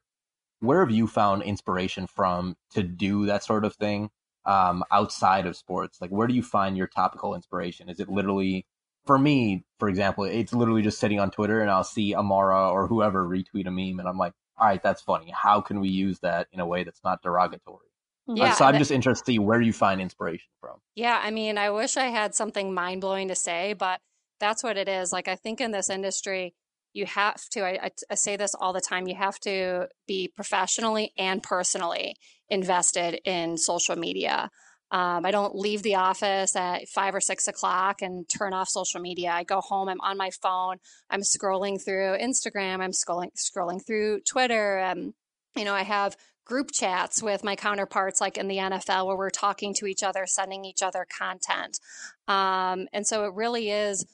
where 0.63 0.79
have 0.79 0.91
you 0.91 1.07
found 1.07 1.43
inspiration 1.43 2.07
from 2.07 2.55
to 2.71 2.81
do 2.81 3.25
that 3.25 3.43
sort 3.43 3.65
of 3.65 3.75
thing 3.75 4.09
um, 4.45 4.83
outside 4.91 5.45
of 5.45 5.57
sports? 5.57 5.99
Like, 5.99 6.09
where 6.09 6.25
do 6.25 6.33
you 6.33 6.41
find 6.41 6.77
your 6.77 6.87
topical 6.87 7.35
inspiration? 7.35 7.89
Is 7.89 7.99
it 7.99 8.07
literally, 8.09 8.65
for 9.05 9.17
me, 9.17 9.65
for 9.79 9.89
example, 9.89 10.23
it's 10.23 10.53
literally 10.53 10.81
just 10.81 10.99
sitting 10.99 11.19
on 11.19 11.31
Twitter 11.31 11.61
and 11.61 11.69
I'll 11.69 11.83
see 11.83 12.15
Amara 12.15 12.69
or 12.69 12.87
whoever 12.87 13.27
retweet 13.27 13.67
a 13.67 13.71
meme 13.71 13.99
and 13.99 14.07
I'm 14.07 14.17
like, 14.17 14.33
all 14.57 14.67
right, 14.67 14.81
that's 14.81 15.01
funny. 15.01 15.31
How 15.35 15.61
can 15.61 15.79
we 15.79 15.89
use 15.89 16.19
that 16.19 16.47
in 16.51 16.59
a 16.59 16.65
way 16.65 16.83
that's 16.83 17.03
not 17.03 17.21
derogatory? 17.21 17.87
Yeah, 18.27 18.51
uh, 18.51 18.53
so 18.53 18.65
I'm 18.65 18.77
just 18.77 18.91
interested 18.91 19.25
to 19.25 19.31
see 19.33 19.39
where 19.39 19.59
you 19.59 19.73
find 19.73 19.99
inspiration 19.99 20.47
from. 20.61 20.77
Yeah, 20.95 21.19
I 21.21 21.31
mean, 21.31 21.57
I 21.57 21.71
wish 21.71 21.97
I 21.97 22.05
had 22.05 22.33
something 22.33 22.73
mind 22.73 23.01
blowing 23.01 23.27
to 23.27 23.35
say, 23.35 23.73
but 23.73 23.99
that's 24.39 24.63
what 24.63 24.77
it 24.77 24.87
is. 24.87 25.11
Like, 25.11 25.27
I 25.27 25.35
think 25.35 25.59
in 25.59 25.71
this 25.71 25.89
industry, 25.89 26.53
you 26.93 27.05
have 27.05 27.41
to, 27.49 27.65
I, 27.65 27.91
I, 28.09 28.15
say 28.15 28.37
this 28.37 28.53
all 28.53 28.71
the 28.71 28.81
time, 28.81 29.07
you 29.07 29.15
have 29.15 29.39
to 29.41 29.87
be 30.07 30.31
professionally 30.33 31.11
and 31.17 31.41
personally 31.41 32.15
invested 32.49 33.19
in 33.25 33.57
social 33.57 33.95
media. 33.95 34.49
Um, 34.93 35.25
I 35.25 35.31
don't 35.31 35.55
leave 35.55 35.81
the 35.81 35.95
office 35.95 36.55
at 36.55 36.87
five 36.87 37.15
or 37.15 37.19
six 37.19 37.47
o'clock 37.47 38.03
and 38.03 38.29
turn 38.29 38.53
off 38.53 38.69
social 38.69 39.01
media. 39.01 39.31
I 39.31 39.43
go 39.43 39.59
home, 39.59 39.89
I'm 39.89 39.99
on 40.01 40.17
my 40.17 40.29
phone, 40.29 40.77
I'm 41.09 41.21
scrolling 41.21 41.83
through 41.83 42.15
Instagram, 42.19 42.79
I'm 42.79 42.91
scrolling, 42.91 43.31
scrolling 43.35 43.83
through 43.83 44.21
Twitter. 44.21 44.79
Um, 44.79 45.15
you 45.55 45.65
know, 45.65 45.73
I 45.73 45.81
have 45.81 46.15
group 46.45 46.69
chats 46.71 47.23
with 47.23 47.43
my 47.43 47.55
counterparts 47.55 48.21
like 48.21 48.37
in 48.37 48.47
the 48.47 48.57
NFL 48.57 49.07
where 49.07 49.17
we're 49.17 49.31
talking 49.31 49.73
to 49.79 49.87
each 49.87 50.03
other, 50.03 50.25
sending 50.27 50.63
each 50.63 50.83
other 50.83 51.07
content. 51.17 51.79
Um, 52.27 52.87
and 52.93 53.07
so 53.07 53.25
it 53.25 53.33
really 53.33 53.71
is 53.71 54.05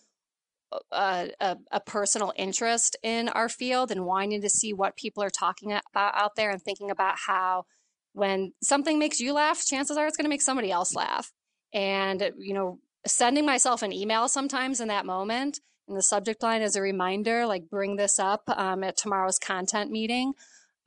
a, 0.92 1.32
a, 1.42 1.58
a, 1.72 1.80
personal 1.82 2.32
interest 2.38 2.96
in 3.04 3.28
our 3.30 3.50
field 3.50 3.92
and 3.92 4.06
wanting 4.06 4.42
to 4.42 4.50
see 4.50 4.72
what 4.72 4.96
people 4.96 5.24
are 5.24 5.32
talking 5.32 5.72
about 5.72 6.15
out 6.15 6.36
there 6.36 6.52
and 6.52 6.62
thinking 6.62 6.92
about 6.92 7.15
how 7.26 7.65
when 8.13 8.54
something 8.62 9.00
makes 9.00 9.19
you 9.19 9.34
laugh, 9.34 9.65
chances 9.65 9.98
are 9.98 10.08
it's 10.08 10.17
going 10.17 10.26
to 10.26 10.30
make 10.30 10.41
somebody 10.41 10.72
else 10.72 10.95
laugh. 10.95 11.32
And, 11.74 12.32
you 12.38 12.54
know, 12.54 12.80
sending 13.06 13.45
myself 13.45 13.82
an 13.82 13.93
email 13.93 14.28
sometimes 14.28 14.80
in 14.80 14.88
that 14.88 15.06
moment 15.06 15.60
and 15.88 15.98
the 15.98 16.04
subject 16.04 16.43
line 16.43 16.62
as 16.62 16.76
a 16.76 16.82
reminder, 16.82 17.45
like 17.45 17.69
bring 17.69 17.95
this 17.95 18.19
up 18.19 18.43
um, 18.48 18.84
at 18.84 18.98
tomorrow's 18.98 19.39
content 19.39 19.91
meeting. 19.91 20.34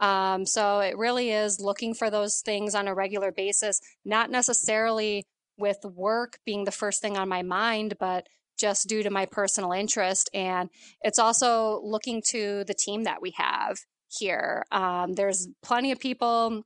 Um, 0.01 0.47
so 0.47 0.81
it 0.81 0.97
really 0.99 1.31
is 1.31 1.61
looking 1.61 1.95
for 1.95 2.11
those 2.11 2.41
things 2.41 2.75
on 2.75 2.89
a 2.89 2.95
regular 2.95 3.31
basis, 3.31 3.81
not 4.05 4.31
necessarily 4.31 5.25
with 5.59 5.79
work 5.85 6.39
being 6.45 6.65
the 6.65 6.73
first 6.73 7.01
thing 7.01 7.17
on 7.17 7.29
my 7.29 7.43
mind, 7.43 7.95
but 8.01 8.27
just 8.59 8.89
due 8.89 9.03
to 9.03 9.11
my 9.11 9.27
personal 9.27 9.73
interest. 9.73 10.29
And 10.35 10.71
it's 11.03 11.19
also 11.19 11.81
looking 11.85 12.23
to 12.31 12.65
the 12.65 12.75
team 12.75 13.05
that 13.05 13.23
we 13.23 13.33
have 13.37 13.79
here. 14.09 14.65
Um, 14.73 15.15
there's 15.15 15.49
plenty 15.63 15.93
of 15.93 16.01
people 16.01 16.65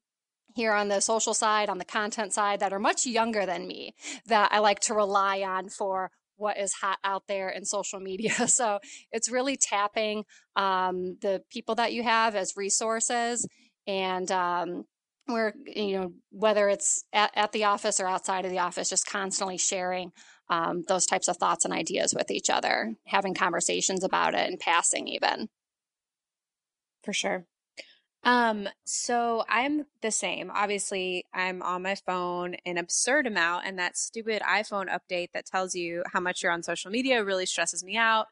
here 0.57 0.73
on 0.73 0.89
the 0.89 1.01
social 1.01 1.35
side, 1.35 1.69
on 1.69 1.79
the 1.79 1.85
content 1.85 2.33
side, 2.33 2.61
that 2.61 2.73
are 2.73 2.81
much 2.81 3.07
younger 3.07 3.47
than 3.47 3.69
me 3.69 3.95
that 4.27 4.51
I 4.51 4.59
like 4.59 4.81
to 4.81 4.95
rely 4.95 5.43
on 5.43 5.69
for 5.69 6.11
what 6.37 6.59
is 6.59 6.73
hot 6.73 6.99
out 7.05 7.25
there 7.29 7.49
in 7.49 7.65
social 7.65 8.01
media. 8.01 8.33
So 8.49 8.81
it's 9.13 9.31
really 9.31 9.57
tapping 9.57 10.25
um, 10.57 11.17
the 11.21 11.43
people 11.51 11.75
that 11.77 11.93
you 11.93 12.03
have 12.03 12.35
as 12.35 12.57
resources 12.57 13.47
and 13.87 14.31
um, 14.33 14.85
we're 15.29 15.53
you 15.67 15.99
know 15.99 16.13
whether 16.31 16.69
it's 16.69 17.05
at, 17.13 17.31
at, 17.35 17.53
the 17.53 17.65
office 17.65 18.01
or 18.01 18.07
outside 18.07 18.45
of 18.45 18.51
the 18.51 18.59
office 18.59 18.89
just 18.89 19.07
constantly 19.07 19.59
sharing 19.59 20.13
um, 20.49 20.85
those 20.89 21.07
types 21.07 21.29
of 21.29 21.37
thoughts 21.37 21.65
and 21.65 21.75
ideas 21.75 22.15
with 22.15 22.31
each 22.31 22.49
other, 22.51 22.95
having 23.07 23.35
conversations 23.35 24.05
about 24.05 24.35
it 24.35 24.49
and 24.49 24.61
passing 24.61 25.09
even. 25.09 25.49
For 27.03 27.13
sure. 27.13 27.47
Um, 28.27 28.69
so 28.85 29.45
I'm 29.49 29.87
the 30.03 30.11
same. 30.11 30.51
Obviously, 30.53 31.25
I'm 31.33 31.63
on 31.63 31.83
my 31.83 31.95
phone 31.95 32.57
an 32.67 32.77
absurd 32.77 33.29
amount, 33.29 33.67
and 33.67 33.79
that 33.79 33.97
stupid 33.97 34.43
iPhone 34.43 34.89
update 34.89 35.29
that 35.33 35.47
tells 35.47 35.77
you 35.77 36.03
how 36.13 36.19
much 36.19 36.43
you're 36.43 36.51
on 36.51 36.65
social 36.65 36.91
media 36.91 37.25
really 37.25 37.47
stresses 37.47 37.85
me 37.85 37.97
out. 37.97 38.27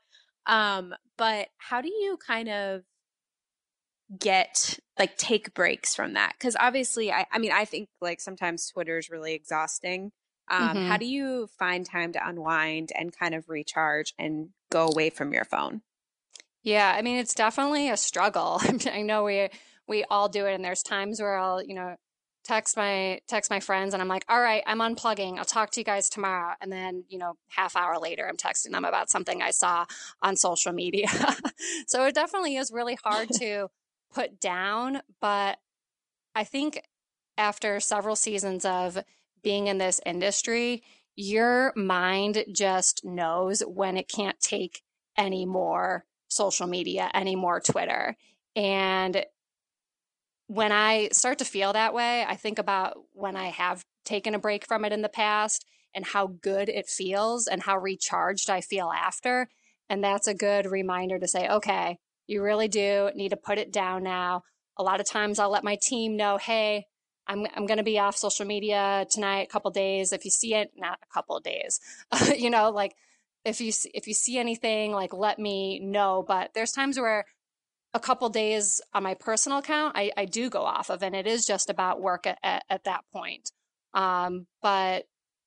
Um, 0.46 0.94
but 1.16 1.46
how 1.58 1.80
do 1.80 1.88
you 1.88 2.18
kind 2.26 2.48
of 2.48 2.82
get 4.18 4.80
like 4.98 5.16
take 5.16 5.54
breaks 5.54 5.94
from 5.94 6.14
that? 6.14 6.34
Because 6.36 6.56
obviously, 6.58 7.12
I, 7.12 7.26
I 7.30 7.38
mean, 7.38 7.52
I 7.52 7.64
think 7.64 7.88
like 8.00 8.20
sometimes 8.20 8.68
Twitter 8.68 8.98
is 8.98 9.08
really 9.08 9.34
exhausting. 9.34 10.10
Um, 10.50 10.76
mm-hmm. 10.76 10.88
How 10.88 10.96
do 10.96 11.06
you 11.06 11.48
find 11.56 11.86
time 11.86 12.12
to 12.14 12.28
unwind 12.28 12.90
and 12.98 13.16
kind 13.16 13.34
of 13.34 13.48
recharge 13.48 14.12
and 14.18 14.48
go 14.70 14.88
away 14.88 15.10
from 15.10 15.32
your 15.32 15.44
phone? 15.44 15.82
Yeah, 16.64 16.92
I 16.96 17.02
mean, 17.02 17.18
it's 17.18 17.34
definitely 17.34 17.90
a 17.90 17.96
struggle. 17.96 18.60
I 18.92 19.02
know 19.02 19.22
we 19.22 19.50
we 19.88 20.04
all 20.04 20.28
do 20.28 20.46
it, 20.46 20.54
and 20.54 20.64
there's 20.64 20.82
times 20.82 21.20
where 21.20 21.36
I'll, 21.36 21.62
you 21.62 21.74
know, 21.74 21.96
text 22.44 22.76
my 22.76 23.20
text 23.26 23.50
my 23.50 23.58
friends 23.58 23.94
and 23.94 24.02
I'm 24.02 24.08
like, 24.08 24.24
all 24.28 24.40
right, 24.40 24.62
I'm 24.66 24.78
unplugging. 24.78 25.38
I'll 25.38 25.44
talk 25.44 25.70
to 25.72 25.80
you 25.80 25.84
guys 25.84 26.08
tomorrow. 26.08 26.54
And 26.60 26.70
then, 26.70 27.04
you 27.08 27.18
know, 27.18 27.34
half 27.48 27.74
hour 27.74 27.98
later 27.98 28.28
I'm 28.28 28.36
texting 28.36 28.72
them 28.72 28.84
about 28.84 29.10
something 29.10 29.42
I 29.42 29.50
saw 29.50 29.86
on 30.22 30.36
social 30.36 30.72
media. 30.72 31.08
so 31.86 32.04
it 32.04 32.14
definitely 32.14 32.56
is 32.56 32.70
really 32.70 32.98
hard 33.02 33.28
to 33.38 33.68
put 34.12 34.38
down, 34.40 35.00
but 35.20 35.58
I 36.34 36.44
think 36.44 36.82
after 37.36 37.80
several 37.80 38.14
seasons 38.14 38.64
of 38.64 38.98
being 39.42 39.66
in 39.66 39.78
this 39.78 40.00
industry, 40.06 40.82
your 41.16 41.72
mind 41.74 42.44
just 42.52 43.04
knows 43.04 43.60
when 43.60 43.96
it 43.96 44.08
can't 44.08 44.38
take 44.40 44.82
any 45.16 45.46
more 45.46 46.04
social 46.28 46.66
media, 46.66 47.10
any 47.14 47.36
more 47.36 47.60
Twitter. 47.60 48.16
And 48.56 49.24
when 50.46 50.72
I 50.72 51.08
start 51.12 51.38
to 51.38 51.44
feel 51.44 51.72
that 51.72 51.94
way, 51.94 52.24
I 52.24 52.36
think 52.36 52.58
about 52.58 52.96
when 53.12 53.36
I 53.36 53.46
have 53.46 53.84
taken 54.04 54.34
a 54.34 54.38
break 54.38 54.66
from 54.66 54.84
it 54.84 54.92
in 54.92 55.02
the 55.02 55.08
past 55.08 55.64
and 55.94 56.04
how 56.04 56.26
good 56.26 56.68
it 56.68 56.86
feels 56.86 57.46
and 57.46 57.62
how 57.62 57.78
recharged 57.78 58.50
I 58.50 58.60
feel 58.60 58.90
after. 58.90 59.48
And 59.88 60.02
that's 60.02 60.26
a 60.26 60.34
good 60.34 60.66
reminder 60.66 61.18
to 61.18 61.28
say, 61.28 61.48
okay, 61.48 61.98
you 62.26 62.42
really 62.42 62.68
do 62.68 63.10
need 63.14 63.30
to 63.30 63.36
put 63.36 63.58
it 63.58 63.72
down 63.72 64.02
now. 64.02 64.42
A 64.76 64.82
lot 64.82 65.00
of 65.00 65.06
times 65.06 65.38
I'll 65.38 65.50
let 65.50 65.64
my 65.64 65.78
team 65.80 66.16
know, 66.16 66.36
hey, 66.36 66.86
I'm 67.26 67.46
I'm 67.54 67.66
going 67.66 67.78
to 67.78 67.84
be 67.84 67.98
off 67.98 68.16
social 68.16 68.44
media 68.44 69.06
tonight, 69.10 69.46
a 69.48 69.52
couple 69.52 69.70
days. 69.70 70.12
If 70.12 70.24
you 70.24 70.30
see 70.30 70.54
it, 70.54 70.72
not 70.76 70.98
a 71.02 71.14
couple 71.14 71.38
days, 71.40 71.80
you 72.36 72.50
know, 72.50 72.70
like 72.70 72.94
if 73.44 73.60
you 73.60 73.72
if 73.94 74.06
you 74.06 74.14
see 74.14 74.38
anything, 74.38 74.92
like 74.92 75.14
let 75.14 75.38
me 75.38 75.80
know. 75.80 76.24
But 76.26 76.50
there's 76.54 76.72
times 76.72 76.98
where 76.98 77.24
a 77.94 78.00
couple 78.00 78.28
days 78.28 78.80
on 78.92 79.04
my 79.04 79.14
personal 79.14 79.58
account, 79.58 79.96
I, 79.96 80.10
I 80.16 80.24
do 80.24 80.50
go 80.50 80.62
off 80.62 80.90
of, 80.90 81.02
and 81.02 81.14
it 81.14 81.26
is 81.28 81.46
just 81.46 81.70
about 81.70 82.02
work 82.02 82.26
at, 82.26 82.38
at, 82.42 82.64
at 82.68 82.84
that 82.84 83.04
point. 83.12 83.52
Um, 83.94 84.46
but 84.60 85.04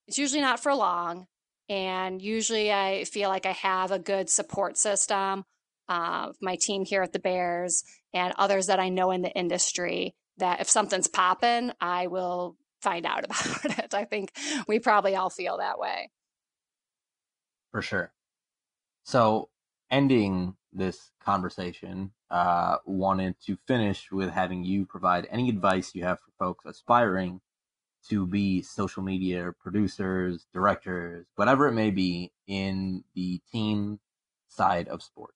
it's 0.08 0.18
usually 0.18 0.42
not 0.42 0.64
for 0.64 0.74
long, 0.74 1.28
and 1.68 2.22
usually 2.22 2.72
I 2.72 3.04
feel 3.04 3.30
like 3.30 3.46
I 3.46 3.52
have 3.52 3.92
a 3.92 4.00
good 4.00 4.30
support 4.30 4.78
system. 4.78 5.44
Uh, 5.90 6.32
my 6.42 6.58
team 6.60 6.86
here 6.86 7.02
at 7.02 7.12
the 7.12 7.20
Bears 7.20 7.84
and 8.14 8.34
others 8.38 8.68
that 8.68 8.80
I 8.80 8.90
know 8.90 9.12
in 9.12 9.22
the 9.22 9.32
industry 9.32 10.16
that 10.38 10.62
if 10.62 10.70
something's 10.70 11.08
popping, 11.08 11.72
I 11.82 12.08
will 12.08 12.56
find 12.82 13.06
out 13.06 13.24
about 13.26 13.80
it. 13.80 13.94
I 13.94 14.06
think 14.06 14.32
we 14.68 14.80
probably 14.80 15.16
all 15.16 15.30
feel 15.30 15.58
that 15.58 15.80
way. 15.80 16.10
For 17.72 17.82
sure. 17.82 18.14
So, 19.04 19.50
ending 19.92 20.56
this 20.72 21.12
conversation, 21.28 22.12
uh, 22.32 22.78
wanted 22.86 23.36
to 23.46 23.58
finish 23.68 24.12
with 24.12 24.30
having 24.30 24.63
you 24.63 24.86
provide 24.86 25.28
any 25.30 25.50
advice 25.50 25.94
you 25.94 26.04
have 26.04 26.20
for 26.20 26.32
folks 26.40 26.66
aspiring 26.66 27.42
to 28.08 28.26
be 28.26 28.62
social 28.62 29.04
media 29.04 29.52
producers, 29.60 30.48
directors, 30.54 31.26
whatever 31.36 31.68
it 31.68 31.74
may 31.74 31.92
be 31.92 32.32
in 32.48 33.04
the 33.13 33.42
team 33.52 34.00
side 34.48 34.88
of 34.88 35.04
sports. 35.04 35.34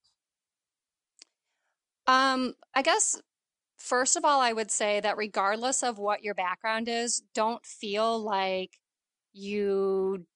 Um, 2.07 2.55
I 2.73 2.81
guess 2.81 3.21
First 3.81 4.15
of 4.15 4.23
all, 4.23 4.41
I 4.41 4.53
would 4.53 4.69
say 4.69 4.99
that 4.99 5.17
regardless 5.17 5.81
of 5.81 5.97
what 5.97 6.23
your 6.23 6.35
background 6.35 6.87
is, 6.87 7.23
don't 7.33 7.65
feel 7.65 8.19
like 8.19 8.77
you, 9.33 10.27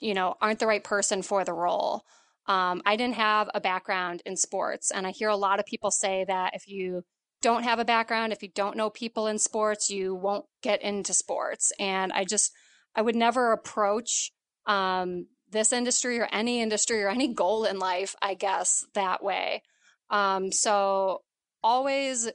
you 0.00 0.14
know, 0.14 0.34
aren't 0.40 0.60
the 0.60 0.66
right 0.66 0.82
person 0.82 1.20
for 1.20 1.44
the 1.44 1.52
role. 1.52 2.06
Um, 2.48 2.82
I 2.86 2.96
didn't 2.96 3.16
have 3.16 3.50
a 3.54 3.60
background 3.60 4.22
in 4.24 4.36
sports, 4.36 4.90
and 4.90 5.06
I 5.06 5.10
hear 5.10 5.28
a 5.28 5.36
lot 5.36 5.58
of 5.58 5.66
people 5.66 5.90
say 5.90 6.24
that 6.28 6.54
if 6.54 6.68
you 6.68 7.02
don't 7.42 7.64
have 7.64 7.78
a 7.78 7.84
background, 7.84 8.32
if 8.32 8.42
you 8.42 8.48
don't 8.54 8.76
know 8.76 8.90
people 8.90 9.26
in 9.26 9.38
sports, 9.38 9.90
you 9.90 10.14
won't 10.14 10.46
get 10.62 10.82
into 10.82 11.12
sports. 11.12 11.72
And 11.78 12.12
I 12.12 12.24
just, 12.24 12.52
I 12.94 13.02
would 13.02 13.16
never 13.16 13.52
approach 13.52 14.32
um, 14.66 15.26
this 15.50 15.72
industry 15.72 16.18
or 16.18 16.28
any 16.32 16.60
industry 16.60 17.02
or 17.02 17.08
any 17.08 17.32
goal 17.32 17.64
in 17.64 17.78
life, 17.78 18.14
I 18.22 18.34
guess, 18.34 18.84
that 18.94 19.22
way. 19.22 19.62
Um, 20.10 20.50
so 20.52 21.22
always 21.62 22.28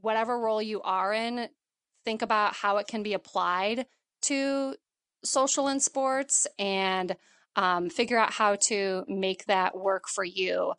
whatever 0.00 0.38
role 0.38 0.62
you 0.62 0.82
are 0.82 1.12
in, 1.12 1.48
think 2.04 2.22
about 2.22 2.54
how 2.54 2.76
it 2.78 2.86
can 2.86 3.02
be 3.02 3.14
applied 3.14 3.86
to 4.22 4.74
social 5.24 5.68
and 5.68 5.82
sports 5.82 6.46
and 6.58 7.16
um, 7.56 7.88
figure 7.88 8.18
out 8.18 8.32
how 8.32 8.56
to 8.68 9.04
make 9.08 9.46
that 9.46 9.76
work 9.76 10.08
for 10.08 10.24
you. 10.24 10.72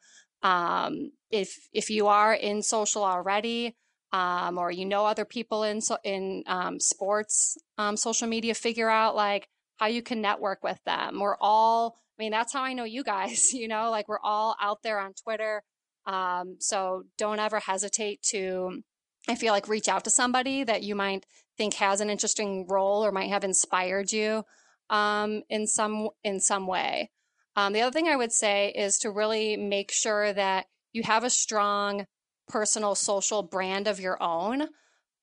Um, 0.43 1.11
if 1.31 1.67
if 1.73 1.89
you 1.89 2.07
are 2.07 2.33
in 2.33 2.61
social 2.61 3.03
already, 3.03 3.75
um, 4.11 4.57
or 4.57 4.71
you 4.71 4.85
know 4.85 5.05
other 5.05 5.25
people 5.25 5.63
in 5.63 5.81
so, 5.81 5.97
in 6.03 6.43
um, 6.47 6.79
sports 6.79 7.57
um, 7.77 7.97
social 7.97 8.27
media, 8.27 8.53
figure 8.53 8.89
out 8.89 9.15
like 9.15 9.47
how 9.77 9.87
you 9.87 10.01
can 10.01 10.21
network 10.21 10.63
with 10.63 10.79
them. 10.85 11.19
We're 11.19 11.37
all, 11.39 11.95
I 12.17 12.23
mean, 12.23 12.31
that's 12.31 12.53
how 12.53 12.63
I 12.63 12.73
know 12.73 12.85
you 12.85 13.03
guys. 13.03 13.49
You 13.53 13.67
know, 13.67 13.89
like 13.91 14.07
we're 14.07 14.19
all 14.23 14.55
out 14.61 14.83
there 14.83 14.99
on 14.99 15.13
Twitter. 15.13 15.63
Um, 16.05 16.57
so 16.59 17.03
don't 17.17 17.39
ever 17.39 17.59
hesitate 17.59 18.21
to. 18.29 18.83
I 19.27 19.35
feel 19.35 19.53
like 19.53 19.67
reach 19.67 19.87
out 19.87 20.03
to 20.03 20.11
somebody 20.11 20.63
that 20.63 20.83
you 20.83 20.93
might 20.95 21.25
think 21.57 21.73
has 21.75 21.99
an 21.99 22.11
interesting 22.11 22.67
role 22.69 23.03
or 23.03 23.11
might 23.11 23.29
have 23.29 23.43
inspired 23.43 24.11
you 24.11 24.43
um, 24.89 25.43
in 25.49 25.67
some 25.67 26.09
in 26.23 26.39
some 26.39 26.67
way. 26.67 27.11
Um, 27.55 27.73
the 27.73 27.81
other 27.81 27.91
thing 27.91 28.07
I 28.07 28.15
would 28.15 28.33
say 28.33 28.73
is 28.75 28.97
to 28.99 29.11
really 29.11 29.55
make 29.55 29.91
sure 29.91 30.33
that 30.33 30.65
you 30.93 31.03
have 31.03 31.23
a 31.23 31.29
strong 31.29 32.05
personal 32.47 32.95
social 32.95 33.43
brand 33.43 33.87
of 33.87 33.99
your 33.99 34.21
own. 34.21 34.63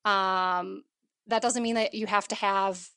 Um, 0.03 0.83
that 1.27 1.41
doesn't 1.41 1.63
mean 1.63 1.75
that 1.75 1.93
you 1.93 2.07
have 2.07 2.27
to 2.29 2.35
have 2.35 2.89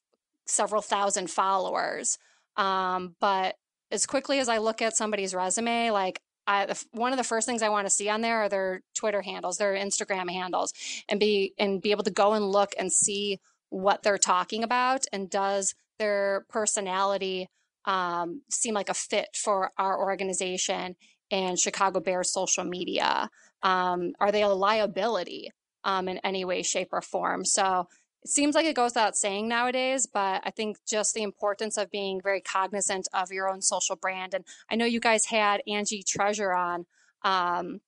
several 0.46 0.82
thousand 0.82 1.30
followers. 1.30 2.18
Um, 2.56 3.14
but 3.20 3.56
as 3.90 4.06
quickly 4.06 4.38
as 4.38 4.48
I 4.48 4.58
look 4.58 4.82
at 4.82 4.96
somebody's 4.96 5.34
resume, 5.34 5.90
like 5.90 6.20
I, 6.46 6.72
one 6.92 7.12
of 7.12 7.18
the 7.18 7.24
first 7.24 7.46
things 7.46 7.62
I 7.62 7.68
want 7.68 7.86
to 7.86 7.94
see 7.94 8.08
on 8.08 8.20
there 8.20 8.42
are 8.42 8.48
their 8.48 8.82
Twitter 8.94 9.22
handles, 9.22 9.58
their 9.58 9.74
Instagram 9.74 10.30
handles, 10.30 10.72
and 11.08 11.18
be 11.20 11.54
and 11.58 11.82
be 11.82 11.90
able 11.90 12.04
to 12.04 12.10
go 12.10 12.34
and 12.34 12.50
look 12.50 12.72
and 12.78 12.92
see 12.92 13.40
what 13.68 14.02
they're 14.02 14.18
talking 14.18 14.62
about, 14.62 15.06
and 15.12 15.28
does 15.28 15.74
their 15.98 16.46
personality 16.48 17.48
um, 17.84 18.42
seem 18.50 18.74
like 18.74 18.88
a 18.88 18.94
fit 18.94 19.28
for 19.34 19.70
our 19.78 19.98
organization 19.98 20.96
and 21.30 21.58
Chicago 21.58 22.00
Bears 22.00 22.32
social 22.32 22.64
media? 22.64 23.30
Um, 23.62 24.12
are 24.20 24.32
they 24.32 24.42
a 24.42 24.48
liability 24.48 25.50
um, 25.84 26.08
in 26.08 26.18
any 26.18 26.44
way, 26.44 26.62
shape, 26.62 26.88
or 26.92 27.00
form? 27.02 27.44
So 27.44 27.88
it 28.22 28.30
seems 28.30 28.54
like 28.54 28.66
it 28.66 28.76
goes 28.76 28.90
without 28.90 29.16
saying 29.16 29.48
nowadays, 29.48 30.06
but 30.06 30.42
I 30.44 30.50
think 30.50 30.78
just 30.86 31.14
the 31.14 31.22
importance 31.22 31.76
of 31.76 31.90
being 31.90 32.20
very 32.20 32.40
cognizant 32.40 33.08
of 33.12 33.30
your 33.30 33.48
own 33.48 33.62
social 33.62 33.96
brand. 33.96 34.34
And 34.34 34.44
I 34.70 34.76
know 34.76 34.84
you 34.84 35.00
guys 35.00 35.26
had 35.26 35.62
Angie 35.66 36.02
Treasure 36.02 36.52
on 36.52 36.86
um, 37.22 37.80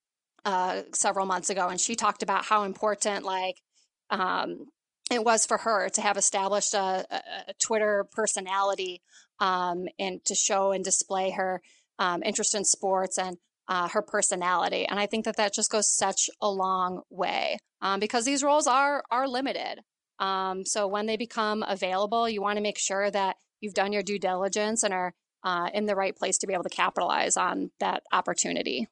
uh, 0.45 0.83
several 0.93 1.25
months 1.25 1.49
ago, 1.49 1.67
and 1.67 1.79
she 1.79 1.95
talked 1.95 2.23
about 2.23 2.45
how 2.45 2.63
important, 2.63 3.25
like, 3.25 3.61
um, 4.09 4.67
it 5.09 5.23
was 5.23 5.45
for 5.45 5.57
her 5.57 5.89
to 5.89 6.01
have 6.01 6.17
established 6.17 6.73
a, 6.73 7.05
a, 7.09 7.21
a 7.49 7.53
Twitter 7.59 8.07
personality 8.11 9.01
um, 9.39 9.87
and 9.97 10.23
to 10.25 10.35
show 10.35 10.71
and 10.71 10.83
display 10.83 11.31
her 11.31 11.61
um, 11.97 12.23
interest 12.23 12.55
in 12.55 12.63
sports 12.65 13.17
and 13.17 13.37
uh, 13.67 13.87
her 13.89 14.01
personality. 14.01 14.85
And 14.85 14.99
I 14.99 15.05
think 15.05 15.25
that 15.25 15.37
that 15.37 15.53
just 15.53 15.71
goes 15.71 15.89
such 15.93 16.29
a 16.41 16.49
long 16.49 17.01
way 17.09 17.57
um, 17.81 17.99
because 17.99 18.25
these 18.25 18.43
roles 18.43 18.67
are 18.67 19.03
are 19.11 19.27
limited. 19.27 19.81
Um, 20.19 20.65
so 20.65 20.87
when 20.87 21.05
they 21.05 21.17
become 21.17 21.63
available, 21.65 22.27
you 22.27 22.41
want 22.41 22.57
to 22.57 22.63
make 22.63 22.77
sure 22.77 23.09
that 23.09 23.37
you've 23.61 23.73
done 23.73 23.93
your 23.93 24.03
due 24.03 24.19
diligence 24.19 24.83
and 24.83 24.93
are 24.93 25.13
uh, 25.43 25.69
in 25.73 25.85
the 25.85 25.95
right 25.95 26.15
place 26.15 26.37
to 26.39 26.47
be 26.47 26.53
able 26.53 26.63
to 26.63 26.69
capitalize 26.69 27.37
on 27.37 27.71
that 27.79 28.03
opportunity. 28.11 28.87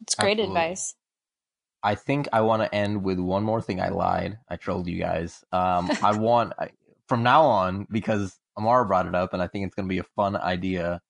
It's 0.00 0.14
great 0.14 0.38
Absolutely. 0.38 0.60
advice. 0.60 0.94
I 1.82 1.94
think 1.94 2.28
I 2.32 2.40
want 2.40 2.62
to 2.62 2.74
end 2.74 3.04
with 3.04 3.18
one 3.18 3.44
more 3.44 3.60
thing. 3.60 3.80
I 3.80 3.88
lied. 3.90 4.38
I 4.48 4.56
trolled 4.56 4.88
you 4.88 4.98
guys. 4.98 5.44
Um, 5.52 5.90
I 6.02 6.16
want 6.16 6.52
from 7.06 7.22
now 7.22 7.44
on 7.44 7.86
because 7.90 8.38
Amara 8.56 8.86
brought 8.86 9.06
it 9.06 9.14
up, 9.14 9.32
and 9.32 9.42
I 9.42 9.46
think 9.46 9.66
it's 9.66 9.74
going 9.74 9.88
to 9.88 9.92
be 9.92 9.98
a 9.98 10.04
fun 10.04 10.36
idea 10.36 11.00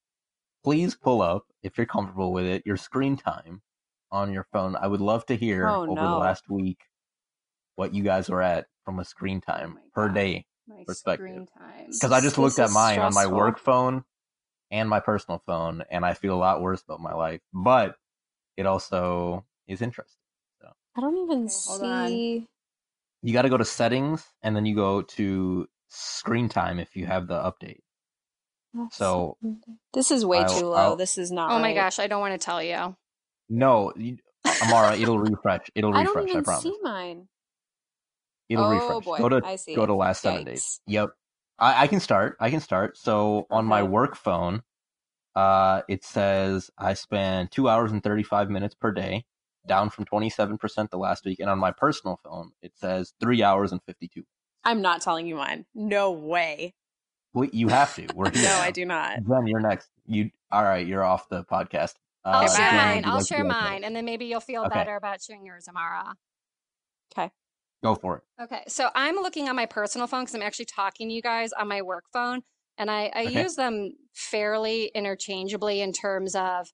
please 0.64 0.94
pull 0.94 1.22
up, 1.22 1.46
if 1.62 1.76
you're 1.76 1.86
comfortable 1.86 2.32
with 2.32 2.44
it, 2.44 2.62
your 2.66 2.76
screen 2.76 3.16
time 3.16 3.62
on 4.10 4.32
your 4.32 4.46
phone. 4.52 4.76
I 4.76 4.86
would 4.86 5.00
love 5.00 5.24
to 5.26 5.36
hear 5.36 5.68
oh, 5.68 5.82
over 5.82 5.94
no. 5.94 6.10
the 6.10 6.16
last 6.18 6.44
week 6.48 6.80
what 7.76 7.94
you 7.94 8.02
guys 8.02 8.28
were 8.28 8.42
at 8.42 8.66
from 8.84 8.98
a 8.98 9.04
screen 9.04 9.40
time 9.40 9.78
oh 9.78 9.90
per 9.94 10.08
God. 10.08 10.14
day 10.14 10.46
my 10.66 10.84
perspective. 10.86 11.48
Because 11.86 12.12
I 12.12 12.20
just 12.20 12.36
this 12.36 12.38
looked 12.38 12.58
at 12.58 12.70
mine 12.70 12.96
stressful. 12.96 13.18
on 13.20 13.30
my 13.30 13.34
work 13.34 13.58
phone 13.58 14.04
and 14.70 14.88
my 14.88 15.00
personal 15.00 15.42
phone, 15.46 15.84
and 15.90 16.04
I 16.04 16.12
feel 16.14 16.34
a 16.34 16.36
lot 16.36 16.60
worse 16.60 16.82
about 16.82 17.00
my 17.00 17.14
life. 17.14 17.40
But 17.54 17.96
it 18.58 18.66
also 18.66 19.46
is 19.66 19.80
interesting. 19.80 20.17
So. 20.98 21.06
I 21.06 21.10
don't 21.10 21.18
even 21.18 21.42
okay, 21.44 22.08
see. 22.08 22.46
You 23.22 23.32
got 23.32 23.42
to 23.42 23.48
go 23.48 23.56
to 23.56 23.64
settings, 23.64 24.24
and 24.42 24.56
then 24.56 24.66
you 24.66 24.74
go 24.74 25.02
to 25.02 25.66
screen 25.88 26.48
time 26.48 26.78
if 26.78 26.96
you 26.96 27.06
have 27.06 27.26
the 27.26 27.34
update. 27.34 27.80
So 28.92 29.36
this 29.92 30.10
is 30.10 30.24
way 30.24 30.38
I'll, 30.38 30.58
too 30.58 30.66
low. 30.66 30.76
I'll, 30.76 30.96
this 30.96 31.18
is 31.18 31.32
not. 31.32 31.50
Oh 31.50 31.54
right. 31.54 31.62
my 31.62 31.74
gosh, 31.74 31.98
I 31.98 32.06
don't 32.06 32.20
want 32.20 32.38
to 32.38 32.44
tell 32.44 32.62
you. 32.62 32.96
No, 33.48 33.92
Amara, 34.62 34.96
it'll 34.96 35.18
refresh. 35.18 35.70
It'll 35.74 35.92
refresh. 35.92 36.08
I 36.08 36.12
don't 36.12 36.28
even 36.28 36.40
I 36.40 36.42
promise. 36.42 36.62
see 36.62 36.76
mine. 36.82 37.28
It'll 38.48 38.64
oh, 38.64 38.70
refresh. 38.70 39.04
Boy. 39.04 39.18
Go 39.18 39.28
to 39.28 39.42
I 39.44 39.56
see. 39.56 39.74
go 39.74 39.86
to 39.86 39.94
last 39.94 40.18
Yikes. 40.18 40.22
seven 40.22 40.44
days. 40.44 40.80
Yep. 40.86 41.10
I, 41.58 41.84
I 41.84 41.86
can 41.86 42.00
start. 42.00 42.36
I 42.40 42.50
can 42.50 42.60
start. 42.60 42.96
So 42.96 43.46
on 43.50 43.64
my 43.64 43.82
work 43.82 44.16
phone, 44.16 44.62
uh, 45.34 45.82
it 45.88 46.04
says 46.04 46.70
I 46.78 46.94
spend 46.94 47.50
two 47.50 47.68
hours 47.68 47.90
and 47.90 48.02
thirty 48.02 48.22
five 48.22 48.50
minutes 48.50 48.74
per 48.74 48.92
day, 48.92 49.24
down 49.68 49.90
from 49.90 50.04
twenty 50.04 50.30
seven 50.30 50.58
percent 50.58 50.90
the 50.90 50.98
last 50.98 51.24
week. 51.24 51.40
And 51.40 51.48
on 51.48 51.58
my 51.58 51.70
personal 51.70 52.18
phone, 52.24 52.52
it 52.62 52.72
says 52.76 53.12
three 53.20 53.42
hours 53.42 53.72
and 53.72 53.80
fifty 53.84 54.08
two. 54.08 54.24
I'm 54.64 54.82
not 54.82 55.00
telling 55.00 55.26
you 55.26 55.36
mine. 55.36 55.66
No 55.74 56.10
way. 56.10 56.74
Wait, 57.34 57.54
you 57.54 57.68
have 57.68 57.94
to. 57.96 58.06
We're 58.14 58.30
here. 58.34 58.42
no, 58.42 58.56
I 58.56 58.70
do 58.70 58.84
not. 58.84 59.24
Jen, 59.26 59.46
you're 59.46 59.60
next. 59.60 59.88
You 60.06 60.30
all 60.50 60.64
right? 60.64 60.86
You're 60.86 61.04
off 61.04 61.28
the 61.28 61.44
podcast. 61.44 61.94
Uh, 62.24 62.30
I'll 62.30 62.48
share 62.48 62.72
mine. 62.72 63.04
I'll 63.04 63.24
share 63.24 63.44
mine, 63.44 63.84
and 63.84 63.94
then 63.94 64.04
maybe 64.04 64.26
you'll 64.26 64.40
feel 64.40 64.64
okay. 64.64 64.74
better 64.74 64.96
about 64.96 65.22
sharing 65.22 65.46
yours, 65.46 65.66
Amara. 65.68 66.14
Okay. 67.12 67.30
Go 67.82 67.94
for 67.94 68.18
it. 68.18 68.42
Okay, 68.42 68.62
so 68.66 68.90
I'm 68.94 69.16
looking 69.16 69.48
on 69.48 69.56
my 69.56 69.66
personal 69.66 70.06
phone 70.06 70.22
because 70.22 70.34
I'm 70.34 70.42
actually 70.42 70.66
talking 70.66 71.08
to 71.08 71.14
you 71.14 71.22
guys 71.22 71.52
on 71.52 71.68
my 71.68 71.80
work 71.82 72.04
phone, 72.12 72.42
and 72.76 72.90
I, 72.90 73.10
I 73.14 73.26
okay. 73.26 73.42
use 73.42 73.54
them 73.54 73.92
fairly 74.14 74.90
interchangeably 74.94 75.80
in 75.80 75.92
terms 75.92 76.34
of 76.34 76.72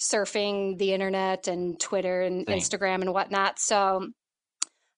surfing 0.00 0.78
the 0.78 0.92
internet 0.92 1.48
and 1.48 1.78
Twitter 1.80 2.22
and 2.22 2.46
Same. 2.46 2.58
Instagram 2.58 3.00
and 3.02 3.12
whatnot. 3.12 3.58
So 3.58 4.08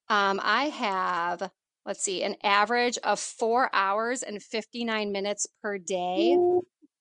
um, 0.09 0.41
I 0.43 0.65
have 0.65 1.51
let's 1.87 2.03
see, 2.03 2.23
an 2.23 2.37
average 2.43 2.99
of 2.99 3.19
four 3.19 3.71
hours 3.73 4.23
and 4.23 4.43
59 4.43 5.13
minutes 5.13 5.47
per 5.63 5.79
day 5.79 6.37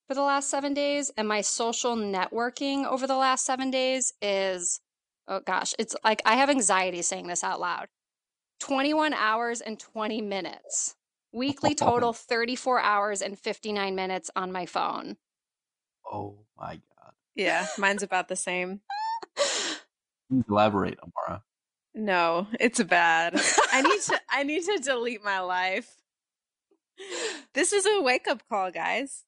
for 0.07 0.15
the 0.15 0.21
last 0.21 0.49
seven 0.49 0.73
days. 0.73 1.11
And 1.17 1.27
my 1.27 1.41
social 1.41 1.95
networking 1.95 2.85
over 2.85 3.05
the 3.05 3.15
last 3.15 3.45
seven 3.45 3.71
days 3.71 4.13
is, 4.21 4.81
oh 5.27 5.41
gosh, 5.45 5.73
it's 5.77 5.95
like 6.03 6.21
I 6.25 6.35
have 6.35 6.49
anxiety 6.49 7.01
saying 7.01 7.27
this 7.27 7.43
out 7.43 7.59
loud 7.59 7.87
21 8.61 9.13
hours 9.13 9.61
and 9.61 9.79
20 9.79 10.21
minutes. 10.21 10.95
Weekly 11.31 11.75
total 11.75 12.13
34 12.13 12.79
hours 12.79 13.21
and 13.21 13.37
59 13.37 13.95
minutes 13.95 14.31
on 14.35 14.51
my 14.51 14.65
phone. 14.65 15.17
Oh 16.11 16.37
my. 16.57 16.81
Yeah, 17.39 17.67
mine's 17.77 18.03
about 18.03 18.27
the 18.27 18.35
same. 18.35 18.81
Elaborate, 20.47 20.99
Amara. 20.99 21.43
No, 21.95 22.47
it's 22.59 22.83
bad. 22.83 23.33
I 23.71 23.81
need 23.81 24.01
to 24.01 24.21
I 24.29 24.43
need 24.43 24.63
to 24.65 24.79
delete 24.83 25.23
my 25.23 25.39
life. 25.39 25.89
This 27.53 27.71
is 27.71 27.85
a 27.85 28.01
wake 28.01 28.27
up 28.27 28.43
call, 28.49 28.71
guys. 28.71 29.23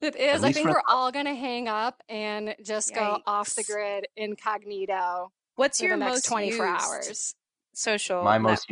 It 0.00 0.16
is. 0.16 0.42
I 0.42 0.52
think 0.52 0.68
we're 0.68 0.82
all 0.88 1.12
gonna 1.12 1.34
hang 1.34 1.68
up 1.68 2.02
and 2.08 2.56
just 2.62 2.92
Yikes. 2.92 2.96
go 2.96 3.20
off 3.26 3.54
the 3.54 3.62
grid 3.62 4.08
incognito. 4.16 5.30
What's 5.54 5.80
your 5.80 5.96
next 5.96 6.12
most 6.12 6.26
24 6.26 6.66
hours? 6.66 7.34
Social. 7.72 8.22
My 8.24 8.38
most 8.38 8.70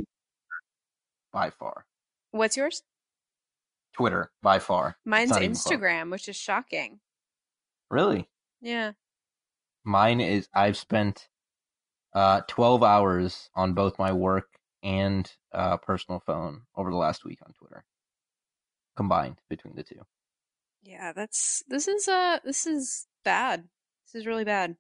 by 1.32 1.50
far. 1.50 1.86
What's 2.32 2.56
yours? 2.56 2.82
Twitter, 3.92 4.30
by 4.42 4.58
far. 4.58 4.96
Mine's 5.04 5.32
Instagram, 5.32 6.10
which 6.10 6.28
is 6.28 6.36
shocking. 6.36 7.00
Really? 7.90 8.28
Yeah. 8.62 8.92
Mine 9.84 10.20
is 10.20 10.48
I've 10.54 10.76
spent 10.76 11.28
uh, 12.14 12.42
12 12.46 12.82
hours 12.82 13.50
on 13.54 13.74
both 13.74 13.98
my 13.98 14.12
work 14.12 14.46
and 14.82 15.30
uh, 15.52 15.76
personal 15.76 16.20
phone 16.20 16.62
over 16.76 16.90
the 16.90 16.96
last 16.96 17.24
week 17.24 17.40
on 17.44 17.52
Twitter, 17.52 17.84
combined 18.96 19.40
between 19.50 19.74
the 19.74 19.82
two. 19.82 20.00
Yeah, 20.84 21.12
that's 21.12 21.62
this 21.68 21.86
is 21.86 22.08
uh 22.08 22.38
this 22.44 22.66
is 22.66 23.06
bad. 23.24 23.68
This 24.06 24.20
is 24.20 24.26
really 24.26 24.44
bad. 24.44 24.76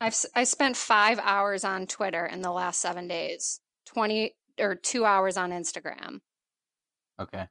I've 0.00 0.16
I 0.34 0.44
spent 0.44 0.76
five 0.76 1.20
hours 1.22 1.64
on 1.64 1.86
Twitter 1.86 2.26
in 2.26 2.42
the 2.42 2.50
last 2.50 2.80
seven 2.80 3.06
days. 3.06 3.60
Twenty 3.86 4.34
or 4.58 4.74
two 4.74 5.04
hours 5.04 5.36
on 5.36 5.50
Instagram. 5.50 6.20
Okay. 7.20 7.46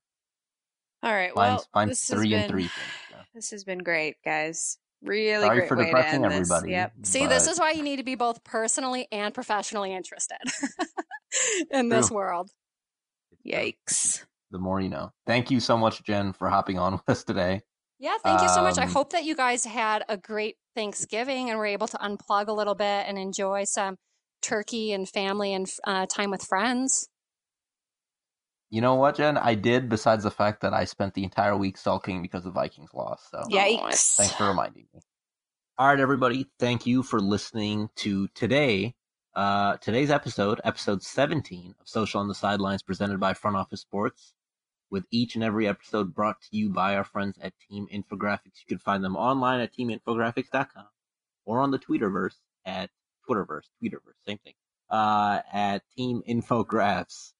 All 1.01 1.13
right. 1.13 1.35
Mine's, 1.35 1.35
well, 1.35 1.65
mine's 1.73 1.89
this 1.91 2.09
three 2.09 2.33
and 2.33 2.43
been, 2.43 2.49
three. 2.49 2.63
Things, 2.63 3.23
This 3.33 3.51
has 3.51 3.63
been 3.63 3.79
great, 3.79 4.17
guys. 4.23 4.77
Really 5.03 5.45
Sorry 5.45 5.57
great 5.59 5.67
for 5.67 5.77
way 5.77 5.85
depressing 5.85 6.21
to 6.21 6.25
end 6.27 6.33
everybody. 6.33 6.67
This. 6.67 6.71
Yep. 6.71 6.93
See, 7.03 7.27
this 7.27 7.47
is 7.47 7.59
why 7.59 7.71
you 7.71 7.83
need 7.83 7.97
to 7.97 8.03
be 8.03 8.15
both 8.15 8.43
personally 8.43 9.07
and 9.11 9.33
professionally 9.33 9.93
interested 9.93 10.37
in 11.71 11.89
this 11.89 12.09
world. 12.09 12.49
Yikes. 13.45 14.23
The 14.51 14.59
more 14.59 14.79
you 14.79 14.89
know. 14.89 15.11
Thank 15.25 15.51
you 15.51 15.59
so 15.59 15.77
much, 15.77 16.03
Jen, 16.03 16.31
for 16.31 16.49
hopping 16.49 16.79
on 16.79 16.93
with 16.93 17.03
us 17.07 17.23
today. 17.23 17.61
Yeah, 17.99 18.17
thank 18.23 18.41
you 18.41 18.49
so 18.49 18.61
much. 18.61 18.77
I 18.77 18.83
um, 18.83 18.89
hope 18.91 19.11
that 19.11 19.23
you 19.23 19.35
guys 19.35 19.65
had 19.65 20.03
a 20.09 20.17
great 20.17 20.57
Thanksgiving 20.75 21.49
and 21.49 21.57
were 21.57 21.65
able 21.65 21.87
to 21.87 21.97
unplug 21.97 22.47
a 22.47 22.53
little 22.53 22.75
bit 22.75 23.05
and 23.07 23.17
enjoy 23.17 23.63
some 23.65 23.97
turkey 24.41 24.91
and 24.91 25.07
family 25.07 25.53
and 25.53 25.67
uh, 25.85 26.05
time 26.05 26.29
with 26.29 26.43
friends. 26.43 27.07
You 28.73 28.81
know 28.81 28.95
what, 28.95 29.17
Jen? 29.17 29.37
I 29.37 29.53
did. 29.53 29.87
Besides 29.87 30.23
the 30.23 30.31
fact 30.31 30.61
that 30.61 30.73
I 30.73 30.85
spent 30.85 31.13
the 31.13 31.23
entire 31.23 31.55
week 31.55 31.77
sulking 31.77 32.23
because 32.23 32.43
the 32.43 32.49
Vikings 32.49 32.89
lost. 32.91 33.29
So 33.29 33.43
Yikes. 33.47 34.15
thanks 34.15 34.33
for 34.33 34.47
reminding 34.47 34.87
me. 34.91 34.99
All 35.77 35.89
right, 35.89 35.99
everybody. 35.99 36.47
Thank 36.57 36.87
you 36.87 37.03
for 37.03 37.19
listening 37.19 37.91
to 37.97 38.29
today. 38.29 38.95
Uh, 39.35 39.77
today's 39.77 40.09
episode, 40.09 40.59
episode 40.63 41.03
17 41.03 41.75
of 41.79 41.87
Social 41.87 42.19
on 42.19 42.27
the 42.27 42.33
Sidelines, 42.33 42.81
presented 42.81 43.19
by 43.19 43.35
Front 43.35 43.57
Office 43.57 43.81
Sports. 43.81 44.33
With 44.89 45.05
each 45.11 45.35
and 45.35 45.43
every 45.43 45.67
episode 45.67 46.15
brought 46.15 46.41
to 46.41 46.57
you 46.57 46.69
by 46.69 46.95
our 46.95 47.03
friends 47.03 47.37
at 47.39 47.53
Team 47.69 47.85
Infographics. 47.93 48.57
You 48.61 48.69
can 48.69 48.79
find 48.79 49.03
them 49.03 49.15
online 49.15 49.59
at 49.59 49.71
teaminfographics.com 49.75 50.87
or 51.45 51.59
on 51.59 51.69
the 51.69 51.77
Twitterverse 51.77 52.37
at 52.65 52.89
Twitterverse, 53.29 53.69
Twitterverse, 53.83 54.17
same 54.25 54.39
thing. 54.39 54.55
Uh, 54.89 55.41
at 55.53 55.83
Team 55.95 56.23
Infographs. 56.27 57.33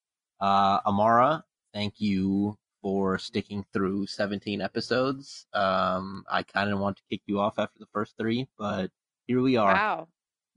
Uh, 0.43 0.81
Amara, 0.85 1.45
thank 1.73 2.01
you 2.01 2.57
for 2.81 3.17
sticking 3.17 3.63
through 3.71 4.07
17 4.07 4.59
episodes. 4.59 5.47
Um, 5.53 6.25
I 6.29 6.43
kind 6.43 6.69
of 6.69 6.79
want 6.79 6.97
to 6.97 7.03
kick 7.09 7.21
you 7.27 7.39
off 7.39 7.57
after 7.57 7.79
the 7.79 7.85
first 7.93 8.17
three, 8.17 8.49
but 8.57 8.91
here 9.25 9.41
we 9.41 9.55
are. 9.55 9.73
Wow. 9.73 10.07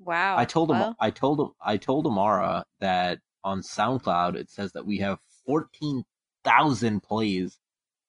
Wow. 0.01 0.37
I 0.37 0.45
told 0.45 0.72
him, 0.72 0.80
Well, 0.80 0.97
I 0.99 1.11
told 1.11 1.39
him, 1.41 1.51
I 1.64 1.76
told 1.76 2.05
Amara 2.05 2.64
that 2.80 3.20
on 3.45 3.61
SoundCloud 3.61 4.34
it 4.34 4.51
says 4.51 4.72
that 4.72 4.84
we 4.84 4.99
have 4.99 5.20
14,000 5.47 7.01
plays 7.01 7.57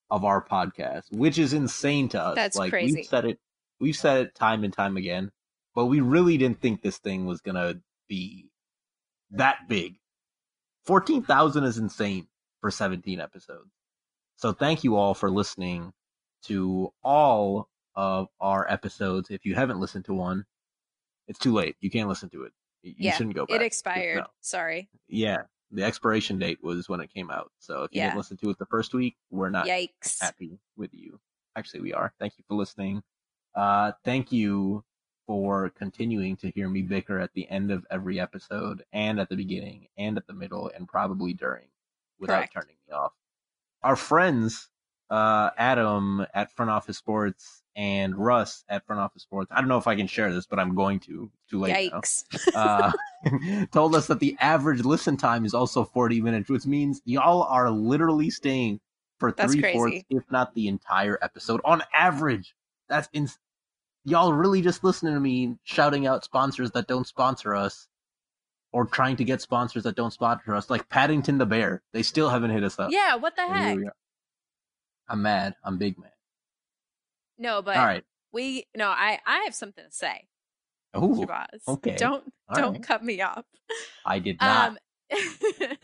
of 0.10 0.26
our 0.26 0.44
podcast, 0.44 1.04
which 1.12 1.38
is 1.38 1.54
insane 1.54 2.10
to 2.10 2.20
us. 2.20 2.36
That's 2.36 2.58
like 2.58 2.72
crazy. 2.72 2.96
we've 2.96 3.06
said 3.06 3.26
it, 3.26 3.40
we've 3.80 3.96
said 3.96 4.26
it 4.26 4.34
time 4.36 4.64
and 4.64 4.74
time 4.74 4.98
again, 4.98 5.32
but 5.76 5.86
we 5.86 6.00
really 6.00 6.40
didn't 6.40 6.60
think 6.60 6.82
this 6.82 6.98
thing 6.98 7.28
was 7.28 7.42
gonna 7.42 7.76
be 8.10 8.50
that 9.30 9.68
big. 9.68 10.00
14,000 10.88 11.64
is 11.66 11.78
insane 11.78 12.28
for 12.62 12.72
17 12.72 13.20
episodes. 13.20 13.70
So 14.38 14.54
thank 14.54 14.84
you 14.84 14.96
all 14.96 15.14
for 15.14 15.30
listening 15.30 15.92
to 16.44 16.94
all 17.04 17.68
of 17.96 18.28
our 18.40 18.70
episodes. 18.72 19.30
If 19.30 19.46
you 19.46 19.54
haven't 19.54 19.80
listened 19.80 20.06
to 20.06 20.14
one, 20.14 20.46
it's 21.28 21.40
too 21.40 21.54
late. 21.54 21.76
You 21.82 21.90
can't 21.92 22.08
listen 22.08 22.30
to 22.30 22.44
it. 22.44 22.54
You 22.84 22.94
Yeah, 22.98 23.14
shouldn't 23.14 23.36
go 23.36 23.46
back. 23.46 23.58
it 23.58 23.62
expired. 23.64 24.18
No. 24.20 24.28
Sorry. 24.40 24.90
Yeah, 25.10 25.40
the 25.72 25.84
expiration 25.84 26.40
date 26.40 26.60
was 26.64 26.88
when 26.88 27.02
it 27.02 27.14
came 27.14 27.30
out. 27.30 27.52
So 27.60 27.84
if 27.84 27.92
you 27.92 27.98
Yeah. 28.00 28.06
didn't 28.08 28.18
listen 28.18 28.38
to 28.38 28.50
it 28.52 28.58
the 28.58 28.66
first 28.68 28.94
week, 28.94 29.18
we're 29.30 29.50
not 29.50 29.66
Yikes. 29.68 30.22
happy 30.22 30.58
with 30.78 30.94
you. 30.94 31.20
Actually, 31.58 31.82
we 31.82 31.94
are. 31.94 32.14
Thank 32.20 32.38
you 32.38 32.46
for 32.48 32.54
listening. 32.56 33.04
Uh, 33.56 33.92
thank 34.06 34.32
you 34.32 34.86
for 35.28 35.70
continuing 35.70 36.38
to 36.38 36.50
hear 36.52 36.70
me 36.70 36.82
bicker 36.82 37.20
at 37.20 37.34
the 37.34 37.48
end 37.50 37.70
of 37.70 37.86
every 37.92 38.20
episode 38.20 38.84
and 38.94 39.20
at 39.20 39.30
the 39.30 39.36
beginning 39.36 39.88
and 39.98 40.18
at 40.18 40.26
the 40.26 40.34
middle 40.34 40.72
and 40.74 40.88
probably 40.88 41.34
during 41.34 41.66
without 42.18 42.38
Correct. 42.38 42.54
turning 42.54 42.76
me 42.88 42.94
off. 42.94 43.12
Our 43.84 43.98
friends, 43.98 44.70
uh, 45.10 45.52
Adam 45.58 46.26
at 46.34 46.52
Front 46.54 46.72
Office 46.72 46.98
Sports 46.98 47.62
and 47.76 48.16
Russ 48.16 48.64
at 48.70 48.86
Front 48.88 49.02
Office 49.02 49.22
Sports. 49.22 49.52
I 49.54 49.60
don't 49.60 49.68
know 49.68 49.78
if 49.78 49.86
I 49.86 49.96
can 49.96 50.08
share 50.08 50.34
this, 50.34 50.48
but 50.48 50.60
I'm 50.60 50.74
going 50.74 51.00
to. 51.02 51.30
Too 51.50 51.60
late 51.60 51.92
now 51.92 52.00
Yikes. 52.00 52.24
uh, 52.56 52.92
told 53.72 53.96
us 53.96 54.08
that 54.08 54.20
the 54.20 54.36
average 54.40 54.84
listen 54.84 55.18
time 55.18 55.46
is 55.46 55.54
also 55.54 55.84
40 55.84 56.22
minutes, 56.22 56.50
which 56.50 56.66
means 56.66 57.02
y'all 57.06 57.44
are 57.44 57.70
literally 57.70 58.30
staying 58.30 58.80
for 59.20 59.32
That's 59.32 59.54
three 59.54 59.74
fourths, 59.74 60.04
if 60.10 60.24
not 60.32 60.54
the 60.56 60.68
entire 60.68 61.18
episode 61.22 61.62
on 61.66 61.84
average. 61.94 62.56
That's 62.90 63.10
ins- 63.14 63.40
y'all 64.08 64.32
really 64.32 64.62
just 64.62 64.84
listening 64.86 65.14
to 65.14 65.20
me 65.20 65.56
shouting 65.66 66.08
out 66.08 66.24
sponsors 66.24 66.72
that 66.72 66.88
don't 66.88 67.06
sponsor 67.06 67.54
us 67.54 67.88
or 68.72 68.86
trying 68.86 69.18
to 69.18 69.26
get 69.26 69.42
sponsors 69.42 69.84
that 69.84 69.96
don't 69.96 70.12
sponsor 70.12 70.56
us, 70.56 70.70
like 70.70 70.88
Paddington 70.88 71.38
the 71.38 71.46
Bear. 71.46 71.82
They 71.92 72.04
still 72.04 72.30
haven't 72.30 72.52
hit 72.52 72.64
us 72.64 72.80
up. 72.80 72.90
yeah, 72.92 73.16
what 73.16 73.36
the 73.36 73.46
heck? 73.46 73.78
I'm 75.10 75.22
mad. 75.22 75.56
I'm 75.64 75.78
big 75.78 76.00
mad. 76.00 76.12
No, 77.38 77.62
but 77.62 77.76
All 77.78 77.86
right. 77.86 78.04
we 78.32 78.66
no, 78.76 78.88
I 78.88 79.20
I 79.26 79.40
have 79.44 79.54
something 79.54 79.84
to 79.84 79.92
say. 79.92 80.28
Shabazz. 80.96 81.68
okay. 81.68 81.96
Don't 81.98 82.24
All 82.50 82.56
don't 82.56 82.74
right. 82.74 82.84
cut 82.84 83.04
me 83.04 83.22
off. 83.22 83.46
I 84.06 84.20
did 84.20 84.40
not. 84.40 84.70
Um 84.70 84.78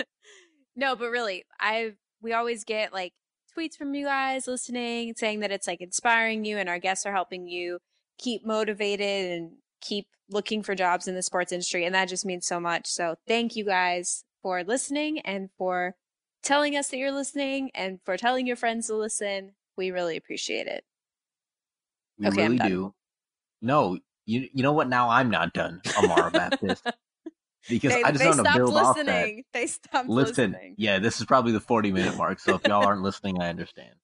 No, 0.75 0.95
but 0.95 1.09
really, 1.11 1.43
I 1.59 1.93
we 2.21 2.33
always 2.33 2.63
get 2.63 2.93
like 2.93 3.13
tweets 3.55 3.75
from 3.77 3.93
you 3.93 4.05
guys 4.05 4.47
listening 4.47 5.13
saying 5.15 5.41
that 5.41 5.51
it's 5.51 5.67
like 5.67 5.81
inspiring 5.81 6.45
you 6.45 6.57
and 6.57 6.67
our 6.67 6.79
guests 6.79 7.05
are 7.05 7.11
helping 7.13 7.47
you 7.47 7.77
keep 8.17 8.45
motivated 8.45 9.31
and 9.31 9.51
keep 9.81 10.07
looking 10.29 10.63
for 10.63 10.75
jobs 10.75 11.07
in 11.07 11.15
the 11.15 11.21
sports 11.21 11.51
industry 11.51 11.85
and 11.85 11.93
that 11.95 12.09
just 12.09 12.25
means 12.25 12.45
so 12.47 12.59
much. 12.59 12.87
So, 12.87 13.15
thank 13.27 13.55
you 13.55 13.65
guys 13.65 14.23
for 14.41 14.63
listening 14.63 15.19
and 15.21 15.49
for 15.57 15.95
telling 16.43 16.75
us 16.75 16.89
that 16.89 16.97
you're 16.97 17.11
listening 17.11 17.71
and 17.73 17.99
for 18.05 18.17
telling 18.17 18.47
your 18.47 18.55
friends 18.57 18.87
to 18.87 18.95
listen. 18.95 19.53
We 19.77 19.91
really 19.91 20.17
appreciate 20.17 20.67
it. 20.67 20.83
We 22.19 22.27
Okay, 22.27 22.43
really 22.43 22.59
do. 22.59 22.93
No, 23.61 23.97
you 24.25 24.49
you 24.53 24.63
know 24.63 24.73
what? 24.73 24.89
Now 24.89 25.09
I'm 25.09 25.29
not 25.29 25.53
done, 25.53 25.81
Amara 25.97 26.31
Baptist, 26.31 26.83
because 27.69 27.91
they 27.91 28.03
I 28.03 28.11
just 28.11 28.19
they 28.19 28.25
want 28.25 28.39
to 28.39 28.41
stopped 28.41 28.57
build 28.57 28.77
off 28.77 29.03
that. 29.05 29.31
listening. 29.31 29.43
They 29.53 29.67
stopped 29.67 30.09
Listen, 30.09 30.51
listening. 30.51 30.75
yeah, 30.77 30.99
this 30.99 31.19
is 31.19 31.25
probably 31.25 31.51
the 31.53 31.59
40 31.61 31.91
minute 31.91 32.15
mark. 32.15 32.39
So 32.39 32.55
if 32.55 32.65
y'all 32.65 32.83
aren't 32.83 33.03
listening, 33.03 33.41
I 33.41 33.49
understand. 33.49 33.95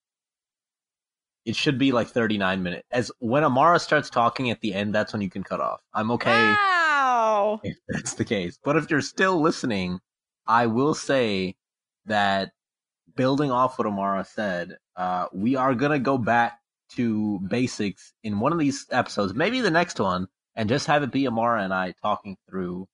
It 1.50 1.56
should 1.56 1.80
be 1.80 1.92
like 1.92 2.10
39 2.10 2.62
minutes. 2.62 2.88
As 2.92 3.12
when 3.18 3.44
Amara 3.44 3.80
starts 3.80 4.12
talking 4.12 4.52
at 4.52 4.62
the 4.62 4.72
end, 4.72 4.94
that's 4.94 5.14
when 5.14 5.24
you 5.24 5.32
can 5.32 5.44
cut 5.44 5.60
off. 5.60 5.82
I'm 5.96 6.12
okay 6.12 6.30
Wow. 6.30 7.60
if 7.64 7.76
that's 7.88 8.14
the 8.14 8.24
case. 8.24 8.60
But 8.64 8.78
if 8.78 8.92
you're 8.92 9.02
still 9.02 9.42
listening, 9.42 10.00
I 10.46 10.68
will 10.68 10.94
say 10.94 11.56
that 12.06 12.52
building 13.16 13.50
off 13.50 13.80
what 13.80 13.88
Amara 13.88 14.26
said, 14.26 14.78
uh, 14.96 15.26
we 15.34 15.56
are 15.56 15.74
gonna 15.74 15.98
go 15.98 16.20
back 16.20 16.60
to 16.92 17.40
basics 17.40 18.14
in 18.24 18.40
one 18.40 18.54
of 18.54 18.60
these 18.60 18.86
episodes, 18.92 19.34
maybe 19.34 19.60
the 19.60 19.72
next 19.72 20.00
one, 20.00 20.28
and 20.54 20.70
just 20.70 20.86
have 20.86 21.02
it 21.02 21.12
be 21.12 21.28
Amara 21.28 21.64
and 21.64 21.74
I 21.74 21.96
talking 22.00 22.38
through 22.48 22.88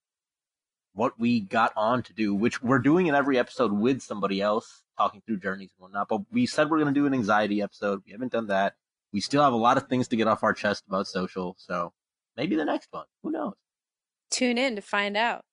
what 0.93 1.19
we 1.19 1.41
got 1.41 1.73
on 1.75 2.03
to 2.03 2.13
do, 2.13 2.33
which 2.33 2.63
we're 2.63 2.79
doing 2.79 3.07
in 3.07 3.15
every 3.15 3.37
episode 3.37 3.73
with 3.73 4.01
somebody 4.01 4.39
else, 4.39 4.84
talking 4.97 5.21
through 5.25 5.37
journeys 5.39 5.71
and 5.77 5.83
whatnot. 5.83 6.07
But 6.09 6.21
we 6.31 6.45
said 6.45 6.69
we're 6.69 6.79
gonna 6.79 6.91
do 6.91 7.05
an 7.05 7.13
anxiety 7.13 7.61
episode. 7.61 8.01
We 8.05 8.11
haven't 8.11 8.31
done 8.31 8.47
that. 8.47 8.75
We 9.11 9.21
still 9.21 9.43
have 9.43 9.53
a 9.53 9.57
lot 9.57 9.77
of 9.77 9.87
things 9.87 10.07
to 10.09 10.15
get 10.15 10.27
off 10.27 10.43
our 10.43 10.53
chest 10.53 10.83
about 10.87 11.07
social, 11.07 11.55
so 11.57 11.93
maybe 12.35 12.55
the 12.55 12.65
next 12.65 12.87
one. 12.91 13.05
Who 13.23 13.31
knows? 13.31 13.53
Tune 14.29 14.57
in 14.57 14.75
to 14.75 14.81
find 14.81 15.15
out. 15.15 15.45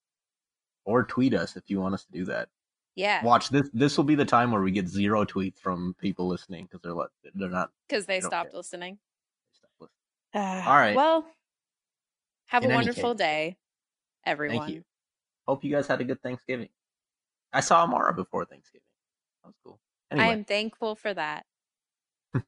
or 0.84 1.05
tweet 1.05 1.32
us 1.32 1.57
if 1.57 1.62
you 1.70 1.80
want 1.80 1.95
us 1.95 2.05
to 2.05 2.11
do 2.12 2.24
that. 2.24 2.49
Yeah. 2.97 3.24
Watch 3.24 3.51
this. 3.51 3.70
This 3.72 3.97
will 3.97 4.05
be 4.05 4.16
the 4.16 4.24
time 4.24 4.51
where 4.51 4.61
we 4.61 4.72
get 4.72 4.88
zero 4.88 5.24
tweets 5.24 5.57
from 5.59 5.95
people 6.01 6.26
listening 6.26 6.64
because 6.64 6.80
they're 6.82 6.93
like 6.93 7.11
they're 7.34 7.49
not. 7.49 7.70
because 7.88 8.07
they 8.07 8.18
don't 8.20 8.30
stopped 8.30 8.51
care. 8.51 8.59
listening. 8.59 8.99
All 9.80 9.88
ah. 10.34 10.68
All 10.70 10.76
right. 10.76 10.97
Well, 10.97 11.24
have 12.47 12.64
In 12.64 12.70
a 12.70 12.74
wonderful 12.74 13.12
case, 13.14 13.18
day, 13.18 13.57
everyone. 14.26 14.59
Thank 14.59 14.70
you. 14.74 14.84
Hope 15.47 15.62
you 15.64 15.70
guys 15.70 15.86
had 15.86 16.01
a 16.01 16.05
good 16.05 16.20
Thanksgiving. 16.22 16.68
I 17.53 17.61
saw 17.61 17.82
Amara 17.84 18.12
before 18.12 18.45
Thanksgiving. 18.45 18.86
That 19.43 19.49
was 19.49 19.55
cool. 19.64 19.80
Anyway, 20.11 20.26
I 20.26 20.32
am 20.32 20.45
thankful 20.45 20.95
for 20.95 21.12
that. 21.14 21.47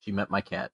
she 0.00 0.12
met 0.12 0.30
my 0.30 0.40
cat. 0.40 0.70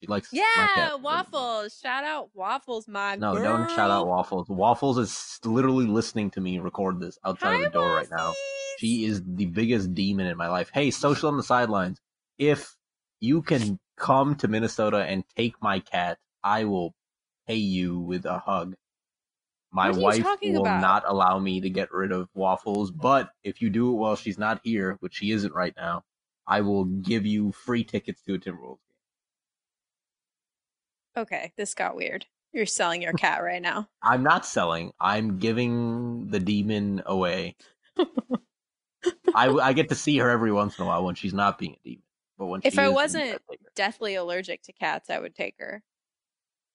She 0.00 0.06
likes 0.06 0.32
my 0.32 0.38
Yeah, 0.38 0.94
waffles. 0.94 1.78
Shout 1.78 2.04
out 2.04 2.30
waffles, 2.34 2.86
my 2.86 3.16
No, 3.16 3.34
girl. 3.34 3.42
don't 3.42 3.70
shout 3.70 3.90
out 3.90 4.06
Waffles. 4.06 4.48
Waffles 4.48 4.98
is 4.98 5.40
literally 5.44 5.86
listening 5.86 6.30
to 6.32 6.40
me 6.40 6.58
record 6.60 7.00
this 7.00 7.18
outside 7.24 7.54
of 7.54 7.60
Hi, 7.60 7.64
the 7.64 7.70
door 7.70 7.94
right 7.94 8.10
now. 8.10 8.26
Waffles. 8.28 8.36
She 8.78 9.04
is 9.06 9.22
the 9.26 9.46
biggest 9.46 9.92
demon 9.94 10.26
in 10.26 10.36
my 10.36 10.48
life. 10.48 10.70
Hey, 10.72 10.90
social 10.92 11.28
on 11.28 11.36
the 11.36 11.42
sidelines. 11.42 12.00
If 12.38 12.76
you 13.20 13.42
can 13.42 13.80
come 13.96 14.36
to 14.36 14.46
Minnesota 14.46 14.98
and 14.98 15.24
take 15.36 15.60
my 15.60 15.80
cat, 15.80 16.18
I 16.44 16.64
will 16.64 16.94
pay 17.48 17.56
you 17.56 17.98
with 17.98 18.24
a 18.24 18.38
hug. 18.38 18.76
My 19.70 19.88
What 19.90 19.96
are 20.14 20.16
you 20.16 20.24
wife 20.24 20.38
will 20.42 20.60
about? 20.62 20.80
not 20.80 21.04
allow 21.06 21.38
me 21.38 21.60
to 21.60 21.68
get 21.70 21.92
rid 21.92 22.10
of 22.10 22.28
waffles, 22.34 22.90
but 22.90 23.30
if 23.44 23.60
you 23.60 23.68
do 23.70 23.90
it 23.90 23.96
while 23.96 24.16
she's 24.16 24.38
not 24.38 24.60
here, 24.64 24.96
which 25.00 25.14
she 25.16 25.30
isn't 25.32 25.52
right 25.54 25.74
now, 25.76 26.04
I 26.46 26.62
will 26.62 26.84
give 26.86 27.26
you 27.26 27.52
free 27.52 27.84
tickets 27.84 28.22
to 28.22 28.34
a 28.34 28.38
Timberwolves 28.38 28.78
game. 31.16 31.22
Okay, 31.22 31.52
this 31.56 31.74
got 31.74 31.96
weird. 31.96 32.26
You're 32.52 32.64
selling 32.66 33.02
your 33.02 33.12
cat 33.12 33.42
right 33.42 33.60
now. 33.60 33.88
I'm 34.02 34.22
not 34.22 34.46
selling. 34.46 34.92
I'm 34.98 35.38
giving 35.38 36.28
the 36.28 36.40
demon 36.40 37.02
away. 37.04 37.56
I, 39.34 39.48
I 39.50 39.72
get 39.74 39.90
to 39.90 39.94
see 39.94 40.16
her 40.18 40.30
every 40.30 40.50
once 40.52 40.78
in 40.78 40.84
a 40.84 40.88
while 40.88 41.04
when 41.04 41.14
she's 41.14 41.34
not 41.34 41.58
being 41.58 41.74
a 41.74 41.78
demon. 41.84 42.02
But 42.38 42.46
when 42.46 42.60
If 42.64 42.78
I 42.78 42.88
wasn't- 42.88 43.24
you 43.26 43.30
gotta 43.32 43.42
take 43.50 43.60
her. 43.64 43.70
Deathly 43.74 44.14
allergic 44.14 44.62
to 44.62 44.72
cats, 44.72 45.10
I 45.10 45.18
would 45.18 45.34
take 45.34 45.56
her. 45.58 45.82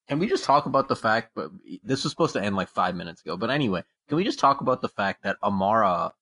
Can 0.10 0.20
we 0.20 0.28
just 0.28 0.43
talk 0.43 0.66
about 0.66 0.88
the 0.88 0.95
fact? 0.95 1.32
But 1.34 1.51
this 1.84 2.04
was 2.04 2.12
supposed 2.12 2.34
to 2.34 2.43
end 2.43 2.56
like 2.56 2.68
five 2.70 2.95
minutes 2.95 3.22
ago. 3.22 3.38
But 3.38 3.49
anyway, 3.49 3.84
can 4.08 4.18
we 4.18 4.24
just 4.24 4.39
talk 4.39 4.62
about 4.62 4.82
the 4.82 4.89
fact 4.89 5.24
that 5.24 5.38
Amara 5.41 6.14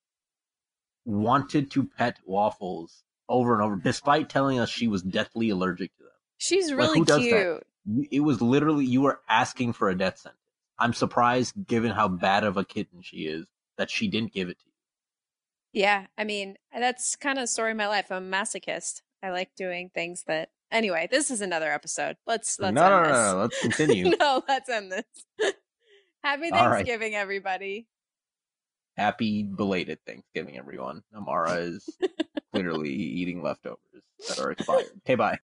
wanted 1.05 1.71
to 1.71 1.83
pet 1.83 2.19
waffles 2.25 3.03
over 3.27 3.53
and 3.53 3.63
over, 3.63 3.75
despite 3.77 4.29
telling 4.29 4.59
us 4.59 4.69
she 4.69 4.87
was 4.87 5.01
deathly 5.01 5.49
allergic 5.49 5.95
to 5.97 6.03
them? 6.03 6.11
She's 6.37 6.69
Like, 6.69 6.77
really 6.77 6.99
who 6.99 7.05
does 7.05 7.23
that? 7.29 7.63
cute. 7.85 8.07
It 8.11 8.19
was 8.19 8.41
literally 8.41 8.85
you 8.85 9.01
were 9.01 9.21
asking 9.27 9.73
for 9.73 9.89
a 9.89 9.97
death 9.97 10.19
sentence. 10.19 10.37
I'm 10.77 10.93
surprised, 10.93 11.53
given 11.67 11.91
how 11.91 12.07
bad 12.07 12.43
of 12.43 12.57
a 12.57 12.65
kitten 12.65 13.01
she 13.01 13.25
is, 13.27 13.45
that 13.77 13.89
she 13.89 14.07
didn't 14.07 14.33
give 14.33 14.49
it 14.49 14.59
to 14.59 14.65
you. 14.65 14.71
Yeah, 15.81 16.07
I 16.17 16.23
mean, 16.23 16.57
that's 16.77 17.15
kind 17.15 17.37
of 17.37 17.43
the 17.43 17.47
story 17.47 17.71
of 17.71 17.77
my 17.77 17.87
life. 17.87 18.11
I'm 18.11 18.31
a 18.31 18.37
masochist. 18.37 19.01
I 19.23 19.29
like 19.29 19.55
doing 19.55 19.89
things 19.93 20.23
that. 20.27 20.49
Anyway, 20.71 21.07
this 21.11 21.31
is 21.31 21.41
another 21.41 21.71
episode. 21.71 22.15
Let's 22.25 22.59
let's 22.59 22.73
no, 22.73 22.89
no, 22.89 23.03
no, 23.03 23.11
no, 23.33 23.37
Let's 23.41 23.61
continue. 23.61 24.15
no, 24.17 24.43
let's 24.47 24.69
end 24.69 24.91
this. 24.91 25.03
Happy 26.23 26.49
All 26.51 26.69
right. 26.69 26.75
Thanksgiving, 26.75 27.15
everybody. 27.15 27.87
Happy 28.95 29.43
belated 29.43 29.99
Thanksgiving, 30.05 30.57
everyone. 30.57 31.01
Amara 31.15 31.55
is 31.55 31.89
clearly 32.53 32.91
eating 32.91 33.41
leftovers 33.41 33.79
that 34.27 34.39
are 34.39 34.51
expired. 34.51 34.85
Okay, 34.99 35.15
bye. 35.15 35.37